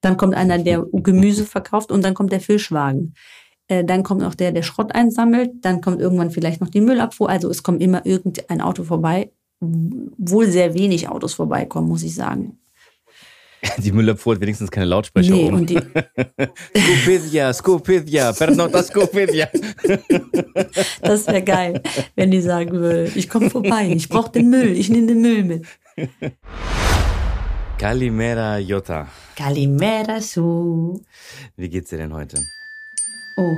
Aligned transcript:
Dann 0.00 0.16
kommt 0.16 0.34
einer, 0.34 0.58
der 0.58 0.84
Gemüse 0.92 1.44
verkauft 1.44 1.90
und 1.92 2.02
dann 2.04 2.14
kommt 2.14 2.32
der 2.32 2.40
Fischwagen. 2.40 3.14
Äh, 3.68 3.84
dann 3.84 4.02
kommt 4.02 4.22
noch 4.22 4.34
der, 4.34 4.52
der 4.52 4.62
Schrott 4.62 4.94
einsammelt. 4.94 5.50
Dann 5.62 5.80
kommt 5.80 6.00
irgendwann 6.00 6.30
vielleicht 6.30 6.60
noch 6.60 6.68
die 6.70 6.80
Müllabfuhr. 6.80 7.28
Also 7.28 7.50
es 7.50 7.62
kommt 7.62 7.82
immer 7.82 8.04
irgendein 8.06 8.60
Auto 8.60 8.84
vorbei. 8.84 9.32
Wohl 9.60 10.46
sehr 10.48 10.74
wenig 10.74 11.08
Autos 11.08 11.34
vorbeikommen, 11.34 11.88
muss 11.88 12.02
ich 12.04 12.14
sagen. 12.14 12.58
Die 13.78 13.90
Müllabfuhr 13.90 14.36
hat 14.36 14.40
wenigstens 14.40 14.70
keine 14.70 14.86
Lautsprecher 14.86 15.32
Nee, 15.34 15.46
oben. 15.46 15.56
und 15.56 15.70
die, 15.70 15.80
Scupizia, 16.76 17.52
Scupizia, 17.52 18.32
pernota 18.32 18.80
Scupizia. 18.84 19.48
das 21.02 21.26
wäre 21.26 21.42
geil, 21.42 21.82
wenn 22.14 22.30
die 22.30 22.40
sagen 22.40 22.70
würde, 22.70 23.10
ich 23.16 23.28
komme 23.28 23.50
vorbei, 23.50 23.90
ich 23.92 24.08
brauche 24.08 24.30
den 24.30 24.48
Müll, 24.48 24.76
ich 24.76 24.90
nehme 24.90 25.08
den 25.08 25.20
Müll 25.22 25.42
mit. 25.42 25.66
Kalimera 27.78 28.58
Jota. 28.58 29.06
Kalimera 29.36 30.20
su. 30.20 31.00
Wie 31.56 31.68
geht's 31.68 31.90
dir 31.90 31.98
denn 31.98 32.12
heute? 32.12 32.38
Oh, 33.36 33.56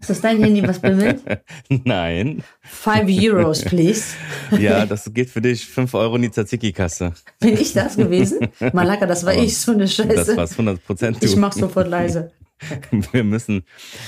ist 0.00 0.10
das 0.10 0.20
dein 0.20 0.38
Handy, 0.42 0.62
was 0.66 0.78
bimmelt? 0.78 1.20
Nein. 1.84 2.42
Five 2.62 3.08
Euros, 3.08 3.62
please. 3.64 4.14
Ja, 4.58 4.84
das 4.86 5.12
geht 5.12 5.30
für 5.30 5.40
dich 5.40 5.64
5 5.66 5.94
Euro 5.94 6.16
in 6.16 6.22
die 6.22 6.30
Tzatziki-Kasse. 6.30 7.12
Bin 7.38 7.54
ich 7.54 7.72
das 7.72 7.96
gewesen? 7.96 8.48
Malaka, 8.72 9.06
das 9.06 9.24
war 9.24 9.32
Aber 9.32 9.42
ich, 9.42 9.56
so 9.56 9.72
eine 9.72 9.82
Das 9.82 9.94
Scheiße. 9.94 10.36
war's 10.36 10.52
100 10.52 10.84
Prozent. 10.84 11.22
Ich 11.22 11.36
mach 11.36 11.52
sofort 11.52 11.88
leise. 11.88 12.32
Wir 13.12 13.24
müssen, 13.24 13.64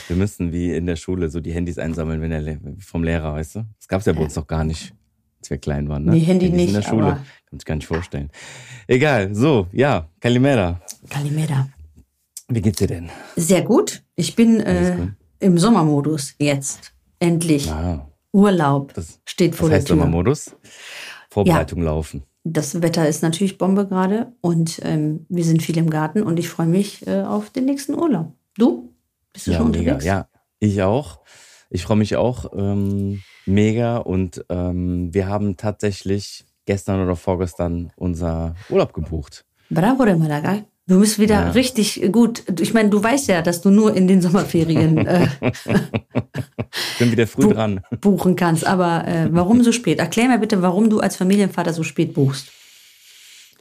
wir 0.08 0.16
müssen 0.16 0.52
wie 0.52 0.74
in 0.74 0.84
der 0.84 0.96
Schule 0.96 1.30
so 1.30 1.40
die 1.40 1.52
Handys 1.52 1.78
einsammeln, 1.78 2.20
wenn 2.20 2.28
der 2.30 2.42
Le 2.42 2.60
vom 2.80 3.02
Lehrer, 3.02 3.32
weißt 3.32 3.54
du? 3.54 3.64
Das 3.78 3.88
gab's 3.88 4.04
ja 4.04 4.12
bei 4.12 4.20
uns 4.20 4.36
noch 4.36 4.46
gar 4.46 4.62
nicht, 4.62 4.92
als 5.42 5.50
wir 5.50 5.58
klein 5.58 5.88
waren. 5.88 6.04
Ne? 6.04 6.12
Nee, 6.12 6.20
Handy 6.20 6.46
Handys 6.46 6.60
in 6.60 6.66
nicht, 6.66 6.76
der 6.76 6.82
Schule. 6.88 7.04
aber- 7.06 7.14
Kann 7.50 7.58
ich 7.58 7.64
gar 7.64 7.74
nicht 7.74 7.86
vorstellen. 7.86 8.30
Egal, 8.86 9.34
so, 9.34 9.66
ja, 9.72 10.08
Kalimera. 10.20 10.80
Kalimera. 11.10 11.68
Wie 12.48 12.60
geht's 12.62 12.78
dir 12.78 12.86
denn? 12.86 13.10
Sehr 13.36 13.62
gut. 13.62 14.02
Ich 14.14 14.36
bin 14.36 14.60
äh, 14.60 14.94
gut. 14.96 15.08
im 15.40 15.58
Sommermodus 15.58 16.34
jetzt. 16.38 16.92
Endlich. 17.18 17.70
Ah, 17.70 18.08
Urlaub 18.32 18.94
das, 18.94 19.20
steht 19.26 19.54
vor 19.54 19.68
der 19.68 19.78
heißt 19.78 19.88
Tür. 19.88 19.96
Sommermodus? 19.96 20.54
Vorbereitung 21.30 21.82
laufen. 21.82 22.22
Das 22.44 22.80
Wetter 22.82 23.08
ist 23.08 23.22
natürlich 23.22 23.58
Bombe 23.58 23.86
gerade 23.86 24.32
und 24.40 24.80
ähm, 24.84 25.27
wir 25.28 25.44
sind 25.44 25.62
viel 25.62 25.77
im 25.78 25.90
Garten 25.90 26.22
und 26.22 26.38
ich 26.38 26.48
freue 26.48 26.66
mich 26.66 27.06
äh, 27.06 27.22
auf 27.22 27.50
den 27.50 27.64
nächsten 27.66 27.94
Urlaub. 27.94 28.32
Du? 28.56 28.92
Bist 29.32 29.46
du 29.46 29.52
Ja, 29.52 29.58
schon 29.58 29.70
mega. 29.70 29.80
unterwegs? 29.92 30.04
Ja, 30.04 30.27
ich 30.58 30.82
auch. 30.82 31.20
Ich 31.74 31.84
freue 31.84 31.96
mich 31.96 32.16
auch 32.16 32.52
ähm, 32.54 33.22
mega 33.46 33.96
und 33.96 34.44
ähm, 34.50 35.08
wir 35.14 35.26
haben 35.26 35.56
tatsächlich 35.56 36.44
gestern 36.66 37.02
oder 37.02 37.16
vorgestern 37.16 37.90
unser 37.96 38.54
Urlaub 38.68 38.92
gebucht. 38.92 39.44
Bravo, 39.70 40.04
der 40.04 40.16
Malaga. 40.16 40.58
Du 40.86 41.00
bist 41.00 41.18
wieder 41.18 41.34
Ja. 41.46 41.50
richtig 41.52 42.02
gut. 42.12 42.42
Ich 42.60 42.74
meine, 42.74 42.90
du 42.90 43.02
weißt 43.02 43.28
ja, 43.28 43.40
dass 43.40 43.62
du 43.62 43.70
nur 43.70 43.96
in 43.96 44.06
den 44.06 44.20
Sommerferien 44.20 44.98
äh, 45.06 45.28
bin 46.98 47.12
wieder 47.12 47.26
früh 47.26 47.42
Bu- 47.46 47.52
dran. 47.54 47.80
buchen 48.00 48.36
kannst. 48.36 48.66
Aber 48.66 49.06
äh, 49.06 49.28
warum 49.30 49.62
so 49.62 49.72
spät? 49.72 49.98
Erklär 49.98 50.28
mir 50.28 50.38
bitte, 50.38 50.61
warum 50.62 50.90
du 50.90 51.00
als 51.00 51.16
Familienvater 51.16 51.72
so 51.72 51.82
spät 51.84 52.14
buchst. 52.14 52.48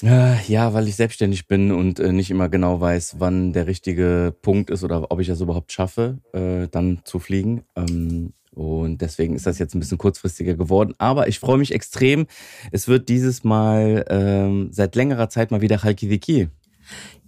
Äh, 0.04 0.42
Ja, 0.48 0.74
weil 0.74 0.88
ich 0.88 0.96
selbstständig 0.96 1.48
bin 1.48 1.72
und 1.72 2.00
äh, 2.00 2.12
nicht 2.12 2.32
immer 2.32 2.50
genau 2.50 2.80
weiß, 2.82 3.16
wann 3.20 3.54
der 3.54 3.68
richtige 3.68 4.34
Punkt 4.42 4.70
ist 4.70 4.84
oder 4.84 5.12
ob 5.12 5.20
ich 5.20 5.28
das 5.28 5.42
überhaupt 5.42 5.72
schaffe, 5.72 6.20
äh, 6.34 6.68
dann 6.70 7.02
zu 7.04 7.20
fliegen. 7.20 7.64
Ähm, 7.76 8.34
und 8.54 9.02
deswegen 9.02 9.36
ist 9.36 9.46
das 9.46 9.60
jetzt 9.60 9.76
ein 9.76 9.80
bisschen 9.80 9.98
kurzfristiger 9.98 10.56
geworden. 10.56 10.94
Aber 10.98 11.28
ich 11.28 11.40
freue 11.40 11.58
mich 11.58 11.74
extrem. 11.74 12.28
Es 12.72 12.88
wird 12.88 13.08
dieses 13.08 13.44
Mal 13.44 14.06
ähm, 14.10 14.70
seit 14.72 14.96
längerer 14.96 15.30
Zeit 15.30 15.52
mal 15.52 15.62
wieder 15.62 15.84
Halkidiki. 15.84 16.50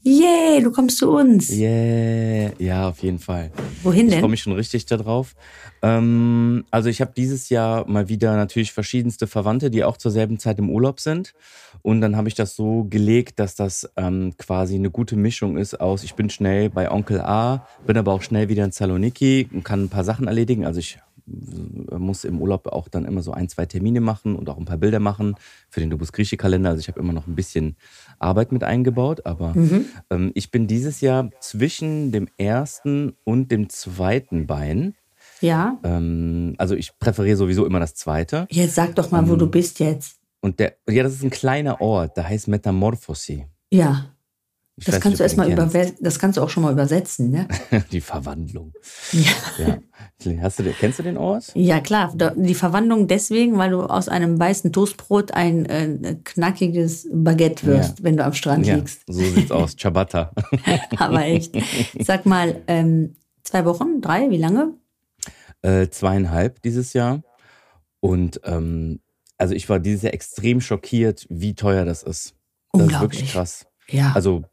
Yay, 0.06 0.62
du 0.62 0.70
kommst 0.72 0.98
zu 0.98 1.10
uns. 1.12 1.50
Yeah, 1.50 2.52
ja, 2.60 2.90
auf 2.90 3.00
jeden 3.00 3.20
Fall. 3.20 3.52
Wohin 3.84 4.08
Ich 4.08 4.14
freue 4.14 4.22
denn? 4.24 4.32
mich 4.32 4.42
schon 4.42 4.54
richtig 4.54 4.86
darauf. 4.86 5.34
Ähm, 5.82 6.66
also 6.72 6.90
ich 6.90 7.00
habe 7.00 7.14
dieses 7.16 7.48
Jahr 7.48 7.88
mal 7.88 8.10
wieder 8.10 8.36
natürlich 8.36 8.74
verschiedenste 8.74 9.28
Verwandte, 9.28 9.70
die 9.70 9.86
auch 9.86 9.96
zur 9.96 10.12
selben 10.12 10.40
Zeit 10.40 10.60
im 10.60 10.70
Urlaub 10.70 11.00
sind. 11.00 11.34
Und 11.84 12.02
dann 12.02 12.18
habe 12.18 12.28
ich 12.28 12.36
das 12.36 12.56
so 12.58 12.84
gelegt, 12.90 13.40
dass 13.40 13.56
das 13.56 13.90
ähm, 13.96 14.34
quasi 14.38 14.76
eine 14.76 14.90
gute 14.92 15.16
Mischung 15.16 15.56
ist 15.58 15.80
aus, 15.80 16.04
ich 16.04 16.16
bin 16.16 16.30
schnell 16.30 16.70
bei 16.70 16.92
Onkel 16.92 17.22
A, 17.22 17.66
bin 17.88 17.98
aber 17.98 18.12
auch 18.12 18.22
schnell 18.22 18.50
wieder 18.50 18.66
in 18.66 18.72
Saloniki 18.72 19.48
und 19.54 19.64
kann 19.64 19.84
ein 19.86 19.90
paar 19.90 20.04
Sachen 20.04 20.28
erledigen. 20.28 20.66
Also 20.66 20.80
ich 20.80 21.00
äh, 21.28 21.98
muss 21.98 22.26
im 22.26 22.42
Urlaub 22.42 22.68
auch 22.68 22.88
dann 22.90 23.06
immer 23.06 23.22
so 23.22 23.32
ein, 23.32 23.48
zwei 23.48 23.66
Termine 23.66 24.02
machen 24.02 24.36
und 24.36 24.50
auch 24.50 24.58
ein 24.58 24.66
paar 24.66 24.78
Bilder 24.78 25.00
machen 25.00 25.36
für 25.70 25.80
den 25.80 25.90
Dubus 25.90 26.12
Grieche 26.12 26.36
Kalender. 26.38 26.70
Also 26.72 26.82
ich 26.82 26.88
habe 26.90 27.00
immer 27.00 27.14
noch 27.14 27.28
ein 27.28 27.36
bisschen 27.36 27.76
Arbeit 28.24 28.52
mit 28.52 28.64
eingebaut, 28.64 29.26
aber 29.26 29.54
ähm, 30.10 30.32
ich 30.34 30.50
bin 30.52 30.68
dieses 30.68 31.02
Jahr 31.02 31.30
zwischen 31.40 32.12
dem 32.12 32.28
ersten 32.38 33.16
und 33.24 33.52
dem 33.52 33.70
zweiten 33.70 34.48
Bein. 34.48 34.96
Ja. 35.42 35.78
Ähm, 35.84 36.56
also 36.58 36.76
ich 36.76 36.98
präferiere 36.98 37.38
sowieso 37.38 37.66
immer 37.66 37.80
das 37.80 37.96
zweite. 37.96 38.48
Jetzt 38.50 38.76
sag 38.76 38.96
doch 38.96 39.12
mal, 39.12 39.28
wo 39.28 39.34
Ähm, 39.34 39.40
du 39.40 39.48
bist 39.48 39.80
jetzt. 39.80 40.18
Und 40.42 40.60
der, 40.60 40.74
ja, 40.90 41.04
das 41.04 41.14
ist 41.14 41.24
ein 41.24 41.30
kleiner 41.30 41.80
Ort, 41.82 42.18
der 42.18 42.28
heißt 42.28 42.48
Metamorphosi. 42.48 43.46
Ja. 43.72 44.06
Ich 44.76 44.86
Das 44.86 44.96
weiß 44.96 45.02
kannst 45.02 45.20
du 45.20 45.24
erstmal 45.24 45.52
über, 45.52 45.70
das 46.02 46.18
kannst 46.18 46.38
du 46.38 46.42
auch 46.42 46.50
schon 46.50 46.64
mal 46.64 46.72
übersetzen, 46.72 47.30
ne? 47.30 47.48
Die 47.92 48.02
Verwandlung. 48.02 48.74
Ja. 49.12 49.32
Ja. 49.60 49.78
Hast 50.42 50.60
du, 50.60 50.64
den- 50.64 50.74
kennst 50.80 51.00
du 51.00 51.04
den 51.04 51.18
Ort? 51.18 51.52
Ja, 51.54 51.82
klar. 51.82 52.14
Die 52.38 52.56
Verwandlung 52.56 53.08
deswegen, 53.08 53.58
weil 53.58 53.72
du 53.72 53.82
aus 53.82 54.08
einem 54.08 54.40
weißen 54.40 54.72
Toastbrot 54.72 55.32
ein 55.34 55.66
äh, 55.66 56.16
knackiges 56.24 57.10
Baguette 57.12 57.66
wirst, 57.66 58.00
Ja. 58.00 58.06
wenn 58.06 58.16
du 58.18 58.24
am 58.24 58.34
Strand 58.34 58.66
Ja, 58.66 58.76
liegst. 58.76 59.02
so 59.08 59.20
sieht's 59.20 59.52
aus. 59.52 59.76
Ciabatta. 59.76 60.32
Aber 60.98 61.26
echt. 61.26 61.54
Sag 62.00 62.26
mal, 62.26 62.62
ähm, 62.68 63.16
zwei 63.44 63.66
Wochen, 63.66 64.00
drei, 64.02 64.30
wie 64.30 64.38
lange? 64.38 64.74
äh, 65.62 65.88
zweieinhalb 65.90 66.62
dieses 66.62 66.94
Jahr. 66.94 67.22
Und 68.02 68.40
ähm, 68.44 69.00
also 69.38 69.54
ich 69.56 69.68
war 69.70 69.80
dieses 69.80 70.04
Jahr 70.04 70.14
extrem 70.14 70.60
schockiert, 70.62 71.26
wie 71.30 71.54
teuer 71.56 71.86
das 71.86 72.04
ist. 72.04 72.36
Das 72.74 72.88
ist 72.88 73.02
wirklich 73.02 73.32
krass. 73.32 73.66
Ja. 73.90 74.12
Also 74.14 74.44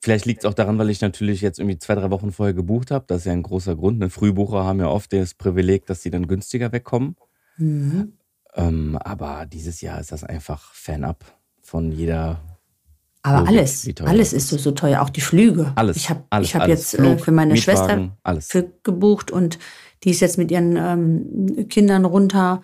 vielleicht 0.00 0.26
liegt 0.26 0.40
es 0.40 0.44
auch 0.44 0.54
daran, 0.54 0.78
weil 0.78 0.90
ich 0.90 1.00
natürlich 1.00 1.40
jetzt 1.40 1.58
irgendwie 1.58 1.78
zwei, 1.78 1.94
drei 1.94 2.10
Wochen 2.10 2.32
vorher 2.32 2.54
gebucht 2.54 2.90
habe. 2.90 3.04
Das 3.08 3.18
ist 3.18 3.24
ja 3.26 3.32
ein 3.32 3.42
großer 3.42 3.76
Grund. 3.76 3.98
Ne? 3.98 4.10
Frühbucher 4.10 4.64
haben 4.64 4.80
ja 4.80 4.88
oft 4.88 5.12
das 5.12 5.34
Privileg, 5.34 5.86
dass 5.86 6.02
sie 6.02 6.10
dann 6.10 6.26
günstiger 6.26 6.72
wegkommen. 6.72 7.16
mhm. 7.56 8.12
Ähm, 8.56 8.98
aber 8.98 9.46
dieses 9.46 9.80
Jahr 9.80 10.00
ist 10.00 10.10
das 10.10 10.24
einfach 10.24 10.74
fernab 10.74 11.24
von 11.62 11.92
jeder. 11.92 12.40
Aber 13.22 13.40
Logik, 13.40 13.48
alles, 13.50 13.94
alles 14.00 14.32
ist 14.32 14.48
so, 14.48 14.58
so 14.58 14.72
teuer. 14.72 15.02
Auch 15.02 15.10
die 15.10 15.20
Flüge. 15.20 15.72
Alles. 15.76 15.96
Ich 15.96 16.10
habe 16.10 16.24
hab 16.32 16.68
jetzt 16.68 16.94
äh, 16.94 16.96
Flug, 16.96 17.20
für 17.20 17.30
meine 17.30 17.56
Schwester 17.56 18.10
für 18.40 18.72
gebucht 18.82 19.30
und 19.30 19.60
die 20.02 20.10
ist 20.10 20.20
jetzt 20.20 20.38
mit 20.38 20.50
ihren 20.50 20.76
ähm, 20.76 21.68
Kindern 21.68 22.04
runter 22.04 22.62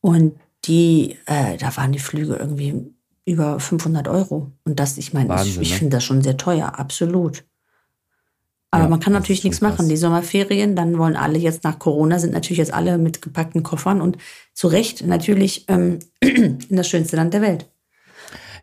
und 0.00 0.34
die, 0.64 1.16
äh, 1.26 1.56
da 1.56 1.76
waren 1.76 1.92
die 1.92 1.98
Flüge 1.98 2.36
irgendwie 2.36 2.93
über 3.26 3.58
500 3.58 4.08
Euro. 4.08 4.52
Und 4.64 4.78
das, 4.80 4.98
ich 4.98 5.12
meine, 5.12 5.26
ich, 5.26 5.40
Wahnsinn, 5.40 5.62
ich 5.62 5.70
ne? 5.72 5.76
finde 5.76 5.96
das 5.96 6.04
schon 6.04 6.22
sehr 6.22 6.36
teuer, 6.36 6.78
absolut. 6.78 7.44
Aber 8.70 8.84
Ja, 8.84 8.88
man 8.88 9.00
kann 9.00 9.12
natürlich 9.12 9.44
nichts 9.44 9.60
machen. 9.60 9.76
krass. 9.76 9.88
Die 9.88 9.96
Sommerferien, 9.96 10.74
dann 10.74 10.98
wollen 10.98 11.16
alle 11.16 11.38
jetzt 11.38 11.62
nach 11.64 11.78
Corona, 11.78 12.18
sind 12.18 12.32
natürlich 12.32 12.58
jetzt 12.58 12.74
alle 12.74 12.98
mit 12.98 13.22
gepackten 13.22 13.62
Koffern 13.62 14.00
und 14.00 14.18
zu 14.52 14.66
Recht 14.66 15.06
natürlich 15.06 15.64
ähm, 15.68 16.00
in 16.20 16.58
das 16.70 16.88
schönste 16.88 17.16
Land 17.16 17.34
der 17.34 17.40
Welt. 17.40 17.70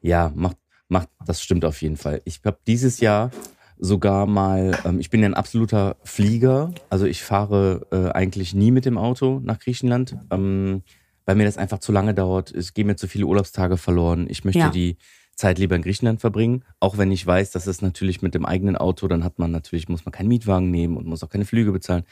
Ja, 0.02 0.32
macht, 0.36 0.58
macht, 0.90 1.10
das 1.26 1.42
stimmt 1.42 1.64
auf 1.64 1.82
jeden 1.82 1.98
Fall. 1.98 2.22
Ich 2.26 2.42
habe 2.44 2.58
dieses 2.68 3.00
Jahr 3.00 3.32
sogar 3.78 4.28
mal, 4.28 4.78
ähm, 4.86 5.00
ich 5.00 5.10
bin 5.10 5.22
ja 5.22 5.28
ein 5.28 5.34
absoluter 5.34 5.96
Flieger, 6.04 6.74
also 6.90 7.06
ich 7.06 7.24
fahre 7.24 7.88
äh, 7.92 8.12
eigentlich 8.12 8.54
nie 8.54 8.72
mit 8.72 8.86
dem 8.86 8.98
Auto 8.98 9.40
nach 9.44 9.60
Griechenland, 9.60 10.18
ähm, 10.30 10.84
weil 11.32 11.38
mir 11.38 11.46
das 11.46 11.58
einfach 11.58 11.80
zu 11.80 11.94
lange 11.94 12.14
dauert. 12.14 12.52
Es 12.52 12.74
gehen 12.74 12.88
mir 12.88 12.98
zu 12.98 13.08
viele 13.08 13.26
Urlaubstage 13.26 13.78
verloren. 13.78 14.28
Ich 14.30 14.44
möchte 14.44 14.60
Ja. 14.60 14.70
die 14.70 14.98
Zeit 15.34 15.60
lieber 15.60 15.78
in 15.78 15.82
Griechenland 15.82 16.20
verbringen, 16.20 16.66
auch 16.82 16.98
wenn 16.98 17.10
ich 17.10 17.26
weiß, 17.26 17.52
dass 17.52 17.68
es 17.68 17.82
natürlich 17.82 18.22
mit 18.22 18.34
dem 18.36 18.46
eigenen 18.46 18.76
Auto, 18.76 19.08
dann 19.08 19.24
hat 19.24 19.40
man 19.40 19.50
natürlich, 19.50 19.88
muss 19.88 20.04
man 20.04 20.12
keinen 20.12 20.28
Mietwagen 20.28 20.70
nehmen 20.70 20.98
und 20.98 21.08
muss 21.08 21.24
auch 21.24 21.30
keine 21.30 21.46
Flüge 21.46 21.72
bezahlen. 21.72 22.04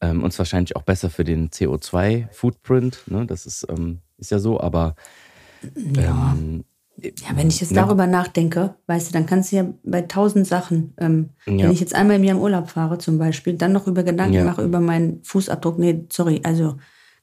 Ähm, 0.00 0.22
und 0.22 0.28
es 0.28 0.36
ist 0.36 0.38
wahrscheinlich 0.38 0.76
auch 0.76 0.82
besser 0.82 1.10
für 1.10 1.24
den 1.24 1.50
CO2-Footprint, 1.50 3.02
ne? 3.08 3.26
das 3.26 3.44
ist, 3.44 3.66
ähm, 3.68 3.98
ist 4.16 4.30
ja 4.30 4.38
so, 4.38 4.58
aber 4.60 4.94
Ja. 5.94 6.32
ähm, 6.32 6.64
Ja, 6.96 7.36
wenn 7.36 7.48
ich 7.48 7.60
jetzt 7.60 7.72
Ne? 7.72 7.76
darüber 7.76 8.06
nachdenke, 8.08 8.74
weißt 8.86 9.08
du, 9.10 9.12
dann 9.12 9.26
kannst 9.26 9.52
du 9.52 9.56
ja 9.56 9.66
bei 9.84 10.00
tausend 10.02 10.46
Sachen, 10.46 10.94
ähm, 10.96 11.28
Ja. 11.46 11.64
wenn 11.64 11.70
ich 11.70 11.80
jetzt 11.80 11.94
einmal 11.94 12.16
im 12.16 12.24
Jahr 12.24 12.36
im 12.36 12.42
Urlaub 12.42 12.70
fahre 12.70 12.96
zum 12.98 13.18
Beispiel, 13.18 13.54
dann 13.54 13.72
noch 13.72 13.86
über 13.86 14.02
Gedanken 14.04 14.34
Ja. 14.34 14.44
mache 14.44 14.62
über 14.64 14.80
meinen 14.80 15.22
Fußabdruck. 15.22 15.78
Nee, 15.78 16.06
sorry, 16.10 16.40
also 16.44 16.76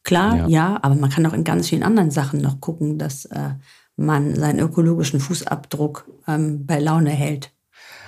klar, 0.06 0.38
Ja. 0.38 0.48
ja. 0.48 0.80
aber 0.82 0.96
man 0.96 1.10
kann 1.10 1.26
auch 1.26 1.34
in 1.34 1.44
ganz 1.44 1.68
vielen 1.70 1.84
anderen 1.84 2.12
Sachen 2.12 2.40
noch 2.42 2.62
gucken, 2.62 2.98
dass 2.98 3.26
äh, 3.26 3.50
man 3.98 4.36
seinen 4.36 4.60
ökologischen 4.60 5.20
Fußabdruck 5.20 6.10
ähm, 6.28 6.66
bei 6.66 6.80
Laune 6.80 7.10
hält. 7.10 7.52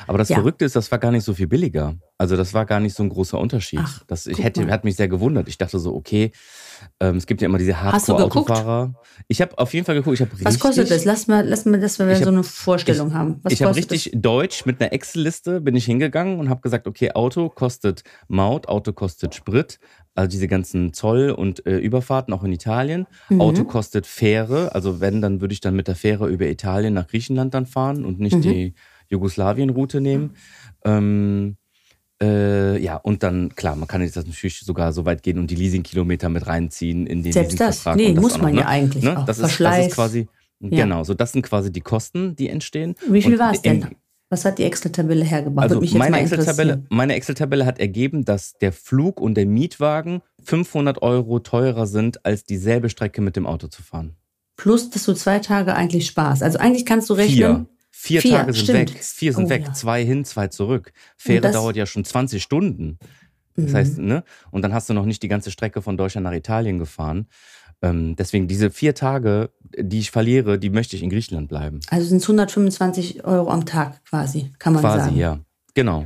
Aber 0.08 0.18
das 0.18 0.30
Ja. 0.30 0.36
Verrückte 0.38 0.66
ist, 0.66 0.76
das 0.76 0.90
war 0.92 0.98
gar 1.00 1.12
nicht 1.12 1.24
so 1.24 1.34
viel 1.34 1.48
billiger. 1.48 1.96
Also 2.18 2.36
das 2.36 2.54
war 2.54 2.66
gar 2.66 2.80
nicht 2.80 2.96
so 2.96 3.04
ein 3.04 3.10
großer 3.10 3.40
Unterschied. 3.40 3.80
Ach, 3.84 4.04
das 4.08 4.26
ich 4.26 4.42
hätte, 4.44 4.62
mal. 4.64 4.72
hat 4.72 4.84
mich 4.84 4.96
sehr 4.96 5.08
gewundert. 5.08 5.48
Ich 5.48 5.58
dachte 5.58 5.78
so, 5.80 5.94
okay, 5.94 6.32
ähm, 7.00 7.18
es 7.18 7.28
gibt 7.28 7.42
ja 7.42 7.46
immer 7.48 7.58
diese? 7.58 7.82
Hardcore-Autofahrer. 7.82 8.94
Ich 9.28 9.42
habe 9.42 9.58
auf 9.58 9.74
jeden 9.74 9.86
Fall 9.86 9.96
geguckt. 9.96 10.16
Ich 10.16 10.22
habe 10.22 10.32
Was 10.44 10.60
kostet 10.60 10.84
richtig- 10.86 10.98
das? 10.98 11.06
Lass 11.06 11.28
mal, 11.28 11.48
lass 11.48 11.66
mal, 11.66 11.80
dass 11.80 12.00
wir 12.00 12.10
Ich 12.12 12.20
so 12.20 12.26
hab- 12.26 12.34
eine 12.34 12.44
Vorstellung 12.44 13.14
haben. 13.14 13.40
Was 13.44 13.54
ich 13.54 13.62
habe 13.64 13.76
richtig 13.76 14.12
deutsch 14.16 14.66
mit 14.66 14.82
einer 14.82 14.94
Excel-Liste 14.94 15.62
bin 15.62 15.76
ich 15.76 15.86
hingegangen 15.86 16.40
und 16.40 16.50
habe 16.50 16.62
gesagt, 16.62 16.88
okay, 16.88 17.12
Auto 17.12 17.50
kostet 17.50 18.04
Maut, 18.28 18.68
Auto 18.68 18.94
kostet 18.94 19.36
Sprit, 19.36 19.80
also 20.16 20.30
diese 20.30 20.48
ganzen 20.48 20.94
Zoll 20.94 21.30
und 21.32 21.66
äh, 21.66 21.78
Überfahrten 21.78 22.34
auch 22.34 22.44
in 22.44 22.52
Italien. 22.52 23.06
Mhm. 23.30 23.42
Auto 23.42 23.64
kostet 23.66 24.08
Fähre, 24.08 24.74
also 24.74 25.00
wenn, 25.00 25.22
dann 25.22 25.42
würde 25.42 25.54
ich 25.54 25.62
dann 25.62 25.76
mit 25.76 25.88
der 25.88 25.96
Fähre 25.96 26.28
über 26.30 26.46
Italien 26.48 26.94
nach 26.94 27.08
Griechenland 27.08 27.54
dann 27.54 27.66
fahren 27.66 28.06
und 28.06 28.20
nicht 28.20 28.38
Mhm. 28.38 28.42
die 28.42 28.74
Jugoslawien-Route 29.10 30.02
nehmen. 30.02 30.36
Ähm, 30.86 31.58
äh, 32.22 32.82
ja, 32.82 32.96
und 32.96 33.22
dann, 33.22 33.56
klar, 33.56 33.76
man 33.76 33.88
kann 33.88 34.02
jetzt 34.02 34.16
natürlich 34.16 34.60
sogar 34.60 34.92
so 34.92 35.06
weit 35.06 35.22
gehen 35.22 35.38
und 35.38 35.52
die 35.52 35.56
Leasing-Kilometer 35.56 36.30
mit 36.30 36.48
reinziehen 36.48 37.06
in 37.06 37.24
den 37.24 37.32
Selbst 37.32 37.60
das? 37.60 37.86
Nee, 37.96 38.14
das 38.14 38.22
muss 38.22 38.38
man 38.40 38.56
noch, 38.56 38.62
ja 38.62 38.68
eigentlich 38.68 39.08
auch. 39.08 39.26
Das, 39.26 39.38
ist, 39.38 39.60
das 39.60 39.88
ist 39.88 39.94
quasi, 39.94 40.28
Ja. 40.60 40.84
genau, 40.84 41.04
so 41.04 41.14
das 41.14 41.34
sind 41.34 41.44
quasi 41.44 41.72
die 41.72 41.82
Kosten, 41.82 42.36
die 42.36 42.50
entstehen. 42.50 42.96
Wie 43.08 43.22
viel 43.22 43.38
war 43.38 43.54
es 43.54 43.62
denn? 43.62 43.96
Was 44.30 44.44
hat 44.44 44.58
die 44.58 44.64
Excel-Tabelle 44.64 45.24
hergebracht? 45.24 45.72
also 45.72 45.98
meine 45.98 46.20
Excel-Tabelle, 46.20 46.84
Excel-Tabelle 46.90 47.66
hat 47.66 47.80
ergeben, 47.80 48.26
dass 48.26 48.58
der 48.58 48.74
Flug 48.74 49.22
und 49.22 49.36
der 49.36 49.46
Mietwagen 49.46 50.22
500 50.44 51.02
Euro 51.02 51.40
teurer 51.40 51.88
sind, 51.88 52.26
als 52.26 52.44
dieselbe 52.44 52.90
Strecke 52.90 53.22
mit 53.22 53.38
dem 53.38 53.46
Auto 53.46 53.68
zu 53.68 53.84
fahren. 53.84 54.16
Plus, 54.58 54.90
dass 54.90 55.06
du 55.06 55.14
zwei 55.14 55.40
Tage 55.40 55.76
eigentlich 55.76 56.08
sparst. 56.08 56.44
Also 56.44 56.58
eigentlich 56.58 56.86
kannst 56.86 57.10
du 57.10 57.14
rechnen. 57.14 57.36
Vier. 57.38 57.66
Vier, 58.00 58.22
Vier, 58.22 58.32
Tage 58.38 58.54
sind 58.54 58.64
stimmt. 58.64 58.94
weg. 58.94 59.04
Vier 59.04 59.34
sind 59.34 59.46
Oh, 59.46 59.50
weg. 59.50 59.64
ja. 59.66 59.74
Zwei 59.74 60.06
hin, 60.06 60.24
zwei 60.24 60.48
zurück. 60.48 60.94
Fähre 61.18 61.52
dauert 61.52 61.76
ja 61.76 61.86
schon 61.86 62.06
20 62.06 62.42
Stunden. 62.44 63.00
Das 63.56 63.72
Mhm. 63.72 63.76
heißt, 63.76 63.98
ne? 63.98 64.24
Und 64.52 64.62
dann 64.62 64.72
hast 64.74 64.88
du 64.90 64.94
noch 64.94 65.06
nicht 65.06 65.24
die 65.24 65.28
ganze 65.28 65.50
Strecke 65.50 65.82
von 65.82 65.98
Deutschland 65.98 66.24
nach 66.26 66.32
Italien 66.34 66.78
gefahren. 66.78 67.28
Ähm, 67.82 68.16
deswegen 68.16 68.48
diese 68.48 68.70
vier 68.72 68.94
Tage, 68.96 69.50
die 69.80 70.00
ich 70.00 70.12
verliere, 70.12 70.60
die 70.60 70.70
möchte 70.70 70.96
ich 70.96 71.02
in 71.04 71.10
Griechenland 71.10 71.48
bleiben. 71.50 71.80
Also 71.90 72.08
sind 72.08 72.18
es 72.18 72.28
125 72.28 73.26
Euro 73.26 73.50
am 73.50 73.66
Tag 73.66 74.04
quasi, 74.06 74.52
kann 74.60 74.74
man 74.74 74.82
Quasi, 74.84 75.00
sagen. 75.06 75.18
ja. 75.18 75.40
Genau. 75.74 76.06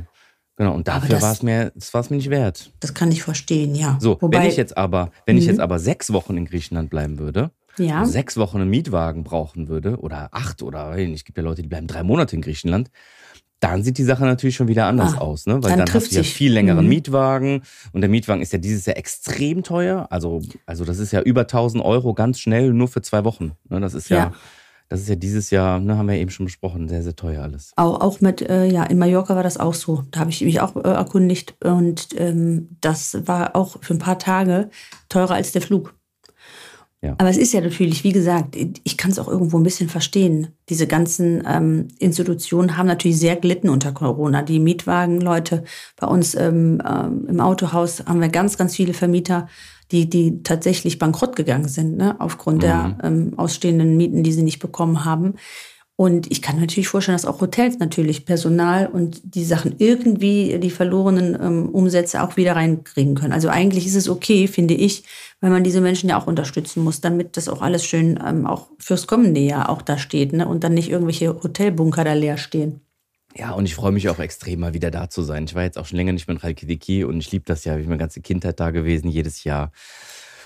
Genau. 0.56 0.74
Und 0.74 0.86
dafür 0.88 1.20
war 1.22 1.32
es 1.32 1.42
mir, 1.42 1.72
das 1.74 1.92
war 1.94 2.00
es 2.02 2.10
mir 2.10 2.16
nicht 2.16 2.28
wert. 2.30 2.72
Das 2.80 2.92
kann 2.94 3.10
ich 3.10 3.22
verstehen, 3.22 3.74
ja. 3.74 3.96
So, 4.00 4.18
Wobei, 4.20 4.40
wenn 4.40 4.48
ich 4.48 4.56
jetzt 4.56 4.76
aber, 4.76 5.10
wenn 5.26 5.36
ich 5.38 5.44
Mhm. 5.44 5.50
jetzt 5.50 5.60
aber 5.60 5.78
sechs 5.78 6.12
Wochen 6.12 6.36
in 6.36 6.44
Griechenland 6.44 6.90
bleiben 6.90 7.18
würde, 7.18 7.50
ja, 7.78 8.04
sechs 8.04 8.36
Wochen 8.36 8.60
einen 8.60 8.70
Mietwagen 8.70 9.24
brauchen 9.24 9.68
würde, 9.68 9.98
oder 9.98 10.28
acht 10.32 10.62
oder 10.62 10.96
es 10.98 11.24
gibt 11.24 11.38
ja 11.38 11.44
Leute, 11.44 11.62
die 11.62 11.68
bleiben 11.68 11.86
drei 11.86 12.02
Monate 12.02 12.36
in 12.36 12.42
Griechenland, 12.42 12.90
dann 13.60 13.84
sieht 13.84 13.96
die 13.98 14.02
Sache 14.04 14.24
natürlich 14.24 14.56
schon 14.56 14.66
wieder 14.68 14.86
anders 14.86 15.14
Ah, 15.14 15.18
aus, 15.18 15.46
ne? 15.46 15.54
Weil 15.62 15.70
dann 15.76 15.86
dann, 15.86 15.94
hast 15.94 16.10
du 16.10 16.16
ja 16.16 16.22
sich. 16.24 16.34
viel 16.34 16.52
längeren 16.52 16.84
Mhm. 16.84 16.88
Mietwagen 16.88 17.62
und 17.92 18.00
der 18.00 18.10
Mietwagen 18.10 18.42
ist 18.42 18.52
ja 18.52 18.58
dieses 18.58 18.86
Jahr 18.86 18.96
extrem 18.96 19.62
teuer. 19.62 20.08
Also, 20.10 20.42
also 20.66 20.84
das 20.84 20.98
ist 20.98 21.12
ja 21.12 21.20
über 21.22 21.42
1000 21.42 21.82
Euro 21.84 22.12
ganz 22.12 22.40
schnell 22.40 22.72
nur 22.72 22.88
für 22.88 23.02
zwei 23.02 23.24
Wochen. 23.24 23.52
Ne? 23.68 23.78
Das 23.80 23.94
ist 23.94 24.08
ja, 24.08 24.16
Ja. 24.16 24.32
das 24.88 25.00
ist 25.02 25.08
ja 25.08 25.14
dieses 25.14 25.50
Jahr, 25.50 25.78
ne, 25.78 25.96
haben 25.96 26.08
wir 26.08 26.16
eben 26.16 26.30
schon 26.32 26.46
besprochen, 26.46 26.88
sehr, 26.88 27.04
sehr 27.04 27.14
teuer 27.14 27.42
alles. 27.44 27.72
auch, 27.76 28.00
auch 28.00 28.20
mit, 28.20 28.42
äh, 28.42 28.66
ja, 28.66 28.82
in 28.82 28.98
Mallorca 28.98 29.36
war 29.36 29.44
das 29.44 29.58
auch 29.58 29.74
so. 29.74 30.02
Da 30.10 30.18
habe 30.20 30.30
ich 30.30 30.40
mich 30.42 30.60
auch 30.60 30.74
äh, 30.74 30.80
erkundigt 30.88 31.54
und 31.64 32.08
ähm, 32.16 32.76
das 32.80 33.16
war 33.28 33.54
auch 33.54 33.76
für 33.80 33.94
ein 33.94 33.98
paar 34.00 34.18
Tage 34.18 34.70
teurer 35.08 35.34
als 35.34 35.52
der 35.52 35.62
Flug. 35.62 35.94
Ja. 37.02 37.16
Aber 37.18 37.28
es 37.28 37.36
ist 37.36 37.52
ja 37.52 37.60
natürlich, 37.60 38.04
wie 38.04 38.12
gesagt, 38.12 38.56
ich 38.56 38.96
kann 38.96 39.10
es 39.10 39.18
auch 39.18 39.26
irgendwo 39.26 39.58
ein 39.58 39.64
bisschen 39.64 39.88
verstehen. 39.88 40.48
Diese 40.68 40.86
ganzen 40.86 41.42
ähm, 41.46 41.88
Institutionen 41.98 42.76
haben 42.76 42.86
natürlich 42.86 43.18
sehr 43.18 43.34
gelitten 43.34 43.68
unter 43.70 43.90
Corona. 43.90 44.42
Die 44.42 44.60
Mietwagenleute 44.60 45.64
bei 45.96 46.06
uns 46.06 46.36
ähm, 46.36 46.80
ähm, 46.88 47.26
im 47.28 47.40
Autohaus 47.40 48.04
haben 48.06 48.20
wir 48.20 48.28
ganz, 48.28 48.56
ganz 48.56 48.76
viele 48.76 48.94
Vermieter, 48.94 49.48
die, 49.90 50.08
die 50.08 50.44
tatsächlich 50.44 51.00
bankrott 51.00 51.34
gegangen 51.34 51.68
sind, 51.68 51.96
ne? 51.96 52.14
aufgrund 52.20 52.62
der 52.62 52.96
ähm, 53.02 53.32
ausstehenden 53.36 53.96
Mieten, 53.96 54.22
die 54.22 54.32
sie 54.32 54.44
nicht 54.44 54.60
bekommen 54.60 55.04
haben. 55.04 55.34
Und 56.02 56.32
ich 56.32 56.42
kann 56.42 56.56
mir 56.56 56.62
natürlich 56.62 56.88
vorstellen, 56.88 57.14
dass 57.14 57.24
auch 57.24 57.40
Hotels 57.40 57.78
natürlich 57.78 58.24
Personal 58.24 58.88
und 58.88 59.20
die 59.22 59.44
Sachen 59.44 59.76
irgendwie, 59.78 60.58
die 60.58 60.70
verlorenen 60.70 61.38
ähm, 61.40 61.68
Umsätze 61.68 62.24
auch 62.24 62.36
wieder 62.36 62.56
reinkriegen 62.56 63.14
können. 63.14 63.32
Also 63.32 63.48
eigentlich 63.48 63.86
ist 63.86 63.94
es 63.94 64.08
okay, 64.08 64.48
finde 64.48 64.74
ich, 64.74 65.04
weil 65.40 65.50
man 65.50 65.62
diese 65.62 65.80
Menschen 65.80 66.08
ja 66.08 66.20
auch 66.20 66.26
unterstützen 66.26 66.82
muss, 66.82 67.00
damit 67.00 67.36
das 67.36 67.48
auch 67.48 67.62
alles 67.62 67.84
schön 67.86 68.18
ähm, 68.26 68.48
auch 68.48 68.66
fürs 68.80 69.06
kommende 69.06 69.42
Jahr 69.42 69.68
auch 69.68 69.80
da 69.80 69.96
steht 69.96 70.32
ne? 70.32 70.48
und 70.48 70.64
dann 70.64 70.74
nicht 70.74 70.90
irgendwelche 70.90 71.40
Hotelbunker 71.40 72.02
da 72.02 72.14
leer 72.14 72.36
stehen. 72.36 72.80
Ja, 73.36 73.52
und 73.52 73.66
ich 73.66 73.76
freue 73.76 73.92
mich 73.92 74.08
auch 74.08 74.18
extrem, 74.18 74.58
mal 74.58 74.74
wieder 74.74 74.90
da 74.90 75.08
zu 75.08 75.22
sein. 75.22 75.44
Ich 75.44 75.54
war 75.54 75.62
jetzt 75.62 75.78
auch 75.78 75.86
schon 75.86 75.98
länger 75.98 76.12
nicht 76.12 76.26
mehr 76.26 76.34
in 76.34 76.42
Reykjavik 76.42 77.06
und 77.06 77.20
ich 77.20 77.30
liebe 77.30 77.44
das 77.46 77.64
ja. 77.64 77.76
Ich 77.76 77.82
bin 77.82 77.90
meine 77.90 78.00
ganze 78.00 78.22
Kindheit 78.22 78.58
da 78.58 78.72
gewesen, 78.72 79.08
jedes 79.08 79.44
Jahr. 79.44 79.70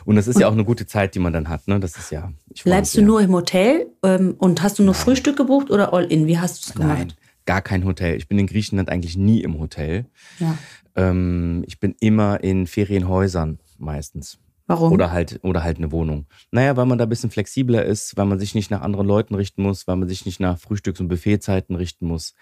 Und 0.06 0.16
das 0.16 0.26
ist 0.28 0.38
ja 0.40 0.48
auch 0.48 0.52
eine 0.52 0.64
gute 0.64 0.86
Zeit, 0.86 1.14
die 1.14 1.18
man 1.18 1.32
dann 1.32 1.48
hat. 1.48 1.66
Ne? 1.68 1.78
Das 1.80 1.96
ist 1.96 2.10
ja. 2.10 2.32
Bleibst 2.64 2.96
du 2.96 3.02
nur 3.02 3.20
im 3.20 3.32
Hotel 3.32 3.88
ähm, 4.02 4.34
und 4.38 4.62
hast 4.62 4.78
du 4.78 4.82
nur 4.84 4.94
Frühstück 4.94 5.36
gebucht 5.36 5.70
oder 5.70 5.92
All-In? 5.92 6.26
Wie 6.26 6.38
hast 6.38 6.64
du 6.64 6.68
es 6.70 6.74
gemacht? 6.74 6.98
Nein, 6.98 7.12
gar 7.44 7.60
kein 7.60 7.84
Hotel. 7.84 8.16
Ich 8.16 8.28
bin 8.28 8.38
in 8.38 8.46
Griechenland 8.46 8.88
eigentlich 8.88 9.16
nie 9.18 9.42
im 9.42 9.58
Hotel. 9.58 10.06
Ja. 10.38 10.56
Ähm, 10.94 11.64
ich 11.66 11.80
bin 11.80 11.94
immer 12.00 12.42
in 12.42 12.66
Ferienhäusern 12.66 13.58
meistens. 13.78 14.38
Warum? 14.68 14.92
Oder 14.92 15.12
halt, 15.12 15.38
oder 15.42 15.62
halt 15.62 15.76
eine 15.78 15.92
Wohnung. 15.92 16.26
Naja, 16.50 16.76
weil 16.76 16.86
man 16.86 16.98
da 16.98 17.04
ein 17.04 17.08
bisschen 17.08 17.30
flexibler 17.30 17.84
ist, 17.84 18.16
weil 18.16 18.26
man 18.26 18.38
sich 18.38 18.54
nicht 18.54 18.70
nach 18.70 18.80
anderen 18.80 19.06
Leuten 19.06 19.34
richten 19.34 19.62
muss, 19.62 19.86
weil 19.86 19.96
man 19.96 20.08
sich 20.08 20.24
nicht 20.26 20.40
nach 20.40 20.58
Frühstücks- 20.58 20.98
und 21.00 21.08
Buffetzeiten 21.08 21.76
richten 21.76 22.06
muss. 22.08 22.34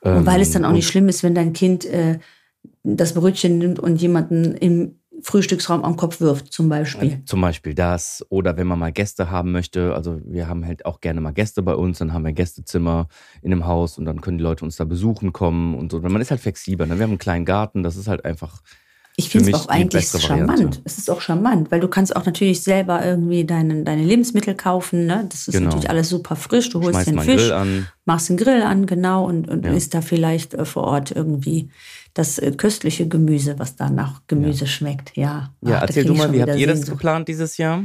Und 0.00 0.26
weil 0.26 0.40
es 0.40 0.48
Ähm, 0.48 0.52
dann 0.54 0.64
auch 0.66 0.68
und- 0.70 0.74
nicht 0.76 0.86
schlimm 0.88 1.08
ist, 1.08 1.22
wenn 1.22 1.34
dein 1.34 1.52
Kind 1.52 1.84
äh, 1.86 2.18
das 2.84 3.14
Brötchen 3.14 3.58
nimmt 3.58 3.78
und 3.80 4.00
jemanden 4.00 4.54
im 4.54 4.99
Frühstücksraum 5.22 5.84
am 5.84 5.96
Kopf 5.96 6.20
wirft, 6.20 6.52
zum 6.52 6.68
Beispiel. 6.68 7.22
Zum 7.24 7.40
Beispiel 7.40 7.74
das. 7.74 8.24
Oder 8.28 8.56
wenn 8.56 8.66
man 8.66 8.78
mal 8.78 8.92
Gäste 8.92 9.30
haben 9.30 9.52
möchte. 9.52 9.94
Also 9.94 10.20
wir 10.24 10.48
haben 10.48 10.64
halt 10.66 10.86
auch 10.86 11.00
gerne 11.00 11.20
mal 11.20 11.32
Gäste 11.32 11.62
bei 11.62 11.74
uns. 11.74 11.98
Dann 11.98 12.12
haben 12.12 12.22
wir 12.24 12.28
ein 12.30 12.34
Gästezimmer 12.34 13.08
in 13.42 13.52
einem 13.52 13.66
Haus 13.66 13.98
und 13.98 14.04
dann 14.04 14.20
können 14.20 14.38
die 14.38 14.44
Leute 14.44 14.64
uns 14.64 14.76
da 14.76 14.84
besuchen 14.84 15.32
kommen 15.32 15.74
und 15.74 15.90
so. 15.92 16.00
Man 16.00 16.20
ist 16.20 16.30
halt 16.30 16.40
flexibler. 16.40 16.86
Ne? 16.86 16.96
Wir 16.98 17.02
haben 17.04 17.10
einen 17.10 17.18
kleinen 17.18 17.44
Garten. 17.44 17.82
Das 17.82 17.96
ist 17.96 18.08
halt 18.08 18.24
einfach. 18.24 18.60
Ich 19.16 19.28
finde 19.28 19.50
es 19.50 19.54
auch 19.54 19.68
eigentlich 19.68 20.06
charmant. 20.08 20.48
Variante. 20.48 20.80
Es 20.84 20.96
ist 20.96 21.10
auch 21.10 21.20
charmant, 21.20 21.70
weil 21.70 21.80
du 21.80 21.88
kannst 21.88 22.14
auch 22.16 22.24
natürlich 22.24 22.62
selber 22.62 23.04
irgendwie 23.04 23.44
deine, 23.44 23.82
deine 23.82 24.02
Lebensmittel 24.04 24.54
kaufen. 24.54 25.04
Ne? 25.04 25.26
Das 25.28 25.46
ist 25.46 25.52
Genau. 25.54 25.66
natürlich 25.66 25.90
alles 25.90 26.08
super 26.08 26.36
frisch. 26.36 26.70
Du 26.70 26.78
holst 26.80 26.92
Schmeißt 26.92 27.08
den 27.08 27.18
Fisch, 27.20 27.42
Grill 27.42 27.52
an. 27.52 27.86
machst 28.06 28.30
den 28.30 28.38
Grill 28.38 28.62
an, 28.62 28.86
genau, 28.86 29.26
und, 29.26 29.48
und 29.50 29.66
Ja. 29.66 29.72
isst 29.72 29.92
da 29.92 30.00
vielleicht 30.00 30.54
äh, 30.54 30.64
vor 30.64 30.84
Ort 30.84 31.10
irgendwie 31.10 31.68
das 32.14 32.38
äh, 32.38 32.52
köstliche 32.52 33.08
Gemüse, 33.08 33.58
was 33.58 33.76
da 33.76 33.90
nach 33.90 34.22
Gemüse 34.26 34.66
schmeckt. 34.66 35.16
Ja, 35.16 35.54
Ja, 35.62 35.76
Ach, 35.76 35.82
erzähl 35.82 36.04
du 36.04 36.14
mal, 36.14 36.32
wie 36.32 36.42
habt 36.42 36.56
ihr 36.56 36.66
das 36.66 36.86
geplant 36.86 37.28
dieses 37.28 37.56
Jahr? 37.56 37.84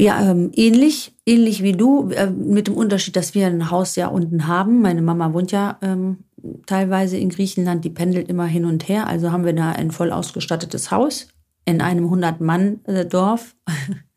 Ja, 0.00 0.30
ähm, 0.30 0.52
ähnlich, 0.54 1.12
ähnlich 1.26 1.62
wie 1.64 1.72
du, 1.72 2.10
äh, 2.10 2.30
mit 2.30 2.68
dem 2.68 2.74
Unterschied, 2.74 3.16
dass 3.16 3.34
wir 3.34 3.48
ein 3.48 3.70
Haus 3.70 3.96
ja 3.96 4.06
unten 4.06 4.46
haben. 4.46 4.80
Meine 4.80 5.02
Mama 5.02 5.32
wohnt 5.32 5.50
ja 5.50 5.76
ähm, 5.82 6.18
teilweise 6.66 7.16
in 7.16 7.30
Griechenland, 7.30 7.84
die 7.84 7.90
pendelt 7.90 8.28
immer 8.28 8.46
hin 8.46 8.64
und 8.64 8.88
her. 8.88 9.08
Also 9.08 9.32
haben 9.32 9.44
wir 9.44 9.54
da 9.54 9.72
ein 9.72 9.90
voll 9.90 10.12
ausgestattetes 10.12 10.92
Haus 10.92 11.26
in 11.64 11.80
einem 11.80 12.06
100-Mann-Dorf. 12.12 13.56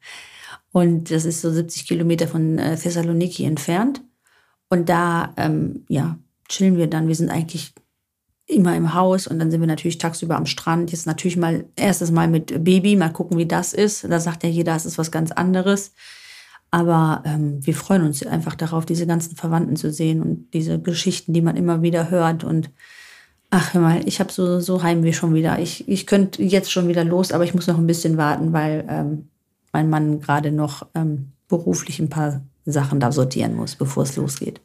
und 0.72 1.10
das 1.10 1.26
ist 1.26 1.42
so 1.42 1.50
70 1.50 1.88
Kilometer 1.88 2.28
von 2.28 2.60
äh, 2.60 2.78
Thessaloniki 2.78 3.44
entfernt. 3.46 4.04
Und 4.70 4.88
da, 4.88 5.34
ähm, 5.36 5.84
ja, 5.90 6.20
chillen 6.48 6.78
wir 6.78 6.88
dann. 6.88 7.08
Wir 7.08 7.16
sind 7.16 7.32
eigentlich 7.32 7.74
immer 8.52 8.76
im 8.76 8.94
Haus 8.94 9.28
und 9.28 9.40
dann 9.40 9.52
sind 9.52 9.62
wir 9.62 9.68
natürlich 9.68 9.98
tagsüber 9.98 10.36
am 10.36 10.46
Strand. 10.46 10.92
Jetzt 10.92 11.08
natürlich 11.08 11.38
mal 11.38 11.66
erstes 11.76 12.12
Mal 12.12 12.28
mit 12.28 12.64
Baby, 12.64 12.96
mal 12.96 13.10
gucken, 13.10 13.38
wie 13.38 13.46
das 13.46 13.74
ist. 13.74 14.04
Da 14.04 14.20
sagt 14.20 14.44
ja 14.44 14.50
jeder, 14.50 14.76
es 14.76 14.86
ist 14.86 14.98
was 14.98 15.12
ganz 15.12 15.32
anderes. 15.32 15.94
Aber 16.72 17.22
ähm, 17.26 17.66
wir 17.66 17.76
freuen 17.76 18.04
uns 18.04 18.26
einfach 18.26 18.56
darauf, 18.56 18.86
diese 18.86 19.06
ganzen 19.06 19.36
Verwandten 19.36 19.76
zu 19.76 19.92
sehen 19.92 20.22
und 20.22 20.54
diese 20.54 20.80
Geschichten, 20.80 21.34
die 21.34 21.42
man 21.42 21.58
immer 21.58 21.82
wieder 21.82 22.10
hört. 22.10 22.44
Und 22.44 22.70
ach, 23.50 23.74
hör 23.74 23.82
mal, 23.82 24.08
ich 24.08 24.20
habe 24.20 24.32
so, 24.32 24.60
so 24.62 24.82
Heimweh 24.82 25.12
schon 25.12 25.34
wieder. 25.34 25.60
Ich, 25.60 25.88
ich 25.90 26.08
könnte 26.08 26.42
jetzt 26.42 26.72
schon 26.72 26.88
wieder 26.88 27.04
los, 27.04 27.34
aber 27.34 27.44
ich 27.44 27.54
muss 27.54 27.68
noch 27.68 27.78
ein 27.78 27.88
bisschen 27.88 28.18
warten, 28.18 28.54
weil 28.54 28.86
ähm, 28.88 29.30
mein 29.74 29.90
Mann 29.90 30.22
gerade 30.22 30.52
noch 30.52 30.88
ähm, 30.96 31.34
beruflich 31.50 32.00
ein 32.00 32.10
paar 32.10 32.42
Sachen 32.66 33.00
da 33.00 33.12
sortieren 33.12 33.56
muss, 33.56 33.76
bevor 33.76 34.04
es 34.04 34.16
losgeht. 34.16 34.62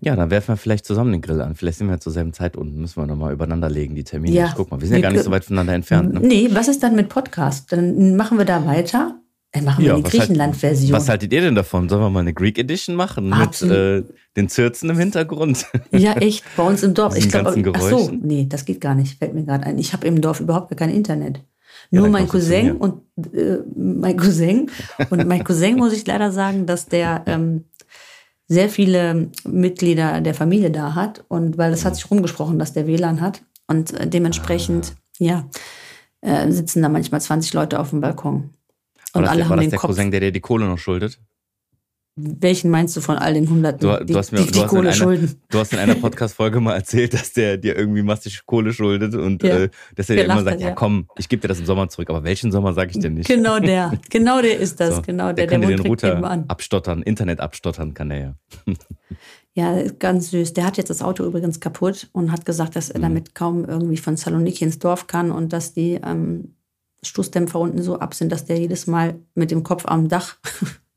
Ja, 0.00 0.14
dann 0.14 0.30
werfen 0.30 0.48
wir 0.48 0.56
vielleicht 0.56 0.86
zusammen 0.86 1.12
den 1.12 1.20
Grill 1.22 1.40
an. 1.40 1.54
Vielleicht 1.56 1.78
sind 1.78 1.88
wir 1.88 1.98
zur 1.98 2.12
selben 2.12 2.32
Zeit 2.32 2.56
unten. 2.56 2.80
Müssen 2.80 3.00
wir 3.02 3.06
nochmal 3.06 3.32
übereinander 3.32 3.68
legen, 3.68 3.94
die 3.94 4.04
Termine. 4.04 4.34
Ja. 4.34 4.46
Ich 4.46 4.54
guck 4.54 4.70
mal, 4.70 4.80
wir 4.80 4.86
sind 4.86 4.96
ja 4.96 4.98
Wir 4.98 5.02
gar 5.02 5.12
nicht 5.12 5.24
so 5.24 5.30
weit 5.30 5.44
voneinander 5.44 5.74
entfernt. 5.74 6.14
Ne? 6.14 6.20
Nee, 6.20 6.48
was 6.52 6.68
ist 6.68 6.82
dann 6.82 6.94
mit 6.94 7.08
Podcast? 7.08 7.72
Dann 7.72 8.14
machen 8.16 8.38
wir 8.38 8.44
da 8.44 8.64
weiter. 8.64 9.18
Dann 9.52 9.64
machen 9.64 9.82
wir 9.82 9.88
Ja, 9.92 9.96
die 9.96 10.02
halt- 10.04 10.12
Griechenland-Version. 10.12 10.92
Was 10.92 11.08
haltet 11.08 11.32
ihr 11.32 11.40
denn 11.40 11.54
davon? 11.54 11.88
Sollen 11.88 12.02
wir 12.02 12.10
mal 12.10 12.20
eine 12.20 12.34
Greek 12.34 12.58
Edition 12.58 12.94
machen 12.96 13.30
mit 13.30 13.38
Absolut. 13.38 13.74
äh, 13.76 14.02
den 14.36 14.48
Zirzen 14.48 14.90
im 14.90 14.98
Hintergrund? 14.98 15.66
Ja, 15.90 16.12
echt, 16.12 16.44
bei 16.56 16.62
uns 16.64 16.82
im 16.82 16.94
Dorf. 16.94 17.16
Ich 17.16 17.28
glaube, 17.28 17.54
ach 17.74 17.80
so, 17.80 18.10
nee, 18.12 18.46
das 18.48 18.66
geht 18.66 18.80
gar 18.80 18.94
nicht, 18.94 19.18
fällt 19.18 19.34
mir 19.34 19.44
gerade 19.44 19.64
ein. 19.64 19.78
Ich 19.78 19.94
habe 19.94 20.06
im 20.06 20.20
Dorf 20.20 20.40
überhaupt 20.40 20.68
gar 20.70 20.76
kein 20.76 20.90
Internet. 20.90 21.40
Nur 21.90 22.02
dann 22.02 22.12
mein 22.12 22.28
Cousin 22.28 22.72
und 22.72 23.02
äh, 23.34 23.58
mein 23.74 24.16
Cousin. 24.18 24.70
Und 25.10 25.26
mein 25.26 25.42
Cousin 25.44 25.76
muss 25.76 25.92
ich 25.94 26.06
leider 26.06 26.30
sagen, 26.30 26.66
dass 26.66 26.86
der 26.86 27.22
ähm, 27.26 27.64
sehr 28.48 28.68
viele 28.70 29.30
Mitglieder 29.46 30.20
der 30.20 30.34
Familie 30.34 30.70
da 30.70 30.94
hat. 30.94 31.24
Und 31.28 31.58
weil 31.58 31.72
es 31.72 31.84
hat 31.84 31.94
sich 31.96 32.10
rumgesprochen, 32.10 32.58
dass 32.58 32.72
der 32.72 32.86
WLAN 32.86 33.20
hat. 33.20 33.42
Und 33.66 33.92
äh, 33.92 34.06
dementsprechend, 34.08 34.94
Ah. 35.20 35.24
ja, 35.24 35.50
äh, 36.20 36.50
sitzen 36.50 36.82
da 36.82 36.88
manchmal 36.88 37.20
20 37.20 37.52
Leute 37.52 37.78
auf 37.78 37.90
dem 37.90 38.00
Balkon. 38.00 38.34
Und 39.14 39.14
War 39.14 39.22
das, 39.22 39.30
alle 39.30 39.38
der, 39.40 39.44
war 39.46 39.50
haben 39.50 39.56
das 39.58 39.64
den 39.66 39.70
der 39.70 39.78
Kopf. 39.78 39.88
Cousin, 39.90 40.10
der 40.10 40.20
dir 40.20 40.32
die 40.32 40.40
Kohle 40.40 40.66
noch 40.66 40.78
schuldet? 40.78 41.20
Welchen 42.20 42.70
meinst 42.70 42.96
du 42.96 43.00
von 43.00 43.16
all 43.16 43.34
den 43.34 43.48
Hunderten, 43.48 43.80
Du, 43.80 44.04
du 44.04 44.16
hast 44.18 44.32
mir, 44.32 44.38
die, 44.38 44.46
du 44.46 44.52
die 44.52 44.58
hast 44.58 44.64
in 44.64 44.68
Kohle 44.68 44.88
einer, 44.88 44.92
schulden? 44.92 45.40
Du 45.50 45.58
hast 45.58 45.72
in 45.72 45.78
einer 45.78 45.94
Podcast-Folge 45.94 46.60
mal 46.60 46.74
erzählt, 46.74 47.14
dass 47.14 47.32
der 47.32 47.56
dir 47.56 47.76
irgendwie 47.76 48.02
massig 48.02 48.42
Kohle 48.46 48.72
schuldet 48.72 49.14
und 49.14 49.42
Ja. 49.42 49.56
äh, 49.58 49.68
dass 49.94 50.10
er 50.10 50.16
dir 50.16 50.24
immer 50.24 50.42
sagt, 50.42 50.54
hat, 50.56 50.60
ja 50.60 50.68
ja. 50.68 50.74
komm, 50.74 51.06
ich 51.16 51.28
gebe 51.28 51.40
dir 51.42 51.48
das 51.48 51.58
im 51.60 51.66
Sommer 51.66 51.88
zurück. 51.88 52.10
Aber 52.10 52.24
welchen 52.24 52.50
Sommer 52.50 52.72
sage 52.74 52.90
ich 52.92 52.98
dir 52.98 53.10
nicht? 53.10 53.28
Genau 53.28 53.58
der. 53.60 53.92
Genau 54.10 54.42
der 54.42 54.58
ist 54.58 54.80
das. 54.80 54.96
So, 54.96 55.02
genau 55.02 55.26
der 55.26 55.34
der, 55.34 55.46
kann 55.46 55.60
dir 55.60 55.68
der 55.68 55.76
den 55.76 55.86
Router 55.86 56.44
abstottern, 56.48 57.02
Internet 57.02 57.40
abstottern 57.40 57.94
kann 57.94 58.10
er 58.10 58.18
ja. 58.20 58.34
Ja, 59.54 59.82
ganz 59.98 60.30
süß. 60.30 60.52
Der 60.52 60.64
hat 60.64 60.76
jetzt 60.76 60.88
das 60.90 61.02
Auto 61.02 61.24
übrigens 61.24 61.58
kaputt 61.58 62.08
und 62.12 62.30
hat 62.30 62.44
gesagt, 62.46 62.76
dass 62.76 62.88
Mhm. 62.90 62.94
er 62.94 63.00
damit 63.00 63.34
kaum 63.34 63.64
irgendwie 63.64 63.96
von 63.96 64.16
Saloniki 64.16 64.64
ins 64.64 64.78
Dorf 64.78 65.08
kann 65.08 65.32
und 65.32 65.52
dass 65.52 65.72
die 65.72 65.94
ähm, 66.04 66.54
Stoßdämpfer 67.02 67.58
unten 67.58 67.82
so 67.82 67.98
ab 67.98 68.14
sind, 68.14 68.30
dass 68.30 68.44
der 68.44 68.58
jedes 68.58 68.86
Mal 68.86 69.16
mit 69.34 69.50
dem 69.50 69.62
Kopf 69.64 69.84
am 69.86 70.08
Dach. 70.08 70.36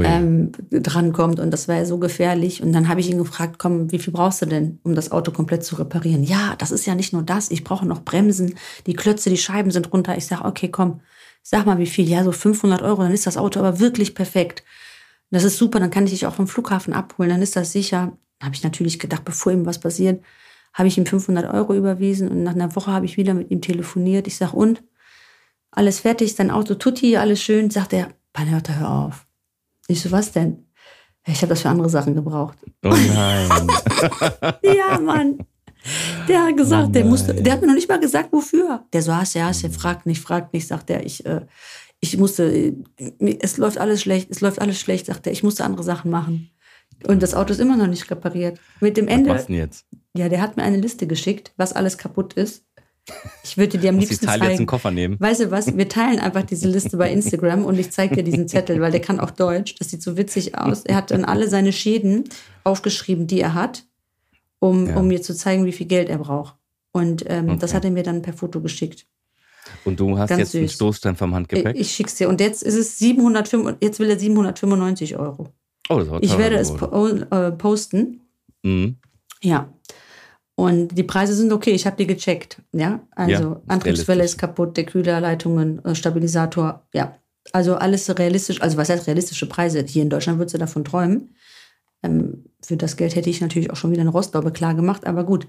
ähm, 0.00 0.52
drankommt 0.70 1.38
und 1.38 1.50
das 1.50 1.68
wäre 1.68 1.84
so 1.84 1.98
gefährlich. 1.98 2.62
Und 2.62 2.72
dann 2.72 2.88
habe 2.88 3.00
ich 3.00 3.10
ihn 3.10 3.18
gefragt, 3.18 3.58
komm, 3.58 3.92
wie 3.92 3.98
viel 3.98 4.12
brauchst 4.12 4.40
du 4.40 4.46
denn, 4.46 4.78
um 4.82 4.94
das 4.94 5.12
Auto 5.12 5.32
komplett 5.32 5.64
zu 5.64 5.76
reparieren? 5.76 6.24
Ja, 6.24 6.54
das 6.56 6.70
ist 6.70 6.86
ja 6.86 6.94
nicht 6.94 7.12
nur 7.12 7.22
das, 7.22 7.50
ich 7.50 7.64
brauche 7.64 7.86
noch 7.86 8.02
Bremsen, 8.02 8.54
die 8.86 8.94
Klötze, 8.94 9.28
die 9.28 9.36
Scheiben 9.36 9.70
sind 9.70 9.92
runter. 9.92 10.16
Ich 10.16 10.26
sage, 10.26 10.44
okay, 10.44 10.68
komm, 10.68 11.00
sag 11.42 11.66
mal 11.66 11.78
wie 11.78 11.86
viel. 11.86 12.08
Ja, 12.08 12.24
so 12.24 12.32
500 12.32 12.80
Euro, 12.82 13.02
dann 13.02 13.12
ist 13.12 13.26
das 13.26 13.36
Auto 13.36 13.60
aber 13.60 13.80
wirklich 13.80 14.14
perfekt. 14.14 14.64
Das 15.30 15.44
ist 15.44 15.58
super, 15.58 15.80
dann 15.80 15.90
kann 15.90 16.04
ich 16.04 16.10
dich 16.10 16.26
auch 16.26 16.34
vom 16.34 16.46
Flughafen 16.46 16.92
abholen, 16.92 17.30
dann 17.30 17.42
ist 17.42 17.56
das 17.56 17.72
sicher. 17.72 18.16
Habe 18.42 18.54
ich 18.54 18.62
natürlich 18.62 18.98
gedacht, 18.98 19.24
bevor 19.24 19.52
ihm 19.52 19.66
was 19.66 19.78
passiert, 19.78 20.22
habe 20.74 20.88
ich 20.88 20.98
ihm 20.98 21.06
500 21.06 21.52
Euro 21.52 21.74
überwiesen 21.74 22.28
und 22.28 22.42
nach 22.42 22.54
einer 22.54 22.74
Woche 22.74 22.90
habe 22.90 23.04
ich 23.06 23.16
wieder 23.16 23.34
mit 23.34 23.50
ihm 23.50 23.60
telefoniert. 23.60 24.26
Ich 24.26 24.36
sage, 24.36 24.56
und? 24.56 24.82
Alles 25.70 26.00
fertig, 26.00 26.34
dein 26.34 26.50
Auto 26.50 26.74
tutti, 26.74 27.16
alles 27.16 27.42
schön. 27.42 27.70
Sagt 27.70 27.94
er, 27.94 28.08
Panhörter, 28.32 28.78
hör 28.78 28.90
auf. 28.90 29.26
Ich 29.92 30.00
so, 30.00 30.10
was 30.10 30.32
denn? 30.32 30.66
Ich 31.26 31.42
habe 31.42 31.50
das 31.50 31.62
für 31.62 31.68
andere 31.68 31.88
Sachen 31.88 32.14
gebraucht. 32.14 32.58
oh 32.84 32.88
nein. 32.88 33.48
Ja, 34.62 34.98
Mann. 34.98 35.38
Der 36.28 36.44
hat 36.46 36.56
gesagt, 36.56 36.94
der 36.94 37.02
Nein. 37.02 37.10
musste, 37.10 37.34
der 37.34 37.52
hat 37.52 37.60
mir 37.60 37.66
noch 37.66 37.74
nicht 37.74 37.88
mal 37.88 38.00
gesagt, 38.00 38.32
wofür. 38.32 38.84
Der 38.92 39.02
so, 39.02 39.14
hast 39.14 39.34
ja, 39.34 39.46
hast 39.46 39.62
ja, 39.62 39.68
fragt 39.68 40.06
nicht, 40.06 40.22
fragt 40.22 40.52
nicht, 40.52 40.66
sagt 40.66 40.90
er, 40.90 41.04
ich, 41.04 41.26
äh, 41.26 41.42
ich 42.00 42.16
musste, 42.16 42.74
es 43.18 43.56
läuft 43.58 43.78
alles 43.78 44.00
schlecht, 44.00 44.30
es 44.30 44.40
läuft 44.40 44.60
alles 44.60 44.78
schlecht, 44.78 45.06
sagt 45.06 45.26
er, 45.26 45.32
ich 45.32 45.42
musste 45.42 45.64
andere 45.64 45.82
Sachen 45.82 46.10
machen. 46.10 46.50
Und 47.06 47.22
das 47.22 47.34
Auto 47.34 47.52
ist 47.52 47.60
immer 47.60 47.76
noch 47.76 47.88
nicht 47.88 48.10
repariert. 48.10 48.60
Mit 48.80 48.96
dem 48.96 49.06
Was 49.06 49.12
Ende, 49.14 49.34
du 49.34 49.44
denn 49.44 49.56
jetzt? 49.56 49.86
ja, 50.16 50.28
der 50.28 50.40
hat 50.40 50.56
mir 50.56 50.62
eine 50.62 50.78
Liste 50.78 51.06
geschickt, 51.06 51.52
was 51.56 51.72
alles 51.72 51.98
kaputt 51.98 52.34
ist. 52.34 52.64
Ich 53.42 53.56
würde 53.58 53.78
dir 53.78 53.88
am 53.90 53.96
Muss 53.96 54.04
die 54.04 54.10
liebsten 54.10 54.26
Zahl 54.26 54.36
jetzt 54.36 54.42
einen 54.46 54.56
zeigen. 54.58 54.66
Koffer 54.66 54.90
nehmen? 54.92 55.16
Weißt 55.18 55.40
du 55.40 55.50
was? 55.50 55.76
Wir 55.76 55.88
teilen 55.88 56.20
einfach 56.20 56.42
diese 56.44 56.68
Liste 56.68 56.96
bei 56.96 57.10
Instagram 57.10 57.64
und 57.64 57.78
ich 57.78 57.90
zeige 57.90 58.16
dir 58.16 58.22
diesen 58.22 58.46
Zettel, 58.48 58.80
weil 58.80 58.92
der 58.92 59.00
kann 59.00 59.18
auch 59.18 59.30
Deutsch. 59.30 59.74
Das 59.78 59.90
sieht 59.90 60.02
so 60.02 60.16
witzig 60.16 60.56
aus. 60.56 60.82
Er 60.84 60.96
hat 60.96 61.10
dann 61.10 61.24
alle 61.24 61.48
seine 61.48 61.72
Schäden 61.72 62.24
aufgeschrieben, 62.64 63.26
die 63.26 63.40
er 63.40 63.54
hat, 63.54 63.84
um, 64.60 64.86
Ja. 64.88 64.96
um 64.96 65.08
mir 65.08 65.20
zu 65.20 65.34
zeigen, 65.34 65.64
wie 65.66 65.72
viel 65.72 65.86
Geld 65.86 66.08
er 66.08 66.18
braucht. 66.18 66.54
Und 66.92 67.24
ähm, 67.26 67.58
das 67.58 67.70
Okay. 67.70 67.76
hat 67.78 67.84
er 67.86 67.90
mir 67.90 68.02
dann 68.04 68.22
per 68.22 68.34
Foto 68.34 68.60
geschickt. 68.60 69.06
Und 69.84 69.98
du 69.98 70.16
hast 70.18 70.28
Ganz 70.28 70.38
jetzt 70.40 70.54
einen 70.54 70.68
süß. 70.68 70.74
Stoßstein 70.76 71.16
vom 71.16 71.34
Handgepäck? 71.34 71.74
Ich, 71.74 71.82
ich 71.82 71.90
schick's 71.92 72.14
dir. 72.16 72.28
Und 72.28 72.40
jetzt 72.40 72.62
ist 72.62 72.74
es 72.74 72.98
705, 72.98 73.76
jetzt 73.80 73.98
will 73.98 74.10
er 74.10 74.18
795 74.18 75.16
Euro. 75.16 75.48
oh, 75.88 75.98
das 75.98 76.10
war 76.10 76.22
Ich 76.22 76.36
werde 76.38 76.56
es 76.56 76.72
po 76.74 77.06
äh, 77.08 77.50
posten. 77.52 78.20
Mhm. 78.62 78.96
Ja. 79.42 79.72
Und 80.62 80.88
die 80.96 81.02
Preise 81.02 81.34
sind 81.34 81.52
okay, 81.52 81.72
ich 81.72 81.86
habe 81.86 81.96
die 81.96 82.06
gecheckt. 82.06 82.62
Ja, 82.72 83.00
also 83.16 83.32
Ja, 83.42 83.60
Antriebswelle 83.66 84.22
ist 84.22 84.38
kaputt, 84.38 84.76
der 84.76 84.84
Kühlerleitungen, 84.84 85.84
äh, 85.84 85.94
Stabilisator, 85.94 86.86
ja. 86.94 87.16
Also 87.52 87.74
alles 87.74 88.08
realistisch, 88.16 88.62
also 88.62 88.76
was 88.76 88.88
heißt 88.88 89.08
realistische 89.08 89.48
Preise? 89.48 89.84
Hier 89.84 90.02
in 90.04 90.10
Deutschland 90.10 90.38
würdest 90.38 90.54
du 90.54 90.58
davon 90.58 90.84
träumen. 90.84 91.34
Ähm, 92.04 92.44
für 92.64 92.76
das 92.76 92.96
Geld 92.96 93.16
hätte 93.16 93.28
ich 93.28 93.40
natürlich 93.40 93.72
auch 93.72 93.76
schon 93.76 93.90
wieder 93.90 94.02
eine 94.02 94.10
Rostlaube 94.10 94.52
klar 94.52 94.74
gemacht, 94.74 95.04
aber 95.04 95.24
gut. 95.24 95.48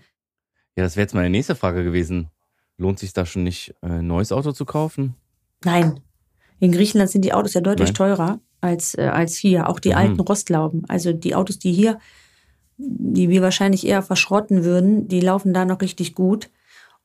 Ja, 0.76 0.84
das 0.84 0.96
wäre 0.96 1.04
jetzt 1.04 1.14
meine 1.14 1.30
nächste 1.30 1.54
Frage 1.56 1.84
gewesen. 1.84 2.30
Lohnt 2.78 2.98
sich 2.98 3.14
da 3.14 3.28
schon 3.28 3.44
nicht, 3.44 3.76
äh, 3.84 3.88
ein 4.00 4.08
neues 4.08 4.32
Auto 4.32 4.52
zu 4.52 4.66
kaufen? 4.66 5.14
Nein. 5.64 6.00
In 6.60 6.72
Griechenland 6.72 7.12
sind 7.12 7.24
die 7.24 7.34
Autos 7.34 7.54
ja 7.54 7.62
deutlich 7.62 7.90
Nein. 7.90 7.96
teurer 7.96 8.40
als, 8.62 8.96
äh, 8.98 9.04
als 9.04 9.36
hier. 9.36 9.70
Auch 9.70 9.80
die 9.80 9.90
Mhm. 9.90 9.96
alten 9.96 10.20
Rostlauben. 10.22 10.86
Also 10.88 11.14
die 11.14 11.36
Autos, 11.36 11.60
die 11.60 11.72
hier, 11.72 12.00
die 12.78 13.30
wir 13.30 13.42
wahrscheinlich 13.42 13.86
eher 13.86 14.02
verschrotten 14.02 14.64
würden, 14.64 15.08
die 15.08 15.22
laufen 15.22 15.54
da 15.54 15.66
noch 15.66 15.82
richtig 15.82 16.16
gut. 16.16 16.50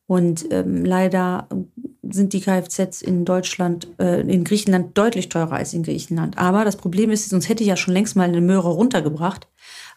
Und 0.08 0.46
ähm, 0.50 0.86
leider 0.86 1.48
sind 2.02 2.32
die 2.32 2.40
Kfz 2.40 3.02
in 3.02 3.26
Deutschland, 3.26 3.88
äh, 3.98 4.22
in 4.22 4.42
Griechenland 4.42 4.96
deutlich 4.96 5.28
teurer 5.28 5.52
als 5.52 5.74
in 5.74 5.82
Griechenland. 5.82 6.38
Aber 6.38 6.64
das 6.64 6.76
Problem 6.76 7.10
ist, 7.10 7.28
sonst 7.28 7.50
hätte 7.50 7.62
ich 7.62 7.68
ja 7.68 7.76
schon 7.76 7.92
längst 7.92 8.16
mal 8.16 8.26
eine 8.26 8.40
Möhre 8.40 8.70
runtergebracht. 8.70 9.48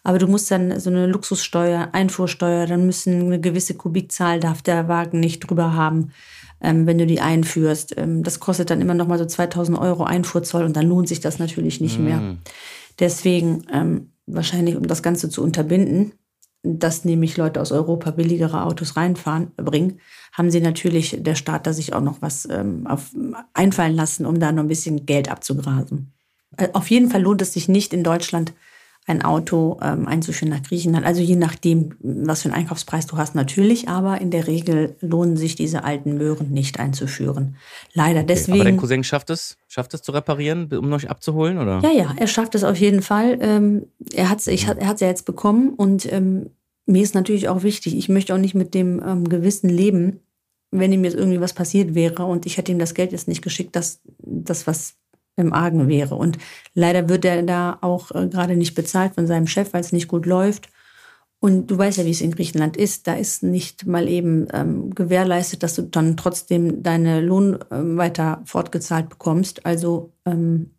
Aber 0.04 0.18
du 0.18 0.26
musst 0.26 0.50
dann 0.50 0.78
so 0.78 0.90
eine 0.90 1.06
Luxussteuer, 1.06 1.88
Einfuhrsteuer, 1.92 2.66
dann 2.66 2.84
müssen 2.84 3.22
eine 3.22 3.40
gewisse 3.40 3.72
Kubikzahl 3.72 4.38
darf 4.38 4.60
der 4.60 4.86
Wagen 4.86 5.18
nicht 5.18 5.40
drüber 5.40 5.72
haben, 5.72 6.12
ähm, 6.60 6.86
wenn 6.86 6.98
du 6.98 7.06
die 7.06 7.22
einführst. 7.22 7.96
Ähm, 7.96 8.22
das 8.22 8.38
kostet 8.38 8.68
dann 8.68 8.82
immer 8.82 8.94
noch 8.94 9.06
mal 9.06 9.18
so 9.18 9.24
2000 9.24 9.78
Euro 9.78 10.04
Einfuhrzoll 10.04 10.64
und 10.64 10.76
dann 10.76 10.88
lohnt 10.88 11.08
sich 11.08 11.20
das 11.20 11.38
natürlich 11.38 11.80
nicht 11.80 11.98
mehr. 11.98 12.18
Mhm. 12.18 12.38
Deswegen 12.98 13.64
ähm, 13.72 14.11
wahrscheinlich, 14.26 14.76
um 14.76 14.86
das 14.86 15.02
Ganze 15.02 15.28
zu 15.28 15.42
unterbinden, 15.42 16.12
dass 16.62 17.04
nämlich 17.04 17.36
Leute 17.36 17.60
aus 17.60 17.72
Europa 17.72 18.12
billigere 18.12 18.64
Autos 18.64 18.96
reinfahren, 18.96 19.50
bringen, 19.56 20.00
haben 20.32 20.50
sie 20.50 20.60
natürlich 20.60 21.16
der 21.20 21.34
Staat 21.34 21.66
da 21.66 21.72
sich 21.72 21.92
auch 21.92 22.00
noch 22.00 22.22
was 22.22 22.48
ähm, 22.50 22.86
auf, 22.86 23.10
einfallen 23.52 23.96
lassen, 23.96 24.26
um 24.26 24.38
da 24.38 24.52
noch 24.52 24.62
ein 24.62 24.68
bisschen 24.68 25.04
Geld 25.04 25.28
abzugrasen. 25.28 26.12
Äh, 26.56 26.68
auf 26.72 26.88
jeden 26.88 27.10
Fall 27.10 27.22
lohnt 27.22 27.42
es 27.42 27.52
sich 27.52 27.68
nicht 27.68 27.92
in 27.92 28.04
Deutschland 28.04 28.52
ein 29.06 29.22
Auto 29.22 29.78
ähm, 29.82 30.06
einzuführen 30.06 30.50
nach 30.50 30.62
Griechenland. 30.62 31.04
Also 31.04 31.22
je 31.22 31.34
nachdem, 31.34 31.94
was 32.00 32.42
für 32.42 32.48
einen 32.48 32.54
Einkaufspreis 32.54 33.06
du 33.06 33.16
hast, 33.16 33.34
natürlich, 33.34 33.88
aber 33.88 34.20
in 34.20 34.30
der 34.30 34.46
Regel 34.46 34.94
lohnen 35.00 35.36
sich 35.36 35.56
diese 35.56 35.82
alten 35.82 36.16
Möhren 36.16 36.50
nicht 36.50 36.78
einzuführen. 36.78 37.56
Leider. 37.94 38.20
Okay. 38.20 38.20
Aber 38.20 38.26
dein 38.26 38.26
Deswegen. 38.26 38.76
Cousin 38.76 39.04
schafft 39.04 39.30
es, 39.30 39.56
schafft 39.66 39.94
es 39.94 40.02
zu 40.02 40.12
reparieren, 40.12 40.72
um 40.72 40.92
euch 40.92 41.10
abzuholen, 41.10 41.58
oder? 41.58 41.80
Ja, 41.82 41.90
ja, 41.90 42.14
er 42.16 42.26
schafft 42.28 42.54
es 42.54 42.62
auf 42.62 42.76
jeden 42.76 43.02
Fall. 43.02 43.38
Ähm, 43.40 43.86
er 44.12 44.30
hat 44.30 44.38
es 44.38 44.46
ja 44.46 45.08
jetzt 45.08 45.24
bekommen 45.24 45.70
und 45.70 46.10
ähm, 46.12 46.50
mir 46.86 47.02
ist 47.02 47.14
natürlich 47.14 47.48
auch 47.48 47.64
wichtig, 47.64 47.96
ich 47.96 48.08
möchte 48.08 48.34
auch 48.34 48.38
nicht 48.38 48.54
mit 48.54 48.74
dem 48.74 49.02
ähm, 49.04 49.28
Gewissen 49.28 49.68
leben, 49.68 50.20
wenn 50.70 50.92
ihm 50.92 51.04
jetzt 51.04 51.16
irgendwie 51.16 51.40
was 51.40 51.52
passiert 51.52 51.94
wäre 51.94 52.24
und 52.24 52.46
ich 52.46 52.56
hätte 52.56 52.72
ihm 52.72 52.78
das 52.78 52.94
Geld 52.94 53.12
jetzt 53.12 53.28
nicht 53.28 53.42
geschickt, 53.42 53.74
dass 53.76 54.00
das 54.18 54.66
was 54.66 54.94
im 55.36 55.52
Argen 55.52 55.88
wäre. 55.88 56.14
Und 56.14 56.38
leider 56.74 57.08
wird 57.08 57.24
er 57.24 57.42
da 57.42 57.78
auch 57.80 58.10
äh, 58.12 58.28
gerade 58.28 58.56
nicht 58.56 58.74
bezahlt 58.74 59.14
von 59.14 59.26
seinem 59.26 59.46
Chef, 59.46 59.72
weil 59.72 59.80
es 59.80 59.92
nicht 59.92 60.08
gut 60.08 60.26
läuft. 60.26 60.68
Und 61.40 61.66
du 61.66 61.76
weißt 61.76 61.98
ja, 61.98 62.04
wie 62.04 62.10
es 62.10 62.20
in 62.20 62.30
Griechenland 62.30 62.76
ist. 62.76 63.08
Da 63.08 63.14
ist 63.14 63.42
nicht 63.42 63.84
mal 63.86 64.08
eben 64.08 64.46
ähm, 64.52 64.94
gewährleistet, 64.94 65.64
dass 65.64 65.74
du 65.74 65.82
dann 65.82 66.16
trotzdem 66.16 66.84
deine 66.84 67.20
Lohn 67.20 67.58
ähm, 67.72 67.96
weiter 67.96 68.42
fortgezahlt 68.44 69.08
bekommst. 69.08 69.66
Also 69.66 70.12
ähm, 70.24 70.70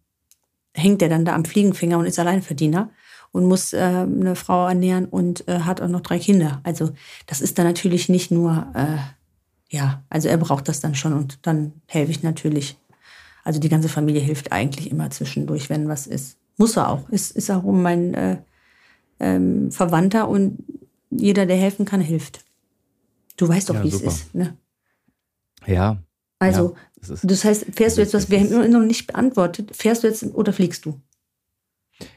hängt 0.73 1.01
er 1.01 1.09
dann 1.09 1.25
da 1.25 1.35
am 1.35 1.43
Fliegenfinger 1.43 1.97
und 1.97 2.05
ist 2.05 2.17
Alleinverdiener 2.17 2.91
und 3.33 3.45
muss 3.45 3.73
äh, 3.73 3.79
eine 3.79 4.35
Frau 4.35 4.67
ernähren 4.67 5.05
und 5.05 5.45
äh, 5.49 5.59
hat 5.59 5.81
auch 5.81 5.89
noch 5.89 6.01
drei 6.01 6.19
Kinder. 6.19 6.61
Also 6.63 6.91
das 7.25 7.41
ist 7.41 7.57
dann 7.57 7.65
natürlich 7.65 8.07
nicht 8.07 8.31
nur, 8.31 8.67
äh, 8.73 9.75
ja, 9.75 10.03
also 10.09 10.29
er 10.29 10.37
braucht 10.37 10.69
das 10.69 10.79
dann 10.79 10.95
schon 10.95 11.13
und 11.13 11.45
dann 11.45 11.73
helfe 11.87 12.11
ich 12.11 12.23
natürlich. 12.23 12.77
Also 13.43 13.59
die 13.59 13.69
ganze 13.69 13.89
Familie 13.89 14.21
hilft 14.21 14.51
eigentlich 14.51 14.89
immer 14.89 15.09
zwischendurch, 15.09 15.69
wenn 15.69 15.87
was 15.89 16.07
ist. 16.07 16.37
Muss 16.57 16.77
er 16.77 16.89
auch. 16.89 17.09
Ist, 17.09 17.31
ist 17.31 17.49
auch 17.51 17.63
mein 17.63 18.13
äh, 18.13 18.37
ähm, 19.19 19.71
Verwandter 19.71 20.29
und 20.29 20.59
jeder, 21.09 21.45
der 21.45 21.57
helfen 21.57 21.85
kann, 21.85 22.01
hilft. 22.01 22.43
Du 23.37 23.47
weißt 23.47 23.69
doch, 23.69 23.75
Ja, 23.75 23.83
wie 23.83 23.87
es 23.89 23.93
super. 23.95 24.07
ist. 24.07 24.33
Ne? 24.35 24.57
Ja. 25.65 26.01
Also, 26.39 26.73
ja, 26.75 26.81
das 26.99 27.09
ist, 27.09 27.23
das 27.31 27.43
heißt, 27.43 27.65
fährst 27.73 27.97
du 27.97 28.01
jetzt 28.01 28.13
was, 28.13 28.29
wir 28.29 28.39
haben 28.39 28.51
immer 28.51 28.67
noch 28.67 28.79
nicht 28.85 29.07
beantwortet, 29.07 29.75
fährst 29.75 30.03
du 30.03 30.07
jetzt 30.07 30.23
oder 30.23 30.53
fliegst 30.53 30.85
du? 30.85 30.99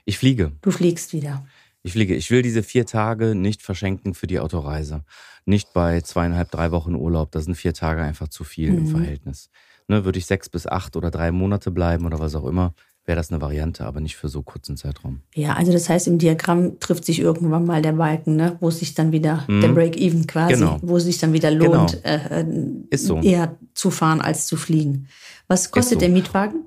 ich 0.05 0.19
fliege. 0.19 0.53
Du 0.63 0.71
fliegst 0.71 1.13
wieder. 1.13 1.47
Ich 1.83 1.93
fliege. 1.93 2.17
Ich 2.17 2.31
will 2.33 2.43
diese 2.43 2.63
vier 2.65 2.87
Tage 2.87 3.35
nicht 3.37 3.63
verschenken 3.63 4.15
für 4.15 4.27
die 4.27 4.41
Autoreise. 4.41 5.05
Nicht 5.45 5.73
bei 5.73 6.01
zweieinhalb, 6.01 6.51
drei 6.51 6.73
Wochen 6.73 6.97
Urlaub. 6.97 7.31
Das 7.31 7.45
sind 7.45 7.55
vier 7.55 7.73
Tage 7.75 8.03
einfach 8.03 8.27
zu 8.29 8.43
viel 8.43 8.69
im 8.71 8.85
Mhm. 8.85 8.87
Verhältnis. 8.89 9.51
Ne, 9.89 10.05
würde 10.05 10.19
ich 10.19 10.27
sechs 10.27 10.49
bis 10.49 10.67
acht 10.67 10.97
oder 10.97 11.11
drei 11.11 11.33
Monate 11.33 11.71
bleiben 11.71 12.07
oder 12.07 12.19
was 12.19 12.35
auch 12.35 12.47
immer, 12.47 12.75
wäre 13.05 13.17
das 13.17 13.31
eine 13.31 13.41
Variante, 13.41 13.85
aber 13.87 14.01
nicht 14.01 14.17
für 14.17 14.29
so 14.29 14.43
kurzen 14.43 14.77
Zeitraum. 14.77 15.21
Ja, 15.35 15.55
also 15.55 15.73
das 15.73 15.89
heißt, 15.89 16.09
im 16.09 16.19
Diagramm 16.19 16.81
trifft 16.81 17.05
sich 17.05 17.21
irgendwann 17.21 17.65
mal 17.65 17.81
der 17.81 17.93
Balken, 17.93 18.37
ne, 18.37 18.57
wo 18.61 18.71
sich 18.71 18.95
dann 18.95 19.13
wieder 19.13 19.45
mhm. 19.47 19.61
der 19.61 19.69
Break-Even 19.69 20.27
quasi, 20.27 20.55
genau. 20.55 20.79
wo 20.83 20.97
es 20.97 21.05
sich 21.05 21.19
dann 21.19 21.33
wieder 21.33 21.51
lohnt, 21.51 22.03
genau. 22.03 22.17
äh, 22.29 22.45
Ist 22.91 23.07
so. 23.07 23.21
eher 23.21 23.57
zu 23.75 23.91
fahren 23.91 24.21
als 24.21 24.47
zu 24.47 24.57
fliegen. 24.57 25.07
Was 25.47 25.71
kostet 25.71 25.95
so. 25.95 26.01
der 26.01 26.09
Mietwagen? 26.09 26.65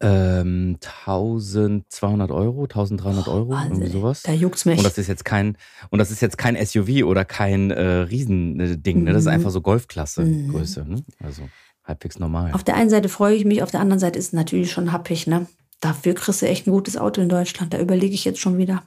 Ähm, 0.00 0.76
1200 0.80 2.30
Euro, 2.30 2.62
1300 2.64 3.28
oh, 3.28 3.30
Euro, 3.30 3.50
Wahnsinn. 3.50 3.72
irgendwie 3.72 3.92
sowas. 3.92 4.22
Da 4.22 4.32
juckt's 4.32 4.64
mich. 4.64 4.78
Und 4.78 4.84
das 4.84 4.98
ist 4.98 5.08
jetzt 5.08 5.24
kein, 5.24 5.56
und 5.90 5.98
das 5.98 6.10
ist 6.10 6.20
jetzt 6.20 6.38
kein 6.38 6.56
SUV 6.64 7.04
oder 7.04 7.24
kein 7.24 7.70
äh, 7.70 7.82
Riesending, 7.82 9.04
ne? 9.04 9.12
Das 9.12 9.22
ist 9.22 9.26
mhm. 9.26 9.34
einfach 9.34 9.50
so 9.50 9.60
Golfklasse 9.60 10.22
mhm. 10.22 10.50
Größe, 10.50 10.84
ne? 10.86 11.02
Also 11.22 11.48
halbwegs 11.84 12.18
normal. 12.18 12.52
Auf 12.52 12.64
der 12.64 12.76
einen 12.76 12.90
Seite 12.90 13.08
freue 13.08 13.34
ich 13.34 13.44
mich, 13.44 13.62
auf 13.62 13.70
der 13.70 13.80
anderen 13.80 14.00
Seite 14.00 14.18
ist 14.18 14.28
es 14.28 14.32
natürlich 14.32 14.70
schon 14.70 14.92
happig, 14.92 15.26
ne? 15.26 15.46
Dafür 15.80 16.14
kriegst 16.14 16.42
du 16.42 16.46
echt 16.46 16.66
ein 16.66 16.72
gutes 16.72 16.96
Auto 16.96 17.20
in 17.20 17.28
Deutschland. 17.28 17.72
Da 17.72 17.78
überlege 17.78 18.14
ich 18.14 18.24
jetzt 18.24 18.40
schon 18.40 18.58
wieder, 18.58 18.82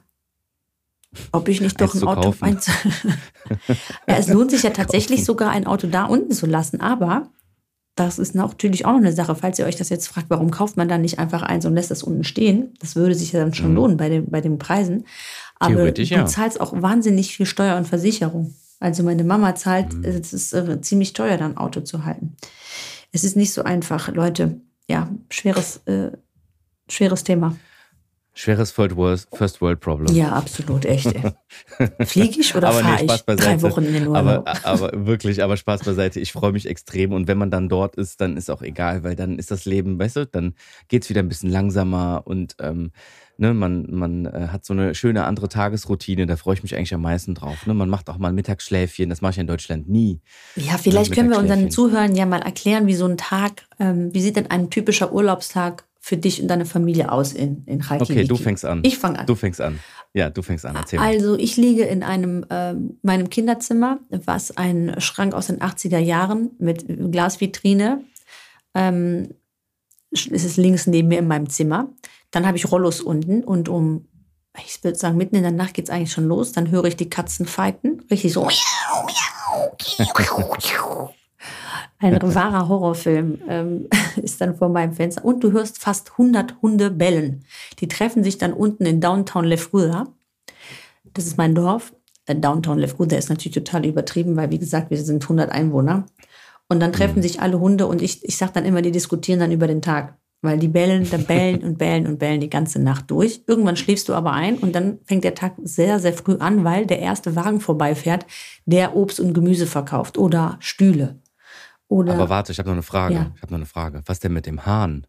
ob 1.32 1.48
ich 1.48 1.60
nicht 1.60 1.80
doch 1.80 1.94
ein 1.94 2.04
Auto 2.04 2.34
eins. 2.40 2.66
ja, 4.08 4.16
es 4.16 4.28
lohnt 4.28 4.50
sich 4.50 4.62
ja 4.62 4.70
tatsächlich 4.70 5.24
sogar 5.24 5.50
ein 5.50 5.66
Auto 5.66 5.86
da 5.86 6.04
unten 6.04 6.32
zu 6.32 6.46
lassen, 6.46 6.80
aber 6.80 7.28
das 7.94 8.18
ist 8.18 8.34
natürlich 8.34 8.86
auch 8.86 8.92
noch 8.92 8.98
eine 8.98 9.12
Sache, 9.12 9.34
falls 9.36 9.58
ihr 9.58 9.66
euch 9.66 9.76
das 9.76 9.88
jetzt 9.88 10.08
fragt, 10.08 10.28
warum 10.28 10.50
kauft 10.50 10.76
man 10.76 10.88
dann 10.88 11.02
nicht 11.02 11.18
einfach 11.18 11.42
eins 11.42 11.64
und 11.64 11.74
lässt 11.74 11.90
das 11.90 12.02
unten 12.02 12.24
stehen? 12.24 12.74
Das 12.80 12.96
würde 12.96 13.14
sich 13.14 13.32
ja 13.32 13.40
dann 13.40 13.54
schon 13.54 13.70
mhm. 13.70 13.76
lohnen 13.76 13.96
bei, 13.96 14.08
den, 14.08 14.30
bei 14.30 14.40
den 14.40 14.58
Preisen. 14.58 15.04
Aber 15.60 15.92
du 15.92 16.02
ja. 16.02 16.26
zahlst 16.26 16.60
auch 16.60 16.72
wahnsinnig 16.82 17.36
viel 17.36 17.46
Steuer 17.46 17.76
und 17.76 17.86
Versicherung. 17.86 18.54
Also 18.80 19.02
meine 19.04 19.22
Mama 19.22 19.54
zahlt, 19.54 19.94
mhm. 19.94 20.04
es 20.04 20.32
ist 20.32 20.52
äh, 20.52 20.80
ziemlich 20.80 21.12
teuer, 21.12 21.36
dann 21.36 21.56
Auto 21.56 21.80
zu 21.82 22.04
halten. 22.04 22.36
Es 23.12 23.22
ist 23.22 23.36
nicht 23.36 23.52
so 23.52 23.62
einfach, 23.62 24.12
Leute. 24.12 24.60
Ja, 24.88 25.08
schweres, 25.30 25.80
äh, 25.86 26.10
schweres 26.88 27.22
Thema. 27.22 27.56
Schweres 28.36 28.72
First 28.72 29.60
World 29.60 29.78
Problem. 29.78 30.14
Ja, 30.14 30.32
absolut, 30.32 30.84
echt. 30.84 31.06
Fliege 32.00 32.40
ich 32.40 32.56
oder 32.56 32.72
fahre 32.72 33.04
nee, 33.04 33.12
ich 33.12 33.22
drei 33.22 33.62
Wochen 33.62 33.84
in 33.84 33.92
den 33.92 34.08
Urlaub? 34.08 34.48
Aber, 34.48 34.66
aber 34.66 35.06
wirklich, 35.06 35.40
aber 35.40 35.56
Spaß 35.56 35.84
beiseite. 35.84 36.18
Ich 36.18 36.32
freue 36.32 36.50
mich 36.50 36.66
extrem. 36.66 37.12
Und 37.12 37.28
wenn 37.28 37.38
man 37.38 37.52
dann 37.52 37.68
dort 37.68 37.94
ist, 37.94 38.20
dann 38.20 38.36
ist 38.36 38.50
auch 38.50 38.62
egal, 38.62 39.04
weil 39.04 39.14
dann 39.14 39.38
ist 39.38 39.52
das 39.52 39.66
Leben, 39.66 40.00
weißt 40.00 40.16
du, 40.16 40.26
dann 40.26 40.54
geht 40.88 41.04
es 41.04 41.10
wieder 41.10 41.20
ein 41.20 41.28
bisschen 41.28 41.48
langsamer 41.48 42.22
und 42.24 42.56
ähm, 42.58 42.90
ne, 43.38 43.54
man, 43.54 43.86
man 43.90 44.26
äh, 44.26 44.48
hat 44.50 44.64
so 44.64 44.72
eine 44.72 44.96
schöne 44.96 45.24
andere 45.26 45.48
Tagesroutine. 45.48 46.26
Da 46.26 46.36
freue 46.36 46.54
ich 46.54 46.62
mich 46.64 46.74
eigentlich 46.74 46.94
am 46.94 47.02
meisten 47.02 47.34
drauf. 47.34 47.66
Ne? 47.66 47.74
Man 47.74 47.88
macht 47.88 48.10
auch 48.10 48.18
mal 48.18 48.28
ein 48.28 48.34
Mittagsschläfchen. 48.34 49.10
Das 49.10 49.20
mache 49.20 49.32
ich 49.32 49.38
in 49.38 49.46
Deutschland 49.46 49.88
nie. 49.88 50.20
Ja, 50.56 50.76
vielleicht 50.78 51.12
können 51.12 51.30
wir 51.30 51.38
unseren 51.38 51.70
Zuhörern 51.70 52.16
ja 52.16 52.26
mal 52.26 52.42
erklären, 52.42 52.88
wie 52.88 52.94
so 52.94 53.06
ein 53.06 53.16
Tag, 53.16 53.62
ähm, 53.78 54.12
wie 54.12 54.20
sieht 54.20 54.34
denn 54.34 54.50
ein 54.50 54.70
typischer 54.70 55.12
Urlaubstag 55.12 55.84
für 56.04 56.18
dich 56.18 56.42
und 56.42 56.48
deine 56.48 56.66
Familie 56.66 57.10
aus 57.10 57.32
in, 57.32 57.64
in 57.64 57.80
Reykjavik? 57.80 58.10
Okay, 58.10 58.24
du 58.24 58.36
fängst 58.36 58.66
an. 58.66 58.82
Ich 58.84 58.98
fange 58.98 59.20
an. 59.20 59.26
Du 59.26 59.34
fängst 59.34 59.62
an. 59.62 59.80
Ja, 60.12 60.28
du 60.28 60.42
fängst 60.42 60.66
an. 60.66 60.76
Erzähl 60.76 60.98
also 60.98 61.38
ich 61.38 61.56
liege 61.56 61.84
in 61.84 62.02
einem 62.02 62.44
äh, 62.50 62.74
meinem 63.00 63.30
Kinderzimmer, 63.30 64.00
was 64.10 64.54
ein 64.58 65.00
Schrank 65.00 65.32
aus 65.32 65.46
den 65.46 65.60
80er 65.60 65.96
Jahren 65.96 66.50
mit 66.58 66.84
Glasvitrine. 67.10 68.04
Ähm, 68.74 69.30
es 70.12 70.26
ist 70.26 70.58
links 70.58 70.86
neben 70.86 71.08
mir 71.08 71.20
in 71.20 71.26
meinem 71.26 71.48
Zimmer. 71.48 71.88
Dann 72.30 72.46
habe 72.46 72.58
ich 72.58 72.70
Rollos 72.70 73.00
unten 73.00 73.42
und 73.42 73.70
um, 73.70 74.06
ich 74.62 74.84
würde 74.84 74.98
sagen, 74.98 75.16
mitten 75.16 75.36
in 75.36 75.42
der 75.42 75.52
Nacht 75.52 75.72
geht 75.72 75.86
es 75.86 75.90
eigentlich 75.90 76.12
schon 76.12 76.28
los. 76.28 76.52
Dann 76.52 76.70
höre 76.70 76.84
ich 76.84 76.96
die 76.96 77.08
Katzen 77.08 77.46
fighten. 77.46 78.02
Richtig 78.10 78.34
so. 78.34 78.46
Ein 81.98 82.34
wahrer 82.34 82.68
Horrorfilm 82.68 83.38
ähm, 83.48 83.88
ist 84.22 84.40
dann 84.40 84.56
vor 84.56 84.68
meinem 84.68 84.92
Fenster. 84.92 85.24
Und 85.24 85.42
du 85.44 85.52
hörst 85.52 85.78
fast 85.78 86.12
100 86.12 86.60
Hunde 86.60 86.90
bellen. 86.90 87.44
Die 87.80 87.88
treffen 87.88 88.24
sich 88.24 88.38
dann 88.38 88.52
unten 88.52 88.84
in 88.84 89.00
Downtown 89.00 89.44
Lefruda. 89.44 90.08
Das 91.14 91.26
ist 91.26 91.38
mein 91.38 91.54
Dorf. 91.54 91.94
Äh, 92.26 92.36
Downtown 92.36 92.78
Lefruda 92.78 93.16
ist 93.16 93.30
natürlich 93.30 93.54
total 93.54 93.86
übertrieben, 93.86 94.36
weil, 94.36 94.50
wie 94.50 94.58
gesagt, 94.58 94.90
wir 94.90 94.98
sind 94.98 95.22
100 95.22 95.50
Einwohner. 95.50 96.06
Und 96.68 96.80
dann 96.80 96.92
treffen 96.92 97.18
mhm. 97.18 97.22
sich 97.22 97.40
alle 97.40 97.60
Hunde 97.60 97.86
und 97.86 98.02
ich, 98.02 98.24
ich 98.24 98.36
sage 98.36 98.52
dann 98.54 98.64
immer, 98.64 98.82
die 98.82 98.90
diskutieren 98.90 99.40
dann 99.40 99.52
über 99.52 99.66
den 99.66 99.82
Tag. 99.82 100.16
Weil 100.42 100.58
die 100.58 100.68
bellen, 100.68 101.08
dann 101.10 101.24
bellen 101.24 101.62
und 101.62 101.78
bellen 101.78 102.06
und 102.06 102.18
bellen 102.18 102.40
die 102.40 102.50
ganze 102.50 102.78
Nacht 102.78 103.10
durch. 103.10 103.42
Irgendwann 103.46 103.76
schläfst 103.76 104.10
du 104.10 104.14
aber 104.14 104.32
ein 104.32 104.58
und 104.58 104.74
dann 104.74 104.98
fängt 105.04 105.24
der 105.24 105.34
Tag 105.34 105.54
sehr, 105.62 106.00
sehr 106.00 106.12
früh 106.12 106.36
an, 106.36 106.64
weil 106.64 106.84
der 106.84 106.98
erste 106.98 107.34
Wagen 107.34 107.60
vorbeifährt, 107.60 108.26
der 108.66 108.94
Obst 108.94 109.20
und 109.20 109.32
Gemüse 109.32 109.66
verkauft 109.66 110.18
oder 110.18 110.58
Stühle. 110.60 111.18
Oder, 111.88 112.14
Aber 112.14 112.28
warte, 112.28 112.52
ich 112.52 112.58
habe 112.58 112.68
noch 112.68 112.74
eine 112.74 112.82
Frage. 112.82 113.14
Ja. 113.14 113.32
Ich 113.36 113.42
habe 113.42 113.52
noch 113.52 113.58
eine 113.58 113.66
Frage. 113.66 114.02
Was 114.06 114.20
denn 114.20 114.32
mit 114.32 114.46
dem 114.46 114.64
Hahn? 114.66 115.06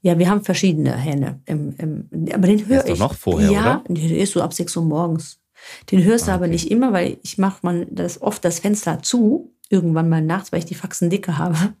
Ja, 0.00 0.18
wir 0.18 0.28
haben 0.28 0.42
verschiedene 0.42 0.96
Hähne. 0.96 1.40
Im, 1.46 1.74
im, 1.78 2.08
aber 2.32 2.48
den 2.48 2.66
höre 2.66 2.84
ich. 2.84 2.98
Doch 2.98 3.10
noch 3.10 3.14
vorher, 3.14 3.50
ja, 3.50 3.60
oder? 3.60 3.94
der 3.94 4.18
ist 4.18 4.32
so 4.32 4.42
ab 4.42 4.52
6 4.52 4.76
Uhr 4.76 4.84
morgens. 4.84 5.38
Den 5.90 6.02
hörst 6.02 6.26
du 6.26 6.32
ah, 6.32 6.34
okay. 6.34 6.44
aber 6.44 6.48
nicht 6.48 6.70
immer, 6.70 6.92
weil 6.92 7.18
ich 7.22 7.38
mache 7.38 7.60
man 7.62 7.86
das 7.90 8.20
oft 8.20 8.44
das 8.44 8.58
Fenster 8.58 9.00
zu, 9.02 9.54
irgendwann 9.70 10.08
mal 10.08 10.20
nachts, 10.20 10.50
weil 10.50 10.58
ich 10.58 10.64
die 10.64 10.74
Faxen 10.74 11.08
dicke 11.08 11.38
habe. 11.38 11.74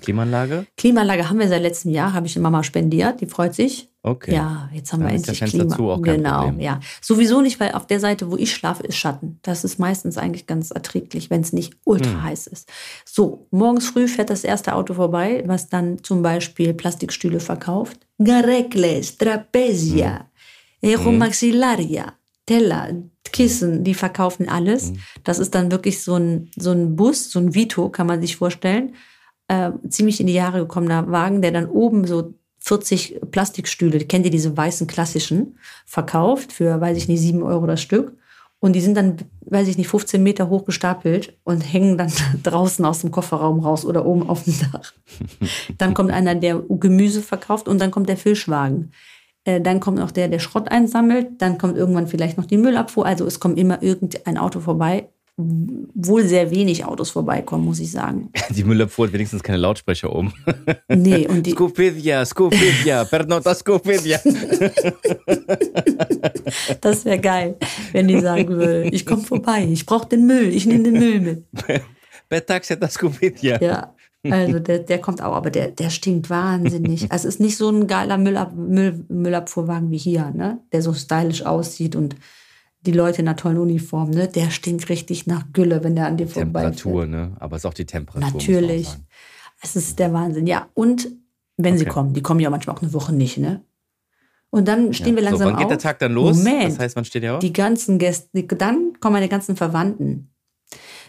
Klimaanlage? 0.00 0.66
Klimaanlage 0.76 1.28
haben 1.28 1.38
wir 1.38 1.48
seit 1.48 1.62
letztem 1.62 1.90
Jahr, 1.90 2.12
habe 2.12 2.26
ich 2.26 2.34
der 2.34 2.42
Mama 2.42 2.62
spendiert, 2.62 3.20
die 3.20 3.26
freut 3.26 3.54
sich. 3.54 3.90
Okay. 4.06 4.34
Ja, 4.34 4.70
jetzt 4.72 4.92
haben 4.92 5.00
Dann 5.00 5.08
wir 5.08 5.16
endlich 5.16 5.40
Klima. 5.40 5.74
Zu 5.74 5.90
auch 5.90 6.00
genau, 6.00 6.44
Problem. 6.44 6.60
ja. 6.60 6.78
Sowieso 7.02 7.40
nicht, 7.40 7.58
weil 7.58 7.72
auf 7.72 7.88
der 7.88 7.98
Seite, 7.98 8.30
wo 8.30 8.36
ich 8.36 8.54
schlafe, 8.54 8.84
ist 8.84 8.94
Schatten. 8.94 9.40
Das 9.42 9.64
ist 9.64 9.80
meistens 9.80 10.16
eigentlich 10.16 10.46
ganz 10.46 10.70
erträglich, 10.70 11.28
wenn 11.28 11.40
es 11.40 11.52
nicht 11.52 11.74
ultra 11.82 12.12
hm. 12.12 12.22
heiß 12.22 12.46
ist. 12.46 12.68
So, 13.04 13.48
morgens 13.50 13.88
früh 13.88 14.06
fährt 14.06 14.30
das 14.30 14.44
erste 14.44 14.76
Auto 14.76 14.94
vorbei, 14.94 15.42
was 15.46 15.68
dann 15.68 16.04
zum 16.04 16.22
Beispiel 16.22 16.72
Plastikstühle 16.72 17.40
verkauft. 17.40 18.06
Garekles, 18.22 19.18
Trapesia, 19.18 20.30
hm. 20.80 20.90
Eromaxillaria, 20.90 22.12
Teller, 22.46 22.90
Kissen, 23.32 23.82
die 23.82 23.94
verkaufen 23.94 24.48
alles. 24.48 24.90
Hm. 24.90 24.98
Das 25.24 25.40
ist 25.40 25.52
dann 25.56 25.72
wirklich 25.72 26.00
so 26.04 26.14
ein, 26.14 26.48
so 26.54 26.70
ein 26.70 26.94
Bus, 26.94 27.32
so 27.32 27.40
ein 27.40 27.56
Vito, 27.56 27.88
kann 27.88 28.06
man 28.06 28.20
sich 28.20 28.36
vorstellen. 28.36 28.94
Äh, 29.48 29.72
ziemlich 29.88 30.20
in 30.20 30.28
die 30.28 30.34
Jahre 30.34 30.60
gekommener 30.60 31.10
Wagen, 31.10 31.42
der 31.42 31.50
dann 31.50 31.66
oben 31.66 32.06
so 32.06 32.34
40 32.66 33.20
Plastikstühle, 33.30 34.00
kennt 34.00 34.24
ihr 34.24 34.32
diese 34.32 34.56
weißen 34.56 34.88
klassischen, 34.88 35.56
verkauft 35.84 36.52
für, 36.52 36.80
weiß 36.80 36.96
ich 36.96 37.06
nicht, 37.06 37.20
7 37.20 37.44
Euro 37.44 37.64
das 37.66 37.80
Stück. 37.80 38.16
Und 38.58 38.72
die 38.72 38.80
sind 38.80 38.96
dann, 38.96 39.18
weiß 39.42 39.68
ich 39.68 39.78
nicht, 39.78 39.86
15 39.86 40.20
Meter 40.20 40.48
hoch 40.48 40.64
gestapelt 40.64 41.38
und 41.44 41.60
hängen 41.60 41.96
dann 41.96 42.10
draußen 42.42 42.84
aus 42.84 43.02
dem 43.02 43.12
Kofferraum 43.12 43.60
raus 43.60 43.84
oder 43.84 44.04
oben 44.04 44.28
auf 44.28 44.42
dem 44.42 44.54
Dach. 44.58 44.94
Dann 45.78 45.94
kommt 45.94 46.10
einer, 46.10 46.34
der 46.34 46.60
Gemüse 46.68 47.22
verkauft 47.22 47.68
und 47.68 47.80
dann 47.80 47.90
kommt 47.90 48.08
der 48.08 48.16
Fischwagen. 48.16 48.92
Äh, 49.44 49.60
dann 49.60 49.78
kommt 49.78 49.98
noch 49.98 50.10
der, 50.10 50.28
der 50.28 50.38
Schrott 50.38 50.68
einsammelt. 50.68 51.40
Dann 51.40 51.58
kommt 51.58 51.76
irgendwann 51.76 52.08
vielleicht 52.08 52.38
noch 52.38 52.46
die 52.46 52.56
Müllabfuhr. 52.56 53.06
Also 53.06 53.26
es 53.26 53.38
kommt 53.38 53.58
immer 53.58 53.82
irgendein 53.82 54.38
Auto 54.38 54.58
vorbei 54.58 55.10
wohl 55.38 56.24
sehr 56.24 56.50
wenig 56.50 56.84
Autos 56.84 57.10
vorbeikommen, 57.10 57.64
muss 57.64 57.78
ich 57.78 57.90
sagen. 57.90 58.30
Die 58.50 58.64
Müllabfuhr 58.64 59.06
hat 59.06 59.12
wenigstens 59.12 59.42
keine 59.42 59.58
Lautsprecher 59.58 60.14
oben. 60.14 60.32
Nee, 60.88 61.28
und 61.28 61.46
die. 61.46 61.50
Scopedia, 61.50 62.24
Scopedia, 62.24 63.04
pernota 63.10 63.54
Scopedia. 63.54 64.18
Das 66.80 67.04
wäre 67.04 67.18
geil, 67.18 67.56
wenn 67.92 68.08
die 68.08 68.20
sagen 68.20 68.48
würde, 68.48 68.84
ich 68.84 69.04
komme 69.04 69.22
vorbei, 69.22 69.68
ich 69.70 69.84
brauche 69.84 70.08
den 70.08 70.26
Müll, 70.26 70.48
ich 70.48 70.64
nehme 70.66 70.84
den 70.84 70.94
Müll 70.94 71.20
mit. 71.20 71.44
Betaxia 72.28 72.76
da 72.76 72.88
Scopedia. 72.88 73.60
Ja, 73.60 73.94
also 74.30 74.58
der, 74.58 74.80
der 74.80 75.00
kommt 75.00 75.22
auch, 75.22 75.34
aber 75.34 75.50
der, 75.50 75.70
der 75.70 75.90
stinkt 75.90 76.30
wahnsinnig. 76.30 77.10
Also 77.16 77.28
es 77.28 77.36
ist 77.36 77.40
nicht 77.40 77.56
so 77.56 77.70
ein 77.70 77.86
geiler 77.86 78.18
Müllab, 78.18 78.54
Müll, 78.54 79.04
Müllabfuhrwagen 79.08 79.90
wie 79.90 79.98
hier, 79.98 80.30
ne? 80.30 80.60
der 80.72 80.82
so 80.82 80.92
stylisch 80.92 81.44
aussieht 81.44 81.94
und 81.94 82.16
die 82.86 82.92
Leute 82.92 83.22
in 83.22 83.28
einer 83.28 83.36
tollen 83.36 83.58
Uniform, 83.58 84.10
ne? 84.10 84.28
Der 84.28 84.50
stinkt 84.50 84.88
richtig 84.88 85.26
nach 85.26 85.44
Gülle, 85.52 85.82
wenn 85.84 85.96
der 85.96 86.06
an 86.06 86.16
dir 86.16 86.28
vorbei 86.28 86.62
Temperatur, 86.62 87.06
ne? 87.06 87.32
Aber 87.38 87.56
es 87.56 87.62
ist 87.62 87.66
auch 87.66 87.74
die 87.74 87.86
Temperatur. 87.86 88.30
Natürlich. 88.30 88.88
Es 89.62 89.76
ist 89.76 89.98
der 89.98 90.12
Wahnsinn. 90.12 90.46
Ja, 90.46 90.68
und 90.74 91.08
wenn 91.56 91.74
okay. 91.74 91.84
sie 91.84 91.86
kommen, 91.86 92.12
die 92.14 92.22
kommen 92.22 92.40
ja 92.40 92.50
manchmal 92.50 92.76
auch 92.76 92.82
eine 92.82 92.92
Woche 92.92 93.12
nicht, 93.12 93.38
ne? 93.38 93.62
Und 94.50 94.68
dann 94.68 94.92
stehen 94.94 95.10
ja. 95.10 95.16
wir 95.16 95.22
langsam 95.24 95.38
so, 95.38 95.44
wann 95.46 95.54
auf. 95.54 95.60
geht 95.60 95.70
der 95.70 95.78
Tag 95.78 95.98
dann 95.98 96.12
los? 96.12 96.38
Moment. 96.38 96.72
Das 96.72 96.78
heißt, 96.78 96.96
wann 96.96 97.04
steht 97.04 97.22
ihr 97.22 97.34
auf? 97.34 97.40
Die 97.40 97.52
ganzen 97.52 97.98
Gäste, 97.98 98.42
dann 98.44 98.92
kommen 99.00 99.14
meine 99.14 99.28
ganzen 99.28 99.56
Verwandten. 99.56 100.30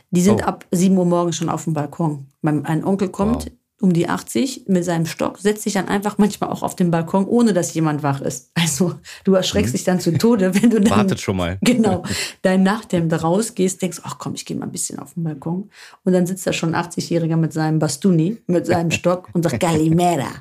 Die 0.10 0.22
sind 0.22 0.42
oh. 0.42 0.46
ab 0.46 0.66
7 0.72 0.98
Uhr 0.98 1.06
morgens 1.06 1.36
schon 1.36 1.50
auf 1.50 1.66
dem 1.66 1.74
Balkon. 1.74 2.28
Mein, 2.42 2.66
ein 2.66 2.84
Onkel 2.84 3.10
kommt, 3.10 3.46
wow 3.46 3.57
um 3.80 3.94
die 3.94 4.10
80 4.10 4.64
mit 4.68 4.84
seinem 4.84 5.06
Stock, 5.06 5.38
setzt 5.38 5.64
sich 5.64 5.74
dann 5.74 5.88
einfach 5.88 6.18
manchmal 6.18 6.50
auch 6.50 6.64
auf 6.64 6.76
den 6.76 6.90
Balkon, 6.90 7.26
ohne 7.26 7.54
dass 7.54 7.74
jemand 7.74 8.04
wach 8.04 8.22
ist. 8.22 8.52
Also 8.56 8.96
du 9.24 9.34
erschreckst 9.34 9.74
mhm. 9.74 9.78
dich 9.78 9.84
dann 9.86 10.00
zu 10.00 10.18
Tode, 10.18 10.54
wenn 10.56 10.70
du 10.70 10.82
dann, 10.82 10.98
Wartet 10.98 11.20
schon 11.20 11.38
mal. 11.38 11.58
Genau, 11.62 12.04
dein 12.42 12.64
Nachthemd 12.64 13.14
rausgehst, 13.14 13.82
denkst, 13.82 14.02
ach 14.04 14.18
komm, 14.18 14.34
ich 14.34 14.46
gehe 14.46 14.58
mal 14.58 14.66
ein 14.66 14.72
bisschen 14.72 15.00
auf 15.00 15.14
den 15.14 15.24
Balkon. 15.24 15.70
Und 16.04 16.14
dann 16.14 16.26
sitzt 16.26 16.46
da 16.46 16.54
schon 16.54 16.76
ein 16.76 16.86
80-Jähriger 16.86 17.38
mit 17.38 17.54
seinem 17.54 17.80
Bastuni, 17.80 18.38
mit 18.48 18.66
seinem 18.66 18.92
Stock 18.92 19.30
und 19.34 19.44
sagt, 19.44 19.60
Galimera, 19.60 20.32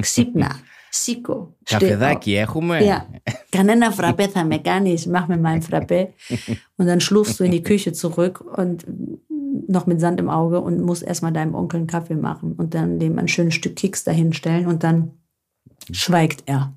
Xipna, 0.00 0.56
Siko. 0.91 1.55
Καφεδάκι 1.63 2.35
έχουμε. 2.35 2.79
Ja, 2.83 3.05
κανένα 3.49 3.91
φραπέ 3.91 4.27
θα 4.27 4.43
με 4.45 4.57
κάνεις, 4.57 5.05
mach 5.07 5.27
mir 5.27 5.37
mal 5.37 5.45
ein 5.59 5.61
Frappé. 5.61 6.07
Und 6.77 6.85
dann 6.87 6.99
schlurfst 6.99 7.39
du 7.39 7.43
in 7.43 7.51
die 7.51 7.63
Küche 7.63 7.91
zurück 7.93 8.43
und 8.57 8.85
noch 9.67 9.85
mit 9.85 9.99
Sand 9.99 10.19
im 10.19 10.29
Auge 10.29 10.59
und 10.61 10.79
musst 10.81 11.03
erstmal 11.03 11.33
deinem 11.33 11.53
Onkel 11.55 11.77
einen 11.77 11.87
Kaffee 11.87 12.15
machen 12.15 12.53
und 12.53 12.73
dann 12.73 12.99
dem 12.99 13.17
ein 13.19 13.27
schönes 13.27 13.53
Stück 13.55 13.75
Keks 13.75 14.03
dahinstellen 14.03 14.65
und 14.67 14.83
dann 14.83 15.11
schweigt 15.91 16.43
er. 16.45 16.73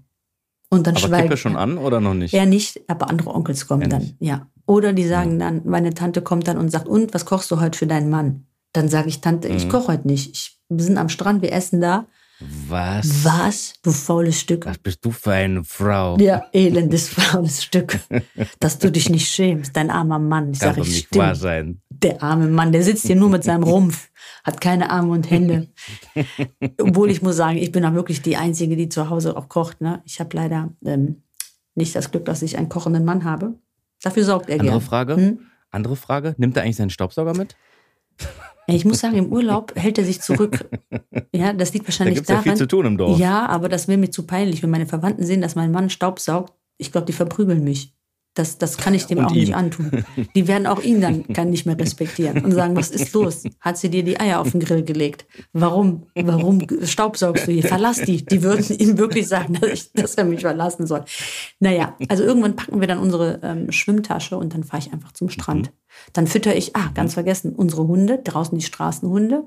Und 0.69 0.87
dann 0.87 0.97
Aber 0.97 1.07
schweigt 1.07 1.23
Kippe 1.25 1.37
schon 1.37 1.57
an 1.57 1.79
oder 1.79 2.01
noch 2.01 2.15
nicht? 2.15 2.33
er 2.35 2.47
nicht, 2.47 2.81
aber 2.89 3.11
andere 3.11 3.35
Onkels 3.35 3.67
kommen 3.69 3.83
Er 3.83 3.89
dann, 3.89 4.01
nicht. 4.03 4.17
ja. 4.21 4.47
Oder 4.67 4.93
die 4.93 5.07
sagen 5.07 5.39
dann, 5.39 5.63
meine 5.65 5.95
Tante 5.95 6.23
kommt 6.23 6.47
dann 6.47 6.59
und 6.59 6.69
sagt, 6.71 6.87
und 6.89 7.13
was 7.15 7.25
kochst 7.25 7.51
du 7.51 7.61
heute 7.61 7.77
für 7.77 7.89
deinen 7.89 8.09
Mann? 8.09 8.47
Dann 8.73 8.89
sage 8.89 9.09
ich, 9.09 9.21
Tante, 9.21 9.49
ich 9.49 9.65
Mhm. 9.67 9.71
koche 9.71 9.89
heute 9.93 10.07
nicht. 10.07 10.31
Ich, 10.37 10.59
wir 10.69 10.85
sind 10.85 10.97
am 10.97 11.09
Strand, 11.09 11.43
wir 11.43 11.53
essen 11.53 11.81
da. 11.81 12.07
Was? 12.40 13.24
Was? 13.24 13.74
Du 13.82 13.92
faules 13.92 14.40
Stück. 14.40 14.66
Was 14.66 14.78
bist 14.78 15.04
du 15.06 15.12
für 15.12 15.32
eine 15.32 15.64
Frau? 15.64 16.18
Ja, 16.18 16.46
elendes 16.52 17.08
faules 17.10 17.64
Stück. 17.64 18.00
Dass 18.60 18.78
du 18.78 18.92
dich 18.92 19.10
nicht 19.10 19.28
schämst, 19.30 19.76
dein 19.76 19.90
armer 19.90 20.20
Mann. 20.20 20.52
Ich 20.52 20.60
Kann 20.60 20.70
sage, 20.70 20.82
doch 20.82 20.88
ich 20.88 20.94
nicht 20.94 21.08
stimmt. 21.08 21.24
wahr 21.24 21.36
sein. 21.36 21.82
Der 21.90 22.22
arme 22.22 22.48
Mann, 22.48 22.74
der 22.74 22.84
sitzt 22.84 23.06
hier 23.08 23.16
nur 23.16 23.30
mit 23.30 23.46
seinem 23.46 23.64
Rumpf, 23.64 24.10
hat 24.44 24.60
keine 24.60 24.90
Arme 24.90 25.12
und 25.14 25.30
Hände. 25.32 25.70
Obwohl 26.82 27.10
ich 27.10 27.22
muss 27.22 27.38
sagen, 27.38 27.58
ich 27.58 27.72
bin 27.72 27.86
auch 27.86 27.94
wirklich 27.94 28.22
die 28.22 28.36
Einzige, 28.36 28.76
die 28.76 28.90
zu 28.90 29.10
Hause 29.10 29.38
auch 29.38 29.48
kocht. 29.48 29.80
Ne? 29.80 30.02
Ich 30.06 30.20
habe 30.20 30.36
leider 30.36 30.74
ähm, 30.84 31.24
nicht 31.74 31.96
das 31.96 32.12
Glück, 32.12 32.26
dass 32.26 32.42
ich 32.42 32.58
einen 32.58 32.68
kochenden 32.70 33.06
Mann 33.06 33.24
habe. 33.24 33.54
Dafür 34.04 34.26
sorgt 34.26 34.50
er 34.50 34.60
Andere 34.60 34.72
gern. 34.80 34.82
Frage? 34.82 35.16
Hm? 35.16 35.40
Andere 35.72 35.96
Frage? 35.96 36.36
Nimmt 36.38 36.58
er 36.58 36.64
eigentlich 36.64 36.76
seinen 36.76 36.90
Staubsauger 36.90 37.34
mit? 37.34 37.56
Ja, 38.68 38.76
Ich 38.76 38.86
muss 38.86 39.00
sagen, 39.00 39.16
im 39.16 39.32
Urlaub 39.32 39.74
hält 39.76 39.98
er 39.98 40.06
sich 40.06 40.22
zurück. 40.22 40.66
Ja, 41.34 41.52
das 41.52 41.74
liegt 41.74 41.86
Da 41.86 41.90
wahrscheinlich 41.90 42.16
gibt 42.16 42.30
es 42.30 42.34
ja 42.34 42.42
viel 42.42 42.52
daran. 42.52 42.58
zu 42.58 42.68
tun 42.68 42.86
im 42.86 42.98
Dorf. 42.98 43.20
Ja, 43.20 43.46
aber 43.48 43.68
das 43.68 43.88
wäre 43.90 43.98
mir 43.98 44.10
zu 44.10 44.26
peinlich, 44.26 44.64
wenn 44.64 44.70
meine 44.70 44.86
Verwandten 44.86 45.26
sehen, 45.26 45.42
dass 45.42 45.56
mein 45.56 45.72
Mann 45.72 45.90
Staubsaugt. 45.90 46.54
Ich 46.78 46.92
glaube, 46.94 47.06
die 47.08 47.14
verprügeln 47.14 47.64
mich. 47.64 47.94
Das, 48.36 48.58
das 48.58 48.78
kann 48.78 48.94
ich 48.94 49.06
dem 49.06 49.20
Und 49.20 49.26
auch 49.26 49.32
ihn. 49.32 49.40
nicht 49.40 49.56
antun. 49.56 50.04
Die 50.36 50.48
werden 50.48 50.68
auch 50.68 50.84
ihn 50.84 51.00
dann 51.00 51.26
kann 51.30 51.50
nicht 51.50 51.66
mehr 51.66 51.80
respektieren 51.80 52.44
und 52.44 52.52
sagen, 52.52 52.76
was 52.76 52.92
ist 52.92 53.14
los? 53.14 53.44
Hat 53.62 53.78
sie 53.78 53.90
dir 53.90 54.04
die 54.04 54.20
Eier 54.20 54.42
auf 54.42 54.52
den 54.52 54.60
Grill 54.60 54.84
gelegt? 54.84 55.26
Warum, 55.54 56.04
warum 56.16 56.68
staubsaugst 56.84 57.48
du 57.48 57.54
hier? 57.54 57.64
Verlass 57.64 58.02
die. 58.02 58.26
Die 58.26 58.44
würden 58.44 58.78
ihm 58.78 58.98
wirklich 58.98 59.30
sagen, 59.30 59.54
dass, 59.54 59.72
ich, 59.72 59.94
dass 59.94 60.16
er 60.16 60.26
mich 60.26 60.42
verlassen 60.42 60.86
soll. 60.86 61.06
Naja, 61.62 61.96
also 62.10 62.24
irgendwann 62.24 62.58
packen 62.58 62.82
wir 62.82 62.88
dann 62.88 63.00
unsere 63.00 63.40
ähm, 63.42 63.72
Schwimmtasche 63.72 64.36
und 64.38 64.54
dann 64.54 64.66
fahre 64.66 64.84
ich 64.84 64.92
einfach 64.92 65.14
zum 65.14 65.30
Strand. 65.30 65.72
Dann 66.12 66.28
fütter 66.28 66.56
ich, 66.58 66.76
ah, 66.76 66.92
ganz 66.94 67.14
vergessen, 67.14 67.54
unsere 67.56 67.88
Hunde, 67.88 68.20
draußen 68.22 68.58
die 68.58 68.66
Straßenhunde. 68.66 69.44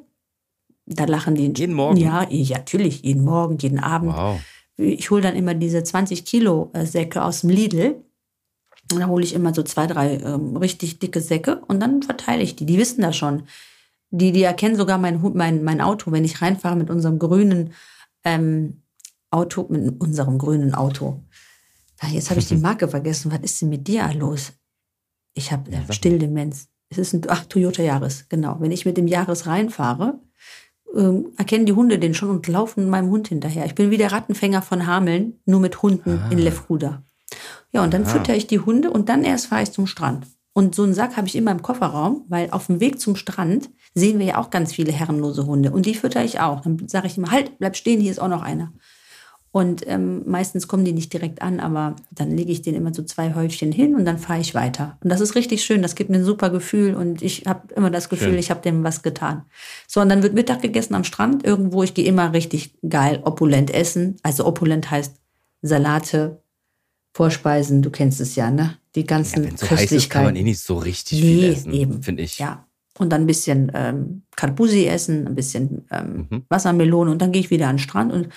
Da 0.87 1.05
lachen 1.05 1.35
die. 1.35 1.53
Jeden 1.55 1.75
Morgen? 1.75 1.99
Ja, 1.99 2.27
ja, 2.31 2.57
natürlich, 2.57 3.03
jeden 3.03 3.23
Morgen, 3.23 3.59
jeden 3.59 3.81
Abend. 3.81 4.15
Wow. 4.15 4.41
Ich 4.79 5.11
hole 5.11 5.21
dann 5.21 5.37
immer 5.37 5.53
diese 5.53 5.83
20 5.83 6.25
Kilo 6.25 6.71
äh, 6.73 6.87
Säcke 6.87 7.23
aus 7.23 7.43
dem 7.43 7.51
Lidl. 7.51 7.97
Und 8.91 9.01
dann 9.01 9.09
hole 9.09 9.25
ich 9.25 9.35
immer 9.35 9.55
so 9.55 9.63
zwei, 9.63 9.87
drei 9.87 10.17
ähm, 10.17 10.57
richtig 10.57 10.99
dicke 10.99 11.21
Säcke 11.21 11.61
und 11.67 11.81
dann 11.81 12.03
verteile 12.03 12.43
ich 12.43 12.57
die. 12.57 12.67
Die 12.67 12.79
wissen 12.79 13.03
das 13.03 13.17
schon. 13.17 13.43
Die, 14.11 14.33
die 14.33 14.43
erkennen 14.43 14.77
sogar 14.77 14.97
mein, 14.99 15.21
mein, 15.35 15.63
mein 15.63 15.81
Auto, 15.81 16.11
wenn 16.13 16.25
ich 16.25 16.41
reinfahre 16.41 16.77
mit 16.77 16.89
unserem 16.89 17.19
grünen 17.19 17.75
ähm, 18.25 18.83
Auto, 19.31 19.67
mit 19.69 20.01
unserem 20.01 20.39
grünen 20.39 20.75
Auto. 20.75 21.23
Jetzt 22.11 22.31
habe 22.31 22.41
ich 22.41 22.49
die 22.49 22.57
Marke 22.69 22.89
vergessen. 22.89 23.31
Was 23.31 23.41
ist 23.41 23.61
denn 23.61 23.69
mit 23.69 23.87
dir 23.87 24.11
los? 24.15 24.53
Ich 25.35 25.53
habe 25.53 25.71
äh. 25.71 25.93
Stilldemenz. 25.93 26.69
Es 26.89 26.97
ist 26.97 27.13
ein 27.13 27.23
ach, 27.29 27.45
Toyota 27.45 27.83
Yaris, 27.83 28.27
genau. 28.31 28.57
Wenn 28.61 28.73
ich 28.73 28.87
mit 28.87 28.97
dem 28.97 29.07
Yaris 29.07 29.47
reinfahre, 29.47 30.19
ähm, 30.97 31.33
erkennen 31.37 31.67
die 31.67 31.75
Hunde 31.75 31.99
den 31.99 32.15
schon 32.15 32.31
und 32.31 32.47
laufen 32.49 32.89
meinem 32.89 33.11
Hund 33.11 33.29
hinterher. 33.29 33.67
Ich 33.67 33.75
bin 33.75 33.91
wie 33.91 33.99
der 33.99 34.13
Rattenfänger 34.13 34.63
von 34.63 34.87
Hameln, 34.87 35.39
nur 35.45 35.61
mit 35.61 35.83
Hunden 35.83 36.19
Ah. 36.19 36.31
in 36.31 36.39
Lefruda. 36.39 37.03
Ja, 37.73 37.85
und 37.85 37.93
dann 37.93 38.05
Aha. 38.05 38.11
fütter 38.11 38.35
ich 38.35 38.47
die 38.47 38.61
Hunde 38.61 38.91
und 38.91 39.09
dann 39.09 39.25
erst 39.25 39.47
fahre 39.47 39.63
ich 39.63 39.73
zum 39.73 39.87
Strand. 39.87 40.27
Und 40.53 40.75
so 40.75 40.83
einen 40.83 40.95
Sack 40.95 41.17
habe 41.17 41.29
ich 41.29 41.37
immer 41.37 41.53
im 41.53 41.63
Kofferraum, 41.63 42.25
weil 42.29 42.51
auf 42.51 42.67
dem 42.67 42.81
Weg 42.81 43.01
zum 43.01 43.15
Strand 43.15 43.71
sehen 43.95 44.19
wir 44.19 44.27
ja 44.27 44.39
auch 44.39 44.51
ganz 44.51 44.73
viele 44.73 44.91
herrenlose 44.91 45.47
Hunde. 45.47 45.71
Und 45.71 45.87
die 45.87 45.95
fütter 45.95 46.25
ich 46.25 46.41
auch. 46.41 46.63
Dann 46.63 46.89
sage 46.89 47.07
ich 47.07 47.17
immer, 47.17 47.31
halt, 47.31 47.59
bleib 47.59 47.77
stehen, 47.77 48.01
hier 48.01 48.11
ist 48.11 48.19
auch 48.19 48.29
noch 48.29 48.43
einer. 48.43 48.73
Und 49.51 49.87
ähm, 49.87 50.25
meistens 50.27 50.69
kommen 50.69 50.85
die 50.85 50.93
nicht 50.93 51.13
direkt 51.13 51.41
an, 51.41 51.59
aber 51.59 51.97
dann 52.11 52.37
lege 52.37 52.53
ich 52.53 52.63
denen 52.63 52.77
immer 52.77 52.93
so 52.93 53.03
zwei 53.03 53.35
Häufchen 53.35 53.73
hin 53.73 53.95
und 53.95 54.05
dann 54.05 54.19
fahre 54.19 54.41
ich 54.41 54.55
weiter. 54.55 54.99
Und 55.03 55.11
das 55.11 55.21
ist 55.21 55.37
richtig 55.37 55.65
schön, 55.65 55.81
das 55.81 55.95
gibt 55.95 56.11
mir 56.11 56.17
ein 56.17 56.25
super 56.25 56.51
Gefühl 56.51 56.95
und 56.95 57.23
ich 57.23 57.45
habe 57.47 57.73
immer 57.75 57.91
das 57.91 58.09
Gefühl, 58.09 58.31
Schön. 58.31 58.39
ich 58.39 58.51
habe 58.51 58.61
dem 58.61 58.85
was 58.85 59.03
getan. 59.03 59.47
So, 59.87 60.01
und 60.01 60.11
dann 60.11 60.23
wird 60.23 60.35
Mittag 60.35 60.61
gegessen 60.61 60.95
am 60.95 61.05
Strand 61.05 61.45
irgendwo. 61.47 61.83
Ich 61.83 61.95
gehe 61.95 62.05
immer 62.05 62.35
richtig 62.35 62.75
geil 62.87 63.21
opulent 63.25 63.73
essen. 63.73 64.17
Also 64.23 64.45
opulent 64.45 64.91
heißt 64.91 65.17
Salate, 65.63 66.43
Vorspeisen, 67.15 67.83
du 67.83 67.91
kennst 67.91 68.21
es 68.21 68.37
ja, 68.37 68.51
ne? 68.51 68.75
Die 68.95 69.01
Ja, 69.01 69.07
ganzen 69.07 69.45
es 69.55 69.61
so 69.61 69.71
heiß 69.71 69.93
ist, 69.93 70.11
kann 70.11 70.25
man 70.25 70.35
Köstlichkeiten. 70.35 70.37
eh 70.37 70.43
nicht 70.43 70.61
so 70.61 70.77
richtig 70.79 71.21
viel 71.21 71.37
Nee, 71.41 71.49
essen, 71.53 71.73
eben. 71.73 72.03
finde 72.03 72.23
ich. 72.23 72.39
Ja. 72.39 72.65
Und 72.99 73.11
dann 73.11 73.23
ein 73.23 73.27
bisschen 73.27 73.71
ähm, 73.75 74.23
Karbusi 74.37 74.87
essen, 74.87 75.27
ein 75.27 75.35
bisschen 75.35 75.87
ähm, 75.91 76.27
Mhm. 76.31 76.43
Wassermelone 76.49 77.11
und 77.11 77.23
dann 77.23 77.33
gehe 77.33 77.41
ich 77.41 77.51
wieder 77.51 77.69
an 77.69 77.77
den 77.77 77.81
Strand 77.81 78.13
und 78.13 78.29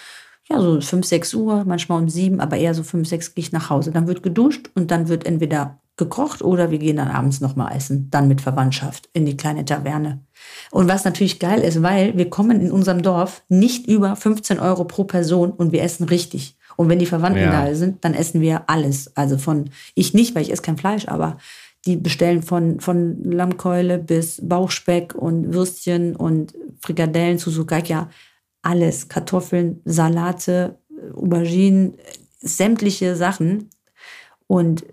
ja, 0.49 0.60
so 0.60 0.81
5, 0.81 1.05
6 1.05 1.34
Uhr, 1.34 1.63
manchmal 1.65 2.01
um 2.01 2.10
7, 2.10 2.39
aber 2.41 2.57
eher 2.57 2.73
so 2.73 2.84
5, 2.84 3.07
6 3.07 3.34
gehe 3.36 3.43
ich 3.43 3.51
nach 3.51 3.69
Hause. 3.69 3.91
Dann 3.91 4.07
wird 4.07 4.21
geduscht 4.21 4.69
und 4.75 4.91
dann 4.91 5.07
wird 5.07 5.25
entweder 5.25 5.79
gekocht 5.97 6.41
oder 6.41 6.71
wir 6.71 6.79
gehen 6.79 6.97
dann 6.97 7.07
abends 7.10 7.41
nochmal 7.41 7.75
essen, 7.75 8.10
dann 8.10 8.27
mit 8.27 8.41
Verwandtschaft 8.41 9.07
in 9.13 9.25
die 9.25 9.38
kleine 9.38 9.65
Taverne. 9.65 10.19
Und 10.71 10.88
was 10.88 11.05
natürlich 11.05 11.39
geil 11.39 11.60
ist, 11.62 11.81
weil 11.84 12.17
wir 12.17 12.29
kommen 12.29 12.60
in 12.60 12.71
unserem 12.71 13.01
Dorf 13.03 13.43
nicht 13.49 13.88
über 13.88 14.15
15 14.15 14.60
Euro 14.60 14.84
pro 14.86 15.03
Person 15.05 15.51
und 15.51 15.71
wir 15.71 15.84
essen 15.84 16.05
richtig. 16.05 16.57
Und 16.77 16.89
wenn 16.89 16.99
die 16.99 17.05
Verwandten 17.05 17.43
Ja. 17.43 17.65
da 17.65 17.75
sind, 17.75 18.03
dann 18.03 18.13
essen 18.13 18.41
wir 18.41 18.69
alles. 18.69 19.15
Also 19.15 19.38
von, 19.38 19.69
ich 19.95 20.13
nicht, 20.13 20.36
weil 20.36 20.43
ich 20.43 20.51
esse 20.51 20.62
kein 20.62 20.77
Fleisch, 20.77 21.07
aber 21.07 21.38
die 21.86 21.95
bestellen 21.97 22.43
von, 22.43 22.79
von 22.79 23.23
Lammkeule 23.23 23.97
bis 23.97 24.39
Bauchspeck 24.47 25.15
und 25.15 25.53
Würstchen 25.53 26.15
und 26.15 26.53
Frikadellen 26.81 27.39
zu 27.39 27.49
Sugakia. 27.49 28.10
Alles. 28.62 29.07
Kartoffeln, 29.10 29.81
Salate, 29.86 30.77
Auberginen, 31.15 31.95
sämtliche 32.39 33.15
Sachen. 33.15 33.69
Und 34.47 34.86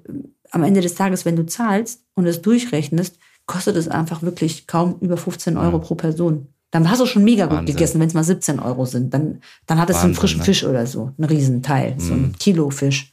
am 0.50 0.62
Ende 0.62 0.80
des 0.80 0.94
Tages, 0.94 1.24
wenn 1.26 1.36
du 1.36 1.44
zahlst 1.44 2.02
und 2.14 2.26
es 2.26 2.40
durchrechnest, 2.40 3.18
kostet 3.46 3.76
es 3.76 3.88
einfach 3.88 4.22
wirklich 4.22 4.66
kaum 4.66 4.96
über 5.00 5.16
15 5.16 5.56
Euro 5.56 5.76
Ja. 5.76 5.78
pro 5.78 5.94
Person. 5.94 6.46
Dann 6.70 6.90
hast 6.90 7.00
du 7.00 7.07
schon 7.07 7.24
mega 7.24 7.46
gut 7.46 7.59
Wahnsinn. 7.59 7.74
gegessen, 7.76 8.00
wenn 8.00 8.09
es 8.09 8.14
mal 8.14 8.24
17 8.24 8.61
Euro 8.61 8.85
sind. 8.85 9.14
Dann, 9.14 9.40
dann 9.66 9.78
hattest 9.81 10.00
du 10.00 10.04
einen 10.04 10.11
Wahnsinn, 10.11 10.20
frischen 10.20 10.38
ne? 10.40 10.44
Fisch 10.44 10.64
oder 10.64 10.87
so, 10.87 11.12
einen 11.16 11.24
Riesenteil, 11.28 11.94
so 11.98 12.12
ein 12.12 12.35
Kilo 12.38 12.68
Fisch. 12.70 13.12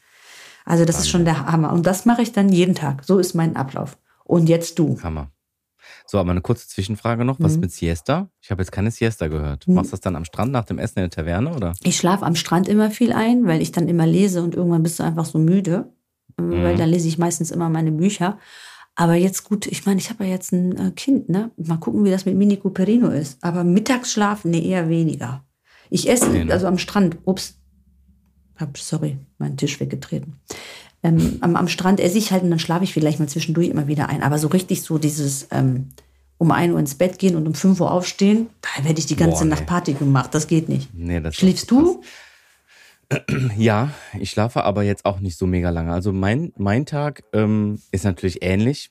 Also 0.65 0.84
das 0.84 1.00
ist 1.00 1.10
schon 1.10 1.26
der 1.26 1.46
Hammer. 1.46 1.72
Und 1.72 1.86
das 1.86 2.06
mache 2.06 2.22
ich 2.22 2.32
dann 2.34 2.50
jeden 2.50 2.76
Tag. 2.76 3.04
So 3.06 3.18
ist 3.20 3.34
mein 3.34 3.56
Ablauf. 3.56 3.98
Und 4.24 4.50
jetzt 4.50 4.78
du. 4.80 5.00
Hammer. 5.04 5.32
So, 6.08 6.18
aber 6.20 6.32
eine 6.32 6.41
kurze 6.41 6.68
Zwischenfrage 6.68 7.24
noch. 7.24 7.38
Was 7.39 7.54
Mhm. 7.56 7.62
mit 7.62 7.72
Siesta? 7.72 8.30
Ich 8.41 8.52
habe 8.52 8.62
jetzt 8.62 8.72
keine 8.72 8.91
Siesta 8.91 9.28
gehört. 9.28 9.68
Mhm. 9.68 9.76
Machst 9.76 9.91
du 9.91 9.91
das 9.91 10.02
dann 10.02 10.15
am 10.15 10.26
Strand 10.26 10.52
nach 10.52 10.65
dem 10.65 10.78
Essen 10.80 11.00
in 11.00 11.04
der 11.04 11.10
Taverne 11.12 11.54
oder? 11.56 11.74
Ich 11.84 11.96
schlafe 11.98 12.26
am 12.26 12.36
Strand 12.36 12.68
immer 12.68 12.91
viel 12.91 13.13
ein, 13.13 13.46
weil 13.48 13.62
ich 13.62 13.72
dann 13.72 13.88
immer 13.88 14.06
lese 14.06 14.41
und 14.44 14.56
irgendwann 14.56 14.84
bist 14.84 15.00
du 15.00 15.04
einfach 15.04 15.26
so 15.26 15.38
müde. 15.39 15.94
Weil 16.38 16.74
Mhm. 16.74 16.78
dann 16.78 16.89
lese 16.89 17.08
ich 17.08 17.18
meistens 17.18 17.52
immer 17.52 17.70
meine 17.70 17.91
Bücher. 17.91 18.38
Aber 18.95 19.15
jetzt 19.15 19.43
gut, 19.43 19.67
ich 19.67 19.86
meine, 19.86 19.99
ich 19.99 20.10
habe 20.10 20.23
ja 20.23 20.31
jetzt 20.31 20.53
ein 20.53 20.77
äh, 20.77 20.91
Kind, 20.91 21.27
ne? 21.27 21.51
Mal 21.58 21.77
gucken, 21.77 22.05
wie 22.05 22.12
das 22.12 22.25
mit 22.25 22.36
Mini 22.36 22.58
Cooperino 22.58 23.10
ist. 23.10 23.38
Aber 23.43 23.63
Mittagsschlaf, 23.65 24.45
nee, 24.45 24.65
eher 24.67 24.88
weniger. 24.89 25.43
Ich 25.89 26.10
esse, 26.10 26.29
Nee, 26.29 26.45
ne? 26.45 26.53
also 26.53 26.67
am 26.67 26.77
Strand, 26.77 27.17
ups, 27.25 27.55
hab, 28.58 28.77
sorry, 28.77 29.17
meinen 29.38 29.58
Tisch 29.58 29.79
weggetreten. 29.79 30.36
Ähm, 31.03 31.38
am, 31.41 31.55
am 31.58 31.67
Strand 31.67 31.99
esse 31.99 32.17
ich 32.17 32.31
halt 32.31 32.43
und 32.43 32.49
dann 32.49 32.60
schlafe 32.60 32.86
ich 32.86 32.93
vielleicht 32.93 33.19
mal 33.19 33.27
zwischendurch 33.27 33.67
immer 33.67 33.88
wieder 33.88 34.10
ein. 34.10 34.23
Aber 34.23 34.39
so 34.39 34.47
richtig 34.47 34.81
so 34.81 34.97
dieses 34.97 35.47
ähm, 35.51 35.89
um 36.38 36.51
1 36.51 36.73
Uhr 36.73 36.79
ins 36.79 36.95
Bett 36.95 37.19
gehen 37.19 37.36
und 37.36 37.47
um 37.47 37.53
5 37.53 37.79
Uhr 37.79 37.91
aufstehen, 37.91 38.47
da 38.62 38.84
werde 38.86 38.99
ich 38.99 39.05
die 39.05 39.15
ganze 39.15 39.43
Boah, 39.43 39.49
Nacht 39.49 39.62
nee. 39.62 39.67
Party 39.67 39.93
gemacht. 39.93 40.34
Das 40.34 40.47
geht 40.47 40.69
nicht. 40.69 40.93
Nee, 40.93 41.19
das 41.19 41.36
Schläfst 41.36 41.67
krass. 41.67 41.97
Ja, 43.58 43.91
ich 44.20 44.32
schlafe 44.32 44.63
aber 44.63 44.84
jetzt 44.84 45.06
auch 45.06 45.20
nicht 45.20 45.38
so 45.38 45.46
mega 45.46 45.70
lange. 45.70 45.91
Also 45.94 46.12
mein, 46.12 46.54
mein 46.58 46.86
Tag 46.86 47.24
ähm, 47.34 47.80
ist 47.91 48.04
natürlich 48.06 48.44
ähnlich. 48.44 48.89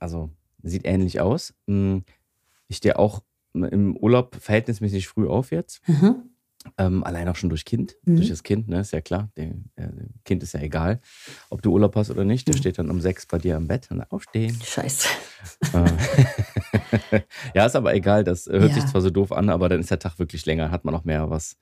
Also 0.00 0.30
sieht 0.62 0.86
ähnlich 0.86 1.20
aus. 1.20 1.54
Mm, 1.66 1.98
Ich 2.68 2.76
stehe 2.78 2.98
auch 2.98 3.22
im 3.54 3.96
Urlaub 3.96 4.36
verhältnismäßig 4.40 5.08
früh 5.08 5.26
auf 5.28 5.50
jetzt. 5.50 5.80
Mhm. 5.88 6.16
Ähm, 6.76 7.02
allein 7.04 7.28
auch 7.28 7.36
schon 7.36 7.48
durch 7.50 7.64
Kind, 7.64 7.96
Mhm. 8.04 8.16
durch 8.16 8.28
das 8.28 8.42
Kind, 8.42 8.68
ne, 8.68 8.80
ist 8.80 8.92
ja 8.92 9.00
klar. 9.00 9.30
Dem, 9.36 9.66
äh, 9.76 9.86
dem 9.88 10.10
Kind 10.24 10.42
ist 10.42 10.52
ja 10.54 10.60
egal, 10.60 11.00
ob 11.50 11.62
du 11.62 11.72
Urlaub 11.72 11.96
hast 11.96 12.10
oder 12.10 12.24
nicht. 12.24 12.46
Der 12.48 12.54
Mhm. 12.54 12.58
steht 12.58 12.78
dann 12.78 12.90
um 12.90 13.00
sechs 13.00 13.26
bei 13.26 13.38
dir 13.38 13.56
im 13.56 13.66
Bett 13.68 13.90
und 13.90 14.02
aufstehen. 14.12 14.58
Scheiße. 14.62 15.08
Äh, 15.72 15.84
ja, 17.54 17.66
ist 17.66 17.76
aber 17.76 17.94
egal. 17.94 18.24
Das 18.24 18.46
äh, 18.46 18.58
hört 18.58 18.70
Ja. 18.74 18.80
sich 18.80 18.86
zwar 18.86 19.00
so 19.00 19.10
doof 19.10 19.32
an, 19.32 19.48
aber 19.48 19.68
dann 19.68 19.80
ist 19.80 19.90
der 19.90 19.98
Tag 19.98 20.18
wirklich 20.18 20.44
länger. 20.46 20.70
Hat 20.70 20.84
man 20.84 20.94
auch 20.94 21.04
mehr 21.04 21.30
was 21.30 21.56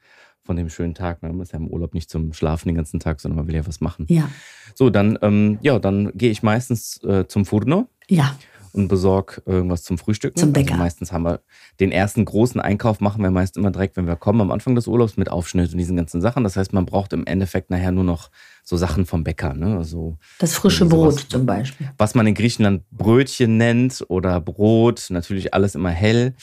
von 0.46 0.56
dem 0.56 0.70
schönen 0.70 0.94
Tag. 0.94 1.22
ne? 1.22 1.28
Man 1.30 1.40
ist 1.42 1.52
ja 1.52 1.58
im 1.58 1.68
Urlaub 1.68 1.92
nicht 1.92 2.08
zum 2.08 2.32
Schlafen 2.32 2.68
den 2.68 2.76
ganzen 2.76 3.00
Tag, 3.00 3.20
sondern 3.20 3.36
man 3.36 3.48
will 3.48 3.54
ja 3.56 3.66
was 3.66 3.80
machen. 3.80 4.06
Ja. 4.08 4.30
So, 4.74 4.88
dann, 4.90 5.18
ähm, 5.22 5.58
ja, 5.60 5.78
dann 5.78 6.12
gehe 6.14 6.30
ich 6.30 6.42
meistens 6.42 7.02
äh, 7.04 7.26
zum 7.28 7.44
Furno 7.44 7.88
Ja. 8.08 8.36
und 8.72 8.88
besorge 8.88 9.42
irgendwas 9.46 9.82
zum 9.82 9.96
Frühstück. 9.98 10.36
Zum 10.38 10.52
Bäcker. 10.52 10.72
Also 10.72 10.82
meistens 10.82 11.12
haben 11.12 11.24
wir 11.24 11.40
den 11.80 11.92
ersten 11.92 12.24
großen 12.24 12.60
Einkauf 12.60 13.00
machen 13.00 13.22
wir 13.22 13.30
meist 13.30 13.56
immer 13.56 13.70
direkt, 13.70 13.96
wenn 13.96 14.06
wir 14.06 14.16
kommen 14.16 14.40
am 14.40 14.50
Anfang 14.50 14.74
des 14.74 14.86
Urlaubs 14.86 15.16
mit 15.16 15.30
Aufschnitt 15.30 15.72
und 15.72 15.78
diesen 15.78 15.96
ganzen 15.96 16.20
Sachen. 16.20 16.44
Das 16.44 16.56
heißt, 16.56 16.72
man 16.72 16.84
braucht 16.86 17.12
im 17.12 17.26
Endeffekt 17.26 17.70
nachher 17.70 17.92
nur 17.92 18.04
noch 18.04 18.30
so 18.64 18.76
Sachen 18.76 19.06
vom 19.06 19.24
Bäcker. 19.24 19.54
Ne? 19.54 19.76
Also, 19.78 20.18
Das 20.38 20.54
frische 20.54 20.84
irgendwie 20.84 20.96
Brot 20.96 21.12
sowas. 21.14 21.28
zum 21.28 21.46
Beispiel. 21.46 21.90
was 21.98 22.14
man 22.14 22.26
in 22.26 22.34
Griechenland 22.34 22.82
Brötchen 22.90 23.56
nennt 23.56 24.04
oder 24.08 24.40
Brot, 24.40 25.06
natürlich 25.08 25.54
alles 25.54 25.74
immer 25.74 25.90
hell. 25.90 26.34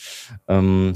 Ähm, 0.48 0.94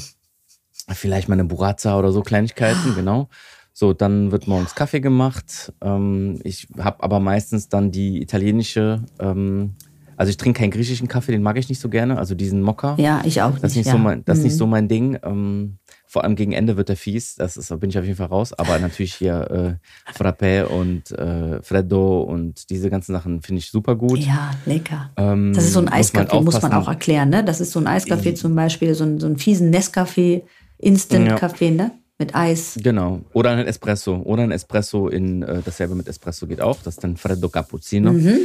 vielleicht 0.94 1.28
mal 1.28 1.34
eine 1.34 1.44
Burrata 1.44 1.98
oder 1.98 2.12
so 2.12 2.22
Kleinigkeiten, 2.22 2.94
genau. 2.94 3.28
So, 3.72 3.92
dann 3.92 4.32
wird 4.32 4.48
morgens 4.48 4.74
Kaffee 4.74 5.00
gemacht. 5.00 5.72
Ähm, 5.82 6.40
ich 6.42 6.66
habe 6.78 7.02
aber 7.02 7.20
meistens 7.20 7.68
dann 7.68 7.92
die 7.92 8.20
italienische, 8.20 9.02
ähm, 9.20 9.74
also 10.16 10.30
ich 10.30 10.36
trinke 10.36 10.60
keinen 10.60 10.72
griechischen 10.72 11.06
Kaffee, 11.06 11.30
den 11.30 11.42
mag 11.42 11.56
ich 11.58 11.68
nicht 11.68 11.80
so 11.80 11.88
gerne, 11.88 12.18
also 12.18 12.34
diesen 12.34 12.60
Mokka. 12.60 12.96
Ja, 12.98 13.20
ich 13.24 13.40
auch 13.40 13.50
nicht. 13.52 13.62
Das 13.62 13.70
ist 13.72 13.76
nicht, 13.76 13.86
ja. 13.86 13.92
so, 13.92 13.98
mein, 13.98 14.24
das 14.24 14.38
ist 14.38 14.44
nicht 14.44 14.54
Mhm. 14.54 14.58
so 14.58 14.66
mein 14.66 14.88
Ding. 14.88 15.16
Ähm, 15.22 15.78
vor 16.08 16.24
allem 16.24 16.34
gegen 16.34 16.50
Ende 16.52 16.76
wird 16.76 16.90
er 16.90 16.96
fies. 16.96 17.36
Das 17.36 17.56
ist, 17.56 17.70
da 17.70 17.76
bin 17.76 17.90
ich 17.90 17.98
auf 17.98 18.04
jeden 18.04 18.16
Fall 18.16 18.26
raus. 18.26 18.52
Aber 18.52 18.78
natürlich 18.80 19.14
hier 19.14 19.78
äh, 19.78 20.12
Frappé 20.18 20.64
und 20.64 21.12
äh, 21.12 21.62
Freddo 21.62 22.22
und 22.22 22.70
diese 22.70 22.90
ganzen 22.90 23.12
Sachen 23.12 23.42
finde 23.42 23.60
ich 23.60 23.70
super 23.70 23.94
gut. 23.94 24.18
Ja, 24.18 24.50
lecker. 24.66 25.10
Ähm, 25.16 25.52
Das 25.54 25.64
ist 25.66 25.74
so 25.74 25.80
ein 25.80 25.84
muss 25.84 25.90
man 25.92 26.00
Eiskaffee, 26.00 26.40
muss 26.42 26.62
man 26.62 26.72
auch 26.72 26.88
erklären, 26.88 27.28
ne? 27.28 27.44
Das 27.44 27.60
ist 27.60 27.70
so 27.70 27.78
ein 27.78 27.86
Eiskaffee 27.86 28.34
zum 28.34 28.56
Beispiel, 28.56 28.94
so, 28.94 29.04
ein, 29.04 29.20
so 29.20 29.26
einen 29.26 29.36
fiesen 29.36 29.72
Nescafé, 29.72 30.42
Instant-Kaffee, 30.78 31.70
ne? 31.70 31.92
Mit 32.18 32.34
Eis. 32.34 32.78
Genau. 32.82 33.20
Oder 33.32 33.50
ein 33.50 33.66
Espresso. 33.66 34.16
Oder 34.16 34.42
ein 34.42 34.50
Espresso 34.50 35.08
in 35.08 35.42
äh, 35.42 35.62
dasselbe 35.64 35.94
mit 35.94 36.08
Espresso 36.08 36.48
geht 36.48 36.60
auch. 36.60 36.82
Das 36.82 36.94
ist 36.94 37.04
dann 37.04 37.16
Freddo 37.16 37.48
Cappuccino. 37.48 38.12
Mhm. 38.12 38.38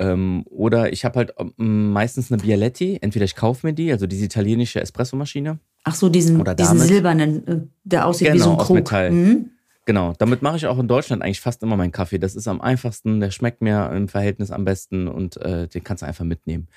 Ähm, 0.00 0.44
oder 0.46 0.92
ich 0.92 1.04
habe 1.04 1.16
halt 1.18 1.34
ähm, 1.58 1.92
meistens 1.92 2.32
eine 2.32 2.42
Bialetti. 2.42 2.98
Entweder 3.00 3.24
ich 3.24 3.36
kaufe 3.36 3.66
mir 3.66 3.72
die, 3.72 3.92
also 3.92 4.08
diese 4.08 4.24
italienische 4.24 4.80
Espressomaschine. 4.80 5.60
Ach 5.84 5.94
so, 5.94 6.08
diesen, 6.08 6.44
diesen 6.56 6.78
silbernen, 6.78 7.46
äh, 7.46 7.60
der 7.84 8.06
aussieht 8.06 8.28
wie 8.28 8.32
Genau, 8.32 8.44
so 8.44 8.50
ein 8.50 8.58
aus 8.58 8.66
Krug. 8.66 8.76
Metall. 8.76 9.10
Mhm. 9.12 9.50
Genau, 9.84 10.12
damit 10.18 10.42
mache 10.42 10.56
ich 10.56 10.66
auch 10.66 10.78
in 10.78 10.86
Deutschland 10.86 11.22
eigentlich 11.22 11.40
fast 11.40 11.62
immer 11.62 11.76
meinen 11.76 11.92
Kaffee. 11.92 12.18
Das 12.18 12.34
ist 12.34 12.46
am 12.46 12.60
einfachsten, 12.60 13.20
der 13.20 13.30
schmeckt 13.30 13.62
mir 13.62 13.90
im 13.92 14.08
Verhältnis 14.08 14.50
am 14.50 14.64
besten 14.64 15.08
und 15.08 15.38
äh, 15.38 15.66
den 15.66 15.82
kannst 15.82 16.02
du 16.02 16.06
einfach 16.06 16.26
mitnehmen. 16.26 16.68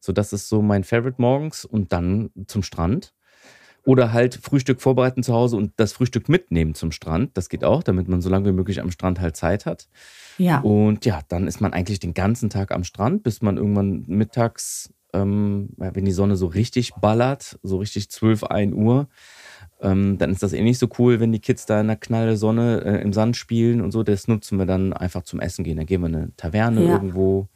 So, 0.00 0.12
das 0.12 0.32
ist 0.32 0.48
so 0.48 0.62
mein 0.62 0.82
Favorite 0.84 1.20
morgens 1.20 1.64
und 1.64 1.92
dann 1.92 2.30
zum 2.46 2.62
Strand. 2.62 3.12
Oder 3.86 4.12
halt 4.12 4.34
Frühstück 4.34 4.82
vorbereiten 4.82 5.22
zu 5.22 5.32
Hause 5.32 5.56
und 5.56 5.72
das 5.76 5.92
Frühstück 5.92 6.28
mitnehmen 6.28 6.74
zum 6.74 6.90
Strand. 6.90 7.30
Das 7.34 7.48
geht 7.48 7.62
auch, 7.62 7.84
damit 7.84 8.08
man 8.08 8.20
so 8.20 8.28
lange 8.28 8.48
wie 8.48 8.52
möglich 8.52 8.80
am 8.80 8.90
Strand 8.90 9.20
halt 9.20 9.36
Zeit 9.36 9.64
hat. 9.64 9.88
Ja. 10.38 10.58
Und 10.60 11.06
ja, 11.06 11.20
dann 11.28 11.46
ist 11.46 11.60
man 11.60 11.72
eigentlich 11.72 12.00
den 12.00 12.12
ganzen 12.12 12.50
Tag 12.50 12.72
am 12.72 12.82
Strand, 12.82 13.22
bis 13.22 13.42
man 13.42 13.56
irgendwann 13.56 14.02
mittags, 14.08 14.92
ähm, 15.12 15.68
wenn 15.76 16.04
die 16.04 16.10
Sonne 16.12 16.36
so 16.36 16.46
richtig 16.48 16.94
ballert, 16.94 17.58
so 17.62 17.76
richtig 17.78 18.10
12, 18.10 18.42
1 18.42 18.74
Uhr, 18.74 19.06
ähm, 19.80 20.18
dann 20.18 20.30
ist 20.32 20.42
das 20.42 20.52
eh 20.52 20.62
nicht 20.62 20.78
so 20.78 20.88
cool, 20.98 21.20
wenn 21.20 21.30
die 21.30 21.38
Kids 21.40 21.64
da 21.66 21.80
in 21.80 21.86
der 21.86 21.96
knalle 21.96 22.36
Sonne 22.36 22.82
äh, 22.84 23.02
im 23.02 23.12
Sand 23.12 23.36
spielen 23.36 23.80
und 23.80 23.92
so. 23.92 24.02
Das 24.02 24.26
nutzen 24.26 24.58
wir 24.58 24.66
dann 24.66 24.94
einfach 24.94 25.22
zum 25.22 25.38
Essen 25.38 25.64
gehen. 25.64 25.76
Dann 25.76 25.86
gehen 25.86 26.00
wir 26.00 26.08
in 26.08 26.16
eine 26.16 26.36
Taverne 26.36 26.84
Ja. 26.84 26.92
irgendwo. 26.94 27.48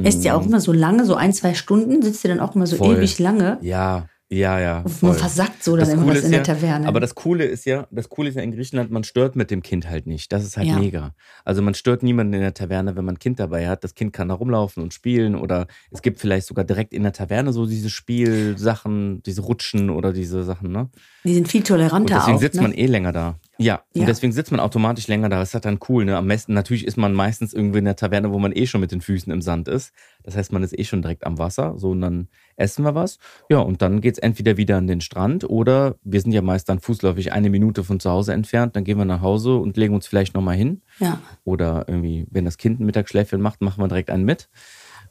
Esst 0.00 0.24
ihr 0.24 0.36
auch 0.36 0.46
immer 0.46 0.60
so 0.60 0.72
lange, 0.72 1.04
so 1.04 1.14
ein, 1.16 1.32
zwei 1.32 1.54
Stunden? 1.54 2.00
Sitzt 2.02 2.24
ihr 2.24 2.30
dann 2.30 2.40
auch 2.40 2.54
immer 2.54 2.66
so 2.68 2.76
Voll. 2.76 2.96
ewig 2.96 3.18
lange? 3.18 3.58
Ja, 3.60 4.08
ja, 4.30 4.60
ja. 4.60 4.80
Man 4.82 4.88
voll. 4.92 5.14
versackt 5.14 5.64
so 5.64 5.72
dann 5.76 5.86
Das 5.86 5.94
immer 5.94 6.06
was 6.08 6.18
ist 6.18 6.24
in 6.24 6.30
der 6.32 6.40
ja- 6.40 6.44
Taverne. 6.44 6.86
Aber 6.86 7.00
das 7.00 7.14
Coole 7.14 7.44
ist 7.44 7.64
ja, 7.64 7.86
das 7.90 8.08
Coole 8.10 8.28
ist 8.28 8.34
ja 8.34 8.42
in 8.42 8.52
Griechenland, 8.52 8.90
man 8.90 9.04
stört 9.04 9.36
mit 9.36 9.50
dem 9.50 9.62
Kind 9.62 9.88
halt 9.88 10.06
nicht. 10.06 10.30
Das 10.32 10.44
ist 10.44 10.56
halt 10.56 10.66
Ja. 10.68 10.78
mega. 10.78 11.14
Also 11.44 11.62
man 11.62 11.74
stört 11.74 12.02
niemanden 12.02 12.34
in 12.34 12.40
der 12.40 12.52
Taverne, 12.54 12.94
wenn 12.96 13.04
man 13.04 13.14
ein 13.14 13.18
Kind 13.18 13.40
dabei 13.40 13.68
hat. 13.68 13.84
Das 13.84 13.94
Kind 13.94 14.12
kann 14.12 14.28
da 14.28 14.34
rumlaufen 14.34 14.82
und 14.82 14.92
spielen 14.92 15.34
oder 15.34 15.66
es 15.90 16.02
gibt 16.02 16.20
vielleicht 16.20 16.46
sogar 16.46 16.64
direkt 16.64 16.92
in 16.92 17.02
der 17.04 17.12
Taverne 17.12 17.52
so 17.52 17.64
diese 17.66 17.88
Spielsachen, 17.90 19.22
diese 19.22 19.42
Rutschen 19.42 19.90
oder 19.90 20.12
diese 20.12 20.42
Sachen, 20.44 20.72
ne? 20.72 20.88
die 21.24 21.34
sind 21.34 21.48
viel 21.48 21.60
Und 21.62 21.66
toleranter 21.66 22.14
deswegen 22.16 22.36
auch. 22.36 22.40
sitzt 22.40 22.56
ne? 22.56 22.62
man 22.62 22.72
eh 22.72 22.86
länger 22.86 23.12
da. 23.12 23.38
Ja, 23.60 23.82
Ja. 23.92 24.00
und 24.02 24.06
deswegen 24.06 24.32
sitzt 24.32 24.52
man 24.52 24.60
automatisch 24.60 25.08
länger 25.08 25.28
da. 25.28 25.40
Das 25.40 25.48
ist 25.48 25.54
halt 25.54 25.64
dann 25.64 25.80
cool, 25.88 26.04
ne? 26.04 26.16
Am 26.16 26.28
besten, 26.28 26.54
natürlich 26.54 26.86
ist 26.86 26.96
man 26.96 27.12
meistens 27.12 27.52
irgendwie 27.52 27.80
in 27.80 27.86
der 27.86 27.96
Taverne, 27.96 28.30
wo 28.30 28.38
man 28.38 28.52
eh 28.52 28.66
schon 28.66 28.80
mit 28.80 28.92
den 28.92 29.00
Füßen 29.00 29.32
im 29.32 29.42
Sand 29.42 29.66
ist. 29.66 29.92
Das 30.22 30.36
heißt, 30.36 30.52
man 30.52 30.62
ist 30.62 30.78
eh 30.78 30.84
schon 30.84 31.02
direkt 31.02 31.26
am 31.26 31.38
Wasser. 31.38 31.74
So, 31.76 31.90
und 31.90 32.00
dann 32.00 32.28
essen 32.56 32.84
wir 32.84 32.94
was. 32.94 33.18
Ja, 33.50 33.58
und 33.58 33.82
dann 33.82 34.00
geht's 34.00 34.20
entweder 34.20 34.56
wieder 34.56 34.76
an 34.76 34.86
den 34.86 35.00
Strand 35.00 35.42
oder 35.48 35.96
wir 36.04 36.20
sind 36.20 36.30
ja 36.30 36.40
meist 36.40 36.68
dann 36.68 36.78
fußläufig 36.78 37.32
eine 37.32 37.50
Minute 37.50 37.82
von 37.82 37.98
zu 37.98 38.10
Hause 38.10 38.32
entfernt. 38.32 38.76
Dann 38.76 38.84
gehen 38.84 38.96
wir 38.96 39.04
nach 39.04 39.22
Hause 39.22 39.56
und 39.56 39.76
legen 39.76 39.92
uns 39.94 40.06
vielleicht 40.06 40.34
nochmal 40.34 40.54
hin. 40.56 40.82
ja. 41.00 41.18
Oder 41.44 41.84
irgendwie, 41.88 42.26
wenn 42.30 42.44
das 42.44 42.58
Kind 42.58 42.78
ein 42.78 42.86
Mittagsschläfchen 42.86 43.40
macht, 43.40 43.60
machen 43.60 43.82
wir 43.82 43.88
direkt 43.88 44.10
einen 44.10 44.24
mit. 44.24 44.48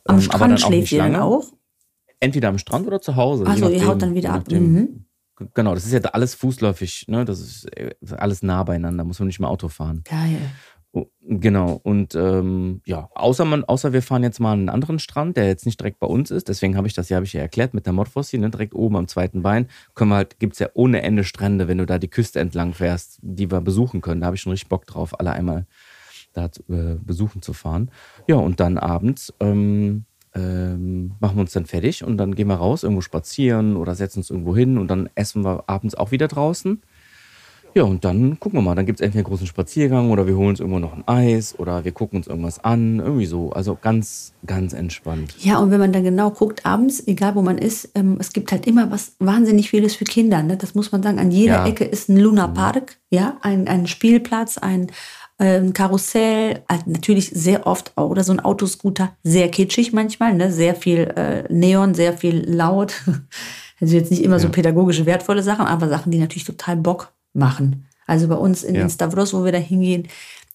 Am 0.06 0.16
Ähm, 0.16 0.16
aber 0.16 0.22
Strand 0.22 0.42
dann 0.42 0.54
auch 0.54 0.68
schläft 0.68 0.92
ihr 0.94 1.00
dann 1.00 1.16
auch? 1.18 1.44
Entweder 2.22 2.48
am 2.48 2.58
Strand 2.58 2.88
oder 2.88 3.02
zu 3.02 3.16
Hause. 3.18 3.46
Achso, 3.46 3.68
ihr 3.70 3.86
haut 3.86 4.02
dann 4.02 4.16
wieder 4.16 4.32
ab. 4.34 4.50
Mhm. 4.50 5.04
Genau, 5.54 5.74
das 5.76 5.86
ist 5.86 5.94
ja 5.94 6.00
alles 6.12 6.34
fußläufig, 6.36 7.06
ne? 7.08 7.26
Das 7.26 7.40
ist 7.40 7.66
äh, 7.78 7.96
alles 8.18 8.42
nah 8.44 8.64
beieinander, 8.64 9.04
muss 9.04 9.20
man 9.20 9.28
nicht 9.28 9.40
mehr 9.40 9.50
Auto 9.50 9.68
fahren. 9.68 10.04
Geil. 10.04 10.40
Genau, 11.22 11.80
und 11.84 12.16
ähm, 12.16 12.82
ja, 12.86 13.10
außer, 13.14 13.46
man, 13.46 13.64
außer 13.66 13.94
wir 13.94 14.02
fahren 14.02 14.24
jetzt 14.24 14.40
mal 14.40 14.54
an 14.54 14.60
einen 14.60 14.70
anderen 14.70 14.98
Strand, 14.98 15.38
der 15.38 15.46
jetzt 15.46 15.66
nicht 15.66 15.80
direkt 15.80 16.00
bei 16.00 16.08
uns 16.08 16.32
ist, 16.32 16.48
deswegen 16.48 16.76
habe 16.76 16.88
ich 16.88 16.94
das 16.94 17.10
ja, 17.10 17.18
habe 17.18 17.26
ich 17.26 17.34
ja 17.34 17.42
erklärt, 17.42 17.76
mit 17.76 17.86
der 17.86 17.94
Mordfossi, 17.94 18.40
ne, 18.40 18.50
direkt 18.50 18.74
oben 18.74 18.96
am 18.96 19.08
zweiten 19.08 19.44
Bein, 19.44 19.68
können 19.94 20.10
wir 20.10 20.16
halt, 20.16 20.40
gibt's 20.40 20.58
ja 20.58 20.70
ohne 20.74 21.04
Ende 21.04 21.24
Strände, 21.24 21.68
wenn 21.68 21.78
du 21.78 21.86
da 21.86 22.00
die 22.00 22.08
Küste 22.08 22.40
entlang 22.40 22.74
fährst, 22.74 23.20
die 23.22 23.52
wir 23.52 23.62
besuchen 23.62 24.02
können. 24.02 24.22
Da 24.22 24.28
habe 24.28 24.38
ich 24.38 24.42
schon 24.42 24.52
richtig 24.52 24.70
Bock 24.70 24.88
drauf, 24.88 25.20
alle 25.20 25.34
einmal 25.34 25.68
da 26.34 26.52
zu- 26.52 26.64
äh, 26.70 26.98
besuchen 27.04 27.42
zu 27.44 27.54
fahren. 27.54 27.92
Ja, 28.28 28.38
und 28.38 28.60
dann 28.60 28.78
abends 28.80 29.34
ähm, 29.40 30.06
ähm, 30.38 31.12
machen 31.20 31.38
wir 31.38 31.42
uns 31.42 31.54
dann 31.54 31.66
fertig 31.66 32.04
und 32.04 32.18
dann 32.18 32.36
gehen 32.36 32.48
wir 32.48 32.56
raus, 32.56 32.84
irgendwo 32.84 33.02
spazieren 33.02 33.76
oder 33.76 33.96
setzen 33.96 34.20
uns 34.20 34.30
irgendwo 34.30 34.56
hin 34.56 34.78
und 34.78 34.88
dann 34.90 35.10
essen 35.16 35.44
wir 35.44 35.64
abends 35.68 35.96
auch 35.96 36.12
wieder 36.12 36.28
draußen. 36.28 36.82
Ja, 37.78 37.84
und 37.84 38.06
dann 38.06 38.40
gucken 38.40 38.58
wir 38.58 38.64
mal. 38.64 38.74
Dann 38.74 38.88
gibt 38.88 39.00
es 39.00 39.06
entweder 39.06 39.20
einen 39.20 39.30
großen 39.30 39.46
Spaziergang 39.46 40.10
oder 40.10 40.26
wir 40.26 40.36
holen 40.36 40.50
uns 40.50 40.60
irgendwo 40.60 40.80
noch 40.80 40.94
ein 40.94 41.08
Eis 41.08 41.58
oder 41.60 41.86
wir 41.86 41.92
gucken 41.92 42.18
uns 42.18 42.26
irgendwas 42.26 42.64
an. 42.64 42.98
Irgendwie 42.98 43.28
so. 43.28 43.52
Also 43.52 43.78
ganz, 43.80 44.34
ganz 44.48 44.74
entspannt. 44.74 45.36
Ja, 45.38 45.60
und 45.60 45.70
wenn 45.70 45.80
man 45.80 45.92
dann 45.94 46.04
genau 46.04 46.32
guckt, 46.32 46.66
abends, 46.66 47.06
egal 47.06 47.36
wo 47.36 47.44
man 47.44 47.60
ist, 47.60 47.92
ähm, 47.94 48.18
es 48.20 48.34
gibt 48.34 48.52
halt 48.52 48.66
immer 48.66 48.90
was 48.90 49.16
wahnsinnig 49.20 49.70
vieles 49.70 49.96
für 49.96 50.06
Kinder. 50.06 50.42
Ne? 50.42 50.58
Das 50.58 50.74
muss 50.74 50.92
man 50.92 51.04
sagen. 51.04 51.20
An 51.20 51.30
jeder 51.30 51.56
Ja. 51.56 51.62
Mhm. 51.62 51.68
Ecke 51.68 51.84
ist 51.84 52.10
ein 52.10 52.18
Luna 52.18 52.48
Park, 52.48 52.98
ja, 53.12 53.38
ein, 53.42 53.68
ein 53.68 53.86
Spielplatz, 53.86 54.58
ein, 54.58 54.88
ein 55.40 55.74
Karussell, 55.74 56.62
äh, 56.68 56.78
natürlich 56.86 57.30
sehr 57.30 57.68
oft 57.68 57.92
auch, 57.96 58.10
oder 58.10 58.24
so 58.24 58.32
ein 58.32 58.40
Autoscooter, 58.40 59.16
sehr 59.24 59.50
kitschig 59.50 59.94
manchmal, 59.94 60.34
ne? 60.34 60.52
sehr 60.52 60.74
viel 60.76 61.00
äh, 61.16 61.44
Neon, 61.54 61.94
sehr 61.94 62.14
viel 62.18 62.44
laut. 62.50 62.94
Also 63.80 63.96
jetzt 63.96 64.10
nicht 64.10 64.24
immer 64.24 64.40
so 64.40 64.48
Ja. 64.48 64.52
pädagogische, 64.54 65.06
wertvolle 65.06 65.44
Sachen, 65.44 65.68
aber 65.68 65.88
Sachen, 65.88 66.12
die 66.12 66.18
natürlich 66.18 66.46
total 66.46 66.78
Bock 66.78 67.14
machen. 67.34 67.86
Also 68.08 68.28
bei 68.28 68.34
uns 68.34 68.64
in, 68.64 68.74
Ja. 68.74 68.82
in 68.82 68.90
Stavros, 68.90 69.36
wo 69.36 69.46
wir 69.46 69.52
da 69.52 69.60
hingehen, 69.60 70.08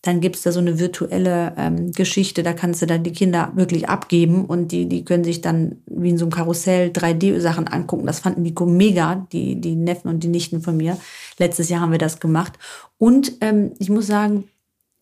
dann 0.03 0.21
gibt 0.21 0.35
es 0.35 0.43
da 0.43 0.51
so 0.51 0.59
eine 0.59 0.81
virtuelle 0.81 1.53
ähm, 1.57 1.93
Geschichte, 1.93 2.43
da 2.43 2.53
kannst 2.53 2.83
du 2.83 2.87
dann 2.87 3.05
die 3.05 3.13
Kinder 3.13 3.53
wirklich 3.55 3.89
abgeben 3.89 4.45
und 4.47 4.73
die, 4.73 4.89
die 4.89 5.05
können 5.05 5.23
sich 5.23 5.41
dann 5.41 5.77
wie 5.87 6.11
in 6.11 6.19
so 6.19 6.25
einem 6.25 6.33
Karussell 6.33 6.89
3D-Sachen 6.91 7.69
angucken. 7.69 8.07
Das 8.07 8.19
fanden 8.19 8.43
die 8.43 8.55
mega, 8.65 9.25
die, 9.31 9.61
die 9.61 9.77
Neffen 9.77 10.09
und 10.09 10.25
die 10.25 10.29
Nichten 10.29 10.61
von 10.61 10.77
mir. 10.77 10.97
Letztes 11.39 11.69
Jahr 11.69 11.81
haben 11.83 11.93
wir 11.93 11.99
das 11.99 12.19
gemacht. 12.19 12.55
Und 12.99 13.35
ähm, 13.41 13.71
ich 13.79 13.89
muss 13.91 14.09
sagen, 14.09 14.49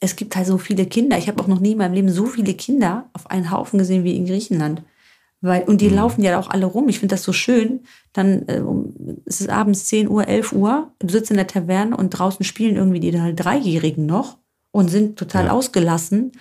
es 0.00 0.16
gibt 0.16 0.34
halt 0.34 0.46
so 0.46 0.58
viele 0.58 0.86
Kinder. 0.86 1.18
Ich 1.18 1.28
habe 1.28 1.42
auch 1.42 1.46
noch 1.46 1.60
nie 1.60 1.72
in 1.72 1.78
meinem 1.78 1.94
Leben 1.94 2.08
so 2.10 2.26
viele 2.26 2.54
Kinder 2.54 3.10
auf 3.12 3.30
einen 3.30 3.50
Haufen 3.50 3.78
gesehen 3.78 4.02
wie 4.04 4.16
in 4.16 4.26
Griechenland. 4.26 4.82
Weil, 5.42 5.62
und 5.62 5.80
die 5.80 5.88
laufen 5.88 6.22
ja 6.22 6.38
auch 6.38 6.50
alle 6.50 6.66
rum. 6.66 6.88
Ich 6.88 6.98
finde 6.98 7.14
das 7.14 7.22
so 7.22 7.32
schön. 7.32 7.80
Dann 8.12 8.46
äh, 8.48 8.62
es 9.24 9.40
ist 9.40 9.48
abends 9.48 9.86
10 9.86 10.08
Uhr, 10.08 10.26
11 10.28 10.52
Uhr. 10.52 10.92
Du 10.98 11.08
sitzt 11.08 11.30
in 11.30 11.36
der 11.38 11.46
Taverne 11.46 11.96
und 11.96 12.10
draußen 12.10 12.44
spielen 12.44 12.76
irgendwie 12.76 13.00
die 13.00 13.18
halt 13.18 13.42
Dreijährigen 13.42 14.04
noch 14.04 14.38
und 14.70 14.88
sind 14.88 15.18
total 15.18 15.46
Ja. 15.46 15.52
ausgelassen. 15.52 16.32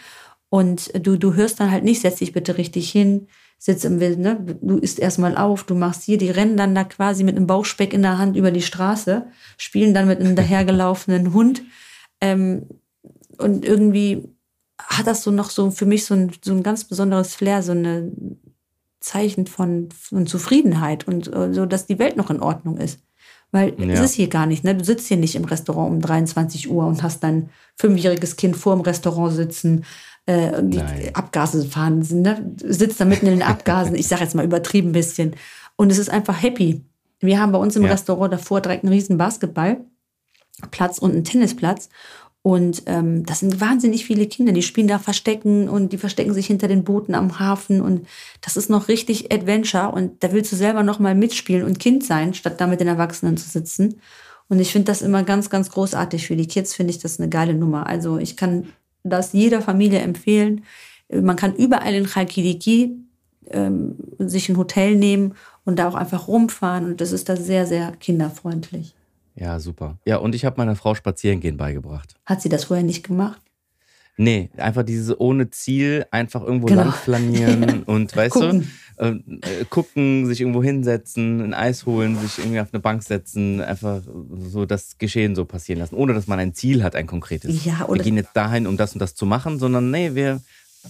Und 0.50 0.92
du, 1.06 1.18
du 1.18 1.34
hörst 1.36 1.60
dann 1.60 1.72
halt 1.72 1.84
nicht, 1.84 2.02
setz 2.02 2.18
dich 2.18 2.34
bitte 2.34 2.58
richtig 2.58 2.90
hin, 2.92 3.28
sitz 3.58 3.84
im 3.84 4.00
Wild, 4.00 4.20
ne? 4.20 4.38
Du 4.62 4.78
isst 4.78 5.00
erstmal 5.00 5.38
auf, 5.38 5.64
du 5.64 5.76
machst 5.76 6.04
hier, 6.04 6.18
die 6.18 6.32
rennen 6.32 6.58
dann 6.58 6.74
da 6.74 6.84
quasi 6.84 7.24
mit 7.24 7.36
einem 7.36 7.46
Bauchspeck 7.48 7.94
in 7.94 8.02
der 8.02 8.18
Hand 8.18 8.36
über 8.36 8.52
die 8.52 8.62
Straße, 8.62 9.28
spielen 9.58 9.94
dann 9.94 10.08
mit 10.08 10.20
einem 10.20 10.36
dahergelaufenen 10.38 11.34
Hund. 11.34 11.62
Ähm, 12.20 12.64
und 13.40 13.66
irgendwie 13.66 14.24
hat 14.78 15.08
das 15.08 15.24
so 15.24 15.32
noch 15.32 15.50
so 15.50 15.72
für 15.72 15.86
mich 15.86 16.06
so 16.06 16.14
ein, 16.14 16.32
so 16.44 16.54
ein 16.54 16.64
ganz 16.64 16.84
besonderes 16.86 17.36
Flair, 17.36 17.64
so 17.64 17.72
eine 17.74 18.12
Zeichen 19.02 19.48
von, 19.48 19.90
von 19.92 20.28
Zufriedenheit 20.28 21.08
und 21.08 21.34
äh, 21.34 21.54
so, 21.54 21.66
dass 21.66 21.86
die 21.86 22.00
Welt 22.00 22.18
noch 22.18 22.30
in 22.30 22.42
Ordnung 22.42 22.78
ist. 22.78 23.00
Weil 23.52 23.74
es 23.80 23.86
Ja. 23.98 24.04
ist 24.04 24.14
hier 24.14 24.28
gar 24.28 24.46
nicht, 24.46 24.64
ne? 24.64 24.76
Du 24.76 24.84
sitzt 24.84 25.08
hier 25.08 25.18
nicht 25.18 25.36
im 25.36 25.46
Restaurant 25.46 25.90
um 25.92 26.02
23 26.02 26.70
Uhr 26.70 26.86
und 26.86 27.02
hast 27.02 27.24
dein 27.24 27.50
fünfjähriges 27.78 28.36
Kind 28.36 28.56
vor 28.56 28.76
dem 28.76 28.82
Restaurant 28.82 29.34
sitzen, 29.34 29.86
äh, 30.28 30.56
und 30.60 30.72
die 30.72 30.78
Nein. 30.78 31.10
Abgase 31.14 31.66
fahren, 31.66 32.06
ne? 32.12 32.54
Du 32.58 32.72
sitzt 32.72 33.00
da 33.02 33.06
mitten 33.06 33.26
in 33.26 33.32
den 33.40 33.42
Abgasen, 33.42 33.96
ich 33.96 34.08
sage 34.08 34.24
jetzt 34.24 34.36
mal 34.36 34.46
übertrieben 34.46 34.90
ein 34.90 34.94
bisschen. 34.94 35.36
Und 35.78 35.92
es 35.92 35.98
ist 35.98 36.10
einfach 36.10 36.42
happy. 36.42 36.82
Wir 37.22 37.40
haben 37.42 37.52
bei 37.52 37.58
uns 37.60 37.76
im 37.76 37.84
Ja. 37.86 37.92
Restaurant 37.92 38.32
davor 38.32 38.62
direkt 38.62 38.84
einen 38.84 38.94
riesen 38.94 39.18
Basketball. 39.18 39.78
Platz 40.72 41.00
und 41.00 41.12
einen 41.14 41.24
Tennisplatz. 41.24 41.90
Und 42.42 42.84
ähm, 42.86 43.26
das 43.26 43.40
sind 43.42 43.60
wahnsinnig 43.60 44.06
viele 44.06 44.26
Kinder, 44.26 44.54
die 44.54 44.62
spielen 44.62 44.88
da 44.88 44.98
Verstecken 44.98 45.68
und 45.68 45.92
die 45.92 45.98
verstecken 45.98 46.34
sich 46.34 46.48
hinter 46.48 46.70
den 46.70 46.86
Booten 46.86 47.14
am 47.14 47.40
Hafen. 47.40 47.82
Und 47.82 48.08
das 48.42 48.56
ist 48.56 48.70
noch 48.70 48.88
richtig 48.88 49.34
Adventure. 49.34 49.92
Und 49.92 50.24
da 50.24 50.32
willst 50.32 50.52
du 50.52 50.56
selber 50.56 50.84
noch 50.84 51.00
mal 51.00 51.16
mitspielen 51.16 51.66
und 51.66 51.80
Kind 51.80 52.06
sein, 52.06 52.34
statt 52.34 52.62
da 52.62 52.68
mit 52.68 52.80
den 52.80 52.88
Erwachsenen 52.88 53.36
zu 53.36 53.50
sitzen. 53.50 54.00
Und 54.48 54.60
ich 54.60 54.72
finde 54.72 54.86
das 54.86 55.02
immer 55.02 55.24
ganz, 55.24 55.50
ganz 55.50 55.70
großartig. 55.70 56.28
Für 56.28 56.36
die 56.36 56.48
Kids 56.48 56.74
finde 56.74 56.92
ich 56.92 57.00
das 57.00 57.20
eine 57.20 57.30
geile 57.30 57.54
Nummer. 57.54 57.88
Also 57.88 58.18
ich 58.18 58.38
kann 58.38 58.70
das 59.04 59.34
jeder 59.34 59.62
Familie 59.62 60.00
empfehlen. 60.00 60.64
Man 61.10 61.36
kann 61.36 61.56
überall 61.56 61.94
in 61.94 62.08
Chalkidiki 62.08 62.96
ähm, 63.52 63.96
sich 64.18 64.50
ein 64.50 64.58
Hotel 64.58 64.96
nehmen 64.96 65.36
und 65.66 65.78
da 65.78 65.90
auch 65.90 65.96
einfach 65.96 66.28
rumfahren. 66.28 66.86
Und 66.86 67.02
das 67.02 67.12
ist 67.12 67.28
da 67.28 67.36
sehr, 67.36 67.68
sehr 67.68 67.92
kinderfreundlich. 67.92 68.96
Ja, 69.40 69.60
super. 69.60 69.98
Ja, 70.06 70.18
und 70.18 70.36
ich 70.36 70.46
habe 70.46 70.58
meiner 70.58 70.76
Frau 70.76 70.96
Spazierengehen 70.96 71.58
beigebracht. 71.58 72.16
Hat 72.26 72.42
sie 72.42 72.50
das 72.50 72.66
vorher 72.66 72.86
nicht 72.86 73.08
gemacht? 73.08 73.42
Nee, 74.18 74.50
einfach 74.58 74.84
dieses 74.84 75.18
ohne 75.18 75.50
Ziel, 75.50 76.06
einfach 76.12 76.44
irgendwo 76.44 76.68
genau. 76.68 76.82
lang 76.82 76.92
flanieren 76.92 77.84
und 77.86 78.14
weißt 78.14 78.34
gucken. 78.34 78.70
du, 78.98 79.04
äh, 79.04 79.12
äh, 79.12 79.66
gucken, 79.70 80.26
sich 80.26 80.42
irgendwo 80.42 80.62
hinsetzen, 80.62 81.40
ein 81.40 81.54
Eis 81.54 81.86
holen, 81.86 82.20
sich 82.20 82.38
irgendwie 82.38 82.60
auf 82.60 82.68
eine 82.74 82.82
Bank 82.82 83.02
setzen, 83.02 83.62
einfach 83.62 84.02
so 84.38 84.66
das 84.66 84.98
Geschehen 84.98 85.36
so 85.36 85.46
passieren 85.46 85.80
lassen, 85.80 85.96
ohne 85.96 86.14
dass 86.14 86.28
man 86.28 86.38
ein 86.38 86.54
Ziel 86.54 86.84
hat, 86.84 86.98
ein 86.98 87.08
konkretes. 87.08 87.64
Ja, 87.64 87.86
oder 87.86 88.00
wir 88.00 88.04
gehen 88.04 88.18
jetzt 88.18 88.36
dahin, 88.36 88.68
um 88.68 88.76
das 88.76 88.92
und 88.92 89.00
das 89.00 89.16
zu 89.16 89.26
machen, 89.26 89.58
sondern 89.58 89.90
nee, 89.90 90.16
wir 90.16 90.42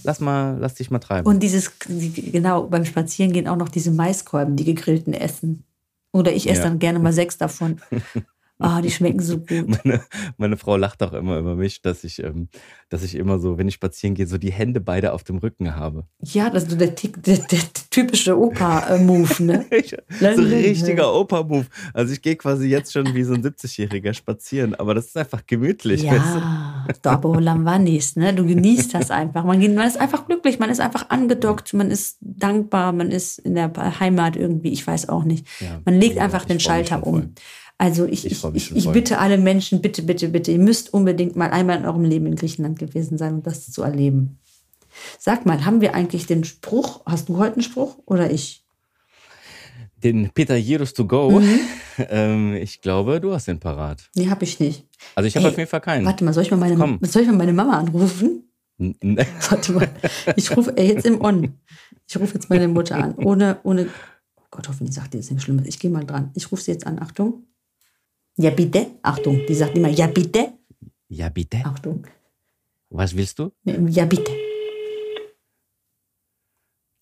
lass 0.03 0.19
mal, 0.19 0.57
lass 0.59 0.73
dich 0.73 0.89
mal 0.89 0.97
treiben. 0.97 1.27
Und 1.27 1.43
dieses, 1.43 1.73
genau, 1.87 2.63
beim 2.63 2.85
Spazierengehen 2.85 3.47
auch 3.47 3.57
noch 3.57 3.69
diese 3.69 3.91
Maiskolben, 3.91 4.55
die 4.55 4.65
gegrillten 4.65 5.13
essen. 5.13 5.65
Oder 6.11 6.33
ich 6.33 6.49
esse 6.49 6.61
ja. 6.61 6.67
dann 6.67 6.79
gerne 6.79 6.97
mal 6.97 7.13
sechs 7.13 7.37
davon. 7.37 7.79
Ah, 8.61 8.81
die 8.81 8.91
schmecken 8.91 9.21
so 9.21 9.37
gut. 9.39 9.67
Meine, 9.67 10.01
meine, 10.37 10.57
Frau 10.57 10.75
lacht 10.75 11.01
auch 11.01 11.13
immer 11.13 11.39
über 11.39 11.55
mich, 11.55 11.81
dass 11.81 12.03
ich, 12.03 12.21
ähm, 12.21 12.49
dass 12.89 13.03
ich 13.03 13.15
immer 13.15 13.39
so, 13.39 13.57
wenn 13.57 13.69
ich 13.69 13.75
spazieren 13.75 14.15
gehe, 14.15 14.27
so 14.27 14.37
die 14.37 14.51
Hände 14.51 14.81
beide 14.81 15.13
auf 15.13 15.23
dem 15.23 15.37
Rücken 15.37 15.77
habe. 15.77 16.05
Ja, 16.21 16.49
das 16.49 16.63
ist 16.63 16.71
so 16.71 16.77
der, 16.77 16.89
der, 16.89 17.37
der 17.37 17.59
typische 17.89 18.37
Opa-Move, 18.37 19.43
ne? 19.43 19.65
so 20.19 20.41
richtiger 20.41 21.15
Opa-Move. 21.15 21.67
Also 21.93 22.11
ich 22.11 22.21
gehe 22.21 22.35
quasi 22.35 22.67
jetzt 22.67 22.91
schon 22.91 23.13
wie 23.15 23.23
so 23.23 23.33
ein 23.33 23.41
70-Jähriger 23.41 24.13
spazieren, 24.13 24.75
aber 24.75 24.93
das 24.93 25.07
ist 25.07 25.17
einfach 25.17 25.45
gemütlich. 25.47 26.03
Ja, 26.03 26.11
weißt 26.11 26.99
du? 27.05 27.09
aber 27.09 27.39
Lambanis, 27.39 28.17
ne? 28.17 28.33
Du 28.33 28.45
genießt 28.45 28.93
das 28.93 29.09
einfach. 29.09 29.45
Man, 29.45 29.59
man 29.73 29.87
ist 29.87 29.97
einfach 29.97 30.27
glücklich, 30.27 30.59
man 30.59 30.69
ist 30.69 30.81
einfach 30.81 31.09
angedockt, 31.09 31.73
man 31.73 31.91
ist 31.91 32.17
dankbar, 32.19 32.91
man 32.91 33.09
ist 33.09 33.39
in 33.39 33.55
der 33.55 33.71
Heimat 34.01 34.35
irgendwie, 34.35 34.73
ich 34.73 34.85
weiß 34.85 35.07
auch 35.07 35.23
nicht. 35.23 35.47
Ja, 35.61 35.79
man 35.85 35.95
legt 35.95 36.17
einfach 36.17 36.43
den 36.43 36.59
Schalter 36.59 37.07
um. 37.07 37.33
Also 37.81 38.05
ich, 38.05 38.25
ich, 38.25 38.43
ich, 38.53 38.75
ich 38.75 38.89
bitte 38.91 39.19
alle 39.19 39.37
Menschen, 39.37 39.81
bitte, 39.81 40.01
bitte, 40.01 40.27
bitte, 40.27 40.51
ihr 40.51 40.59
müsst 40.59 40.93
unbedingt 40.93 41.37
mal 41.37 41.49
einmal 41.49 41.77
in 41.77 41.85
eurem 41.85 42.03
Leben 42.03 42.25
in 42.25 42.35
Griechenland 42.35 42.77
gewesen 42.77 43.17
sein, 43.17 43.35
um 43.35 43.43
das 43.43 43.71
zu 43.71 43.83
erleben. 43.83 44.37
Sag 45.17 45.45
mal, 45.45 45.63
haben 45.63 45.79
wir 45.79 45.95
eigentlich 45.95 46.25
den 46.25 46.43
Spruch, 46.43 47.05
hast 47.05 47.29
du 47.29 47.37
heute 47.37 47.53
einen 47.53 47.61
Spruch 47.61 47.97
oder 48.05 48.29
ich? 48.31 48.65
Den 50.03 50.29
Peter 50.33 50.57
Jeros 50.57 50.93
to 50.93 51.05
go. 51.07 51.39
Mhm. 51.39 51.59
Ähm, 52.09 52.53
ich 52.53 52.79
glaube, 52.79 53.19
du 53.19 53.33
hast 53.33 53.49
den 53.49 53.59
parat. 53.59 54.09
Nee, 54.15 54.29
hab 54.29 54.41
ich 54.41 54.61
nicht. 54.61 54.87
Also 55.15 55.27
ich 55.27 55.35
habe 55.35 55.49
auf 55.49 55.57
jeden 55.57 55.69
Fall 55.69 55.81
keinen. 55.81 56.05
Warte 56.05 56.23
mal, 56.23 56.31
soll 56.31 56.43
ich 56.43 56.51
mal 56.51 56.55
meine, 56.55 56.97
soll 57.01 57.23
ich 57.23 57.27
mal 57.27 57.35
meine 57.35 57.51
Mama 57.51 57.77
anrufen? 57.77 58.49
Warte 58.79 59.73
mal, 59.73 59.89
ich 60.37 60.55
rufe 60.55 60.73
jetzt 60.77 61.05
im 61.05 61.19
On. 61.19 61.55
Ich 62.07 62.15
rufe 62.15 62.35
jetzt 62.35 62.49
meine 62.49 62.69
Mutter 62.69 62.95
an. 62.95 63.15
Ohne, 63.15 63.59
ohne, 63.63 63.89
oh 64.37 64.43
Gott, 64.49 64.69
hoffentlich 64.69 64.95
sagt 64.95 65.13
ihr 65.13 65.19
jetzt 65.19 65.29
nichts 65.29 65.43
Schlimmes. 65.43 65.67
Ich 65.67 65.77
gehe 65.77 65.91
mal 65.91 66.05
dran. 66.05 66.31
Ich 66.35 66.49
rufe 66.53 66.63
sie 66.63 66.71
jetzt 66.71 66.87
an. 66.87 66.99
Achtung. 66.99 67.43
Ja, 68.37 68.49
bitte. 68.51 68.87
Achtung, 69.01 69.45
die 69.47 69.53
sagt 69.53 69.75
immer, 69.77 69.89
ja, 69.89 70.07
bitte. 70.07 70.53
Ja, 71.09 71.29
bitte. 71.29 71.61
Achtung. 71.65 72.05
Was 72.89 73.15
willst 73.15 73.37
du? 73.39 73.51
Ja, 73.63 74.05
bitte. 74.05 74.31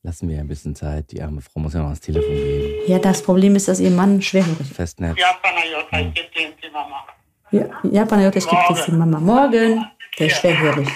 Lassen 0.03 0.29
wir 0.29 0.39
ein 0.39 0.47
bisschen 0.47 0.75
Zeit. 0.75 1.11
Die 1.11 1.21
arme 1.21 1.41
Frau 1.41 1.59
muss 1.59 1.73
ja 1.73 1.79
noch 1.79 1.87
ans 1.87 1.99
Telefon 1.99 2.33
gehen. 2.33 2.87
Ja, 2.87 2.99
das 2.99 3.21
Problem 3.21 3.55
ist, 3.55 3.67
dass 3.67 3.79
ihr 3.79 3.91
Mann 3.91 4.21
schwerhörig 4.21 4.71
ist. 4.71 4.99
Ja, 4.99 5.33
Panayota, 5.41 5.99
ich 5.99 6.13
gebe 6.13 6.29
dir 6.33 6.53
die 6.63 6.69
Mama. 6.71 7.05
Ja, 7.51 8.05
Panayota, 8.05 8.37
ich 8.37 8.47
gebe 8.47 8.61
dir 8.69 8.85
die 8.85 8.91
Mama. 8.91 9.19
Morgen. 9.19 9.85
Der 10.17 10.27
ist 10.27 10.37
schwerhörig. 10.37 10.89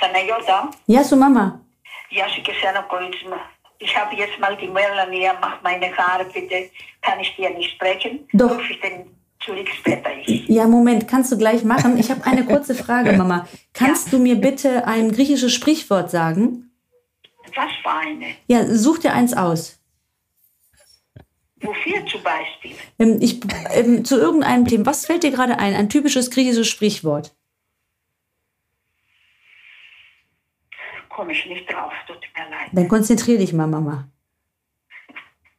Panayota? 0.00 0.70
Ja, 0.86 1.04
so 1.04 1.16
Mama. 1.16 1.60
Ja, 2.10 2.26
ich 2.26 2.42
gehe 2.42 2.54
sehr 2.60 2.72
nach 2.72 2.88
ich 3.82 3.96
habe 3.96 4.14
jetzt 4.14 4.38
mal 4.38 4.56
die 4.56 4.68
Melanie, 4.68 5.28
mach 5.40 5.62
meine 5.62 5.96
Haare 5.96 6.26
bitte. 6.26 6.70
Kann 7.00 7.18
ich 7.18 7.34
dir 7.34 7.50
nicht 7.50 7.72
sprechen? 7.72 8.28
Doch. 8.34 8.50
Ruf 8.50 8.70
ich 8.70 8.78
den 8.80 9.06
zurück 9.42 9.68
später. 9.68 10.10
Ja, 10.26 10.66
Moment, 10.66 11.08
kannst 11.08 11.32
du 11.32 11.38
gleich 11.38 11.64
machen. 11.64 11.98
Ich 11.98 12.10
habe 12.10 12.24
eine 12.24 12.44
kurze 12.44 12.74
Frage, 12.74 13.14
Mama. 13.14 13.48
Kannst 13.72 14.06
ja. 14.06 14.10
du 14.12 14.18
mir 14.22 14.36
bitte 14.36 14.86
ein 14.86 15.10
griechisches 15.12 15.52
Sprichwort 15.54 16.10
sagen? 16.10 16.70
Was 17.54 17.70
für 17.82 17.90
eine? 17.90 18.26
Ja, 18.48 18.66
such 18.66 18.98
dir 18.98 19.14
eins 19.14 19.34
aus. 19.34 19.78
Wofür 21.62 22.04
zum 22.06 22.22
Beispiel? 22.22 22.76
Ähm, 22.98 23.18
ich, 23.20 23.40
ähm, 23.72 24.04
zu 24.04 24.18
irgendeinem 24.18 24.66
Thema. 24.66 24.86
Was 24.86 25.06
fällt 25.06 25.22
dir 25.22 25.30
gerade 25.30 25.58
ein? 25.58 25.74
Ein 25.74 25.88
typisches 25.88 26.30
griechisches 26.30 26.68
Sprichwort. 26.68 27.32
Komme 31.20 31.32
ich 31.32 31.44
nicht 31.44 31.70
drauf, 31.70 31.92
tut 32.06 32.16
mir 32.34 32.48
leid. 32.50 32.70
Dann 32.72 32.88
konzentrier 32.88 33.36
dich 33.36 33.52
mal, 33.52 33.66
Mama. 33.66 34.08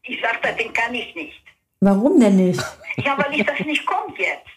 Ich 0.02 0.20
sagte, 0.20 0.52
den 0.58 0.74
kann 0.74 0.92
ich 0.96 1.14
nicht. 1.14 1.44
Warum 1.80 2.20
denn 2.20 2.36
nicht? 2.36 2.60
Ja, 2.98 3.16
weil 3.16 3.40
ich 3.40 3.46
das 3.46 3.60
nicht 3.60 3.86
kommt 3.86 4.18
jetzt. 4.18 4.50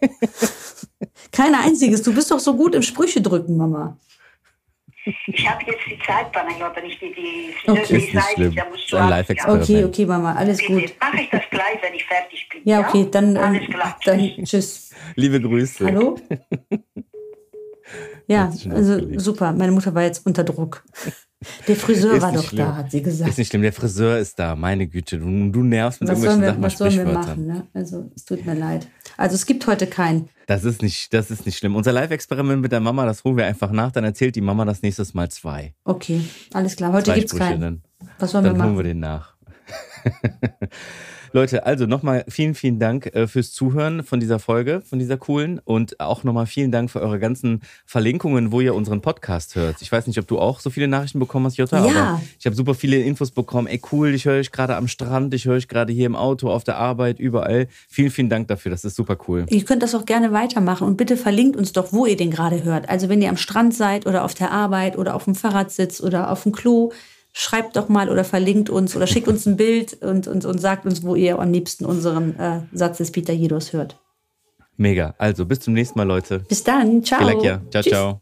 Kein 1.32 1.52
einziges. 1.52 2.02
Du 2.02 2.14
bist 2.14 2.30
doch 2.30 2.38
so 2.38 2.56
gut 2.56 2.76
im 2.76 2.82
Sprüche 2.82 3.20
drücken, 3.20 3.56
Mama. 3.56 3.96
Ich 5.26 5.48
habe 5.48 5.64
jetzt 5.66 5.80
die 5.88 5.98
Zeit, 6.06 6.30
Panayota, 6.30 6.80
nicht 6.80 7.00
die, 7.00 7.12
die, 7.12 7.54
okay. 7.68 7.84
die 7.88 7.94
ist 7.96 8.14
nicht 8.14 8.28
schlimm. 8.34 8.56
So 8.86 8.98
ein 8.98 9.08
live 9.08 9.30
Okay, 9.48 9.84
okay, 9.84 10.06
Mama, 10.06 10.34
alles 10.34 10.64
gut. 10.64 10.94
Mache 11.00 11.22
ich 11.22 11.30
das 11.30 11.42
gleich, 11.50 11.82
wenn 11.82 11.94
ich 11.94 12.04
fertig 12.04 12.48
bin. 12.50 12.60
Ja, 12.64 12.86
okay, 12.86 13.08
dann, 13.10 13.34
ähm, 13.34 13.74
dann 14.04 14.20
tschüss. 14.44 14.90
Liebe 15.16 15.40
Grüße. 15.40 15.86
Hallo? 15.86 16.16
Ja, 18.26 18.52
also 18.70 19.18
super. 19.18 19.52
Meine 19.52 19.72
Mutter 19.72 19.94
war 19.94 20.02
jetzt 20.02 20.24
unter 20.26 20.44
Druck. 20.44 20.84
Der 21.66 21.74
Friseur 21.74 22.20
war 22.20 22.32
doch 22.32 22.44
schlimm. 22.44 22.66
da, 22.66 22.76
hat 22.76 22.90
sie 22.90 23.02
gesagt. 23.02 23.30
Ist 23.30 23.38
nicht 23.38 23.48
schlimm, 23.48 23.62
der 23.62 23.72
Friseur 23.72 24.18
ist 24.18 24.38
da, 24.38 24.54
meine 24.54 24.86
Güte. 24.86 25.18
Du, 25.18 25.24
du 25.50 25.62
nervst 25.62 26.00
mit 26.02 26.10
was 26.10 26.22
irgendwelchen 26.22 26.42
wir, 26.42 26.48
Sachen 26.48 26.62
Was 26.62 26.78
sollen 26.78 26.96
wir 26.96 27.04
machen? 27.06 27.46
Ne? 27.46 27.66
Also 27.72 28.10
es 28.14 28.26
tut 28.26 28.44
mir 28.44 28.54
leid. 28.54 28.86
Also 29.16 29.36
es 29.36 29.46
gibt 29.46 29.66
heute 29.66 29.86
keinen. 29.86 30.28
Das 30.46 30.64
ist 30.64 30.82
nicht, 30.82 31.14
das 31.14 31.30
ist 31.30 31.46
nicht 31.46 31.56
schlimm. 31.56 31.76
Unser 31.76 31.92
Live-Experiment 31.92 32.60
mit 32.60 32.72
der 32.72 32.80
Mama, 32.80 33.06
das 33.06 33.24
holen 33.24 33.38
wir 33.38 33.46
einfach 33.46 33.70
nach. 33.70 33.90
Dann 33.90 34.04
erzählt 34.04 34.36
die 34.36 34.42
Mama 34.42 34.66
das 34.66 34.82
nächstes 34.82 35.14
Mal 35.14 35.30
zwei. 35.30 35.74
Okay, 35.84 36.20
alles 36.52 36.76
klar. 36.76 36.92
Heute 36.92 37.14
gibt 37.14 37.32
es 37.32 37.38
keinen. 37.38 37.82
Was 38.18 38.32
sollen 38.32 38.44
dann 38.44 38.54
wir 38.54 38.58
machen? 38.58 38.68
Dann 38.68 38.76
holen 38.76 38.84
wir 38.84 38.84
den 38.84 39.00
nach. 39.00 39.34
Leute, 41.32 41.64
also 41.64 41.86
nochmal 41.86 42.24
vielen, 42.26 42.54
vielen 42.56 42.80
Dank 42.80 43.06
äh, 43.14 43.28
fürs 43.28 43.52
Zuhören 43.52 44.02
von 44.02 44.18
dieser 44.18 44.40
Folge, 44.40 44.82
von 44.84 44.98
dieser 44.98 45.16
coolen 45.16 45.60
und 45.62 46.00
auch 46.00 46.24
nochmal 46.24 46.46
vielen 46.46 46.72
Dank 46.72 46.90
für 46.90 47.00
eure 47.00 47.20
ganzen 47.20 47.60
Verlinkungen, 47.86 48.50
wo 48.50 48.60
ihr 48.60 48.74
unseren 48.74 49.00
Podcast 49.00 49.54
hört. 49.54 49.76
Ich 49.80 49.92
weiß 49.92 50.08
nicht, 50.08 50.18
ob 50.18 50.26
du 50.26 50.40
auch 50.40 50.58
so 50.58 50.70
viele 50.70 50.88
Nachrichten 50.88 51.20
bekommen 51.20 51.46
hast, 51.46 51.56
Jutta, 51.56 51.86
ja. 51.86 51.90
aber 51.90 52.22
ich 52.36 52.46
habe 52.46 52.56
super 52.56 52.74
viele 52.74 52.96
Infos 52.96 53.30
bekommen. 53.30 53.68
Ey, 53.68 53.80
cool, 53.92 54.12
ich 54.12 54.24
höre 54.24 54.40
euch 54.40 54.50
gerade 54.50 54.74
am 54.74 54.88
Strand, 54.88 55.32
ich 55.32 55.44
höre 55.44 55.54
euch 55.54 55.68
gerade 55.68 55.92
hier 55.92 56.06
im 56.06 56.16
Auto, 56.16 56.50
auf 56.50 56.64
der 56.64 56.78
Arbeit, 56.78 57.20
überall. 57.20 57.68
Vielen, 57.88 58.10
vielen 58.10 58.28
Dank 58.28 58.48
dafür, 58.48 58.70
das 58.70 58.84
ist 58.84 58.96
super 58.96 59.16
cool. 59.28 59.46
Ihr 59.50 59.64
könnt 59.64 59.84
das 59.84 59.94
auch 59.94 60.06
gerne 60.06 60.32
weitermachen 60.32 60.84
und 60.84 60.96
bitte 60.96 61.16
verlinkt 61.16 61.56
uns 61.56 61.72
doch, 61.72 61.92
wo 61.92 62.06
ihr 62.06 62.16
den 62.16 62.32
gerade 62.32 62.64
hört. 62.64 62.88
Also 62.88 63.08
wenn 63.08 63.22
ihr 63.22 63.28
am 63.28 63.36
Strand 63.36 63.72
seid 63.72 64.04
oder 64.06 64.24
auf 64.24 64.34
der 64.34 64.50
Arbeit 64.50 64.98
oder 64.98 65.14
auf 65.14 65.26
dem 65.26 65.36
Fahrrad 65.36 65.70
sitzt 65.70 66.02
oder 66.02 66.32
auf 66.32 66.42
dem 66.42 66.50
Klo, 66.50 66.90
schreibt 67.32 67.76
doch 67.76 67.88
mal 67.88 68.08
oder 68.08 68.24
verlinkt 68.24 68.70
uns 68.70 68.96
oder 68.96 69.06
schickt 69.06 69.28
uns 69.28 69.46
ein 69.46 69.56
Bild 69.56 70.02
und, 70.02 70.26
und, 70.26 70.44
und 70.44 70.58
sagt 70.58 70.86
uns, 70.86 71.02
wo 71.02 71.14
ihr 71.14 71.38
am 71.38 71.52
liebsten 71.52 71.84
unseren 71.84 72.38
äh, 72.38 72.60
Satz 72.72 72.98
des 72.98 73.12
Peter 73.12 73.32
Jedos 73.32 73.72
hört. 73.72 73.98
Mega. 74.76 75.14
Also 75.18 75.44
bis 75.44 75.60
zum 75.60 75.74
nächsten 75.74 75.98
Mal, 75.98 76.06
Leute. 76.06 76.40
Bis 76.48 76.64
dann. 76.64 77.04
Ciao. 77.04 77.20
Ciao, 77.40 77.60
Tschüss. 77.70 77.92
ciao. 77.92 78.20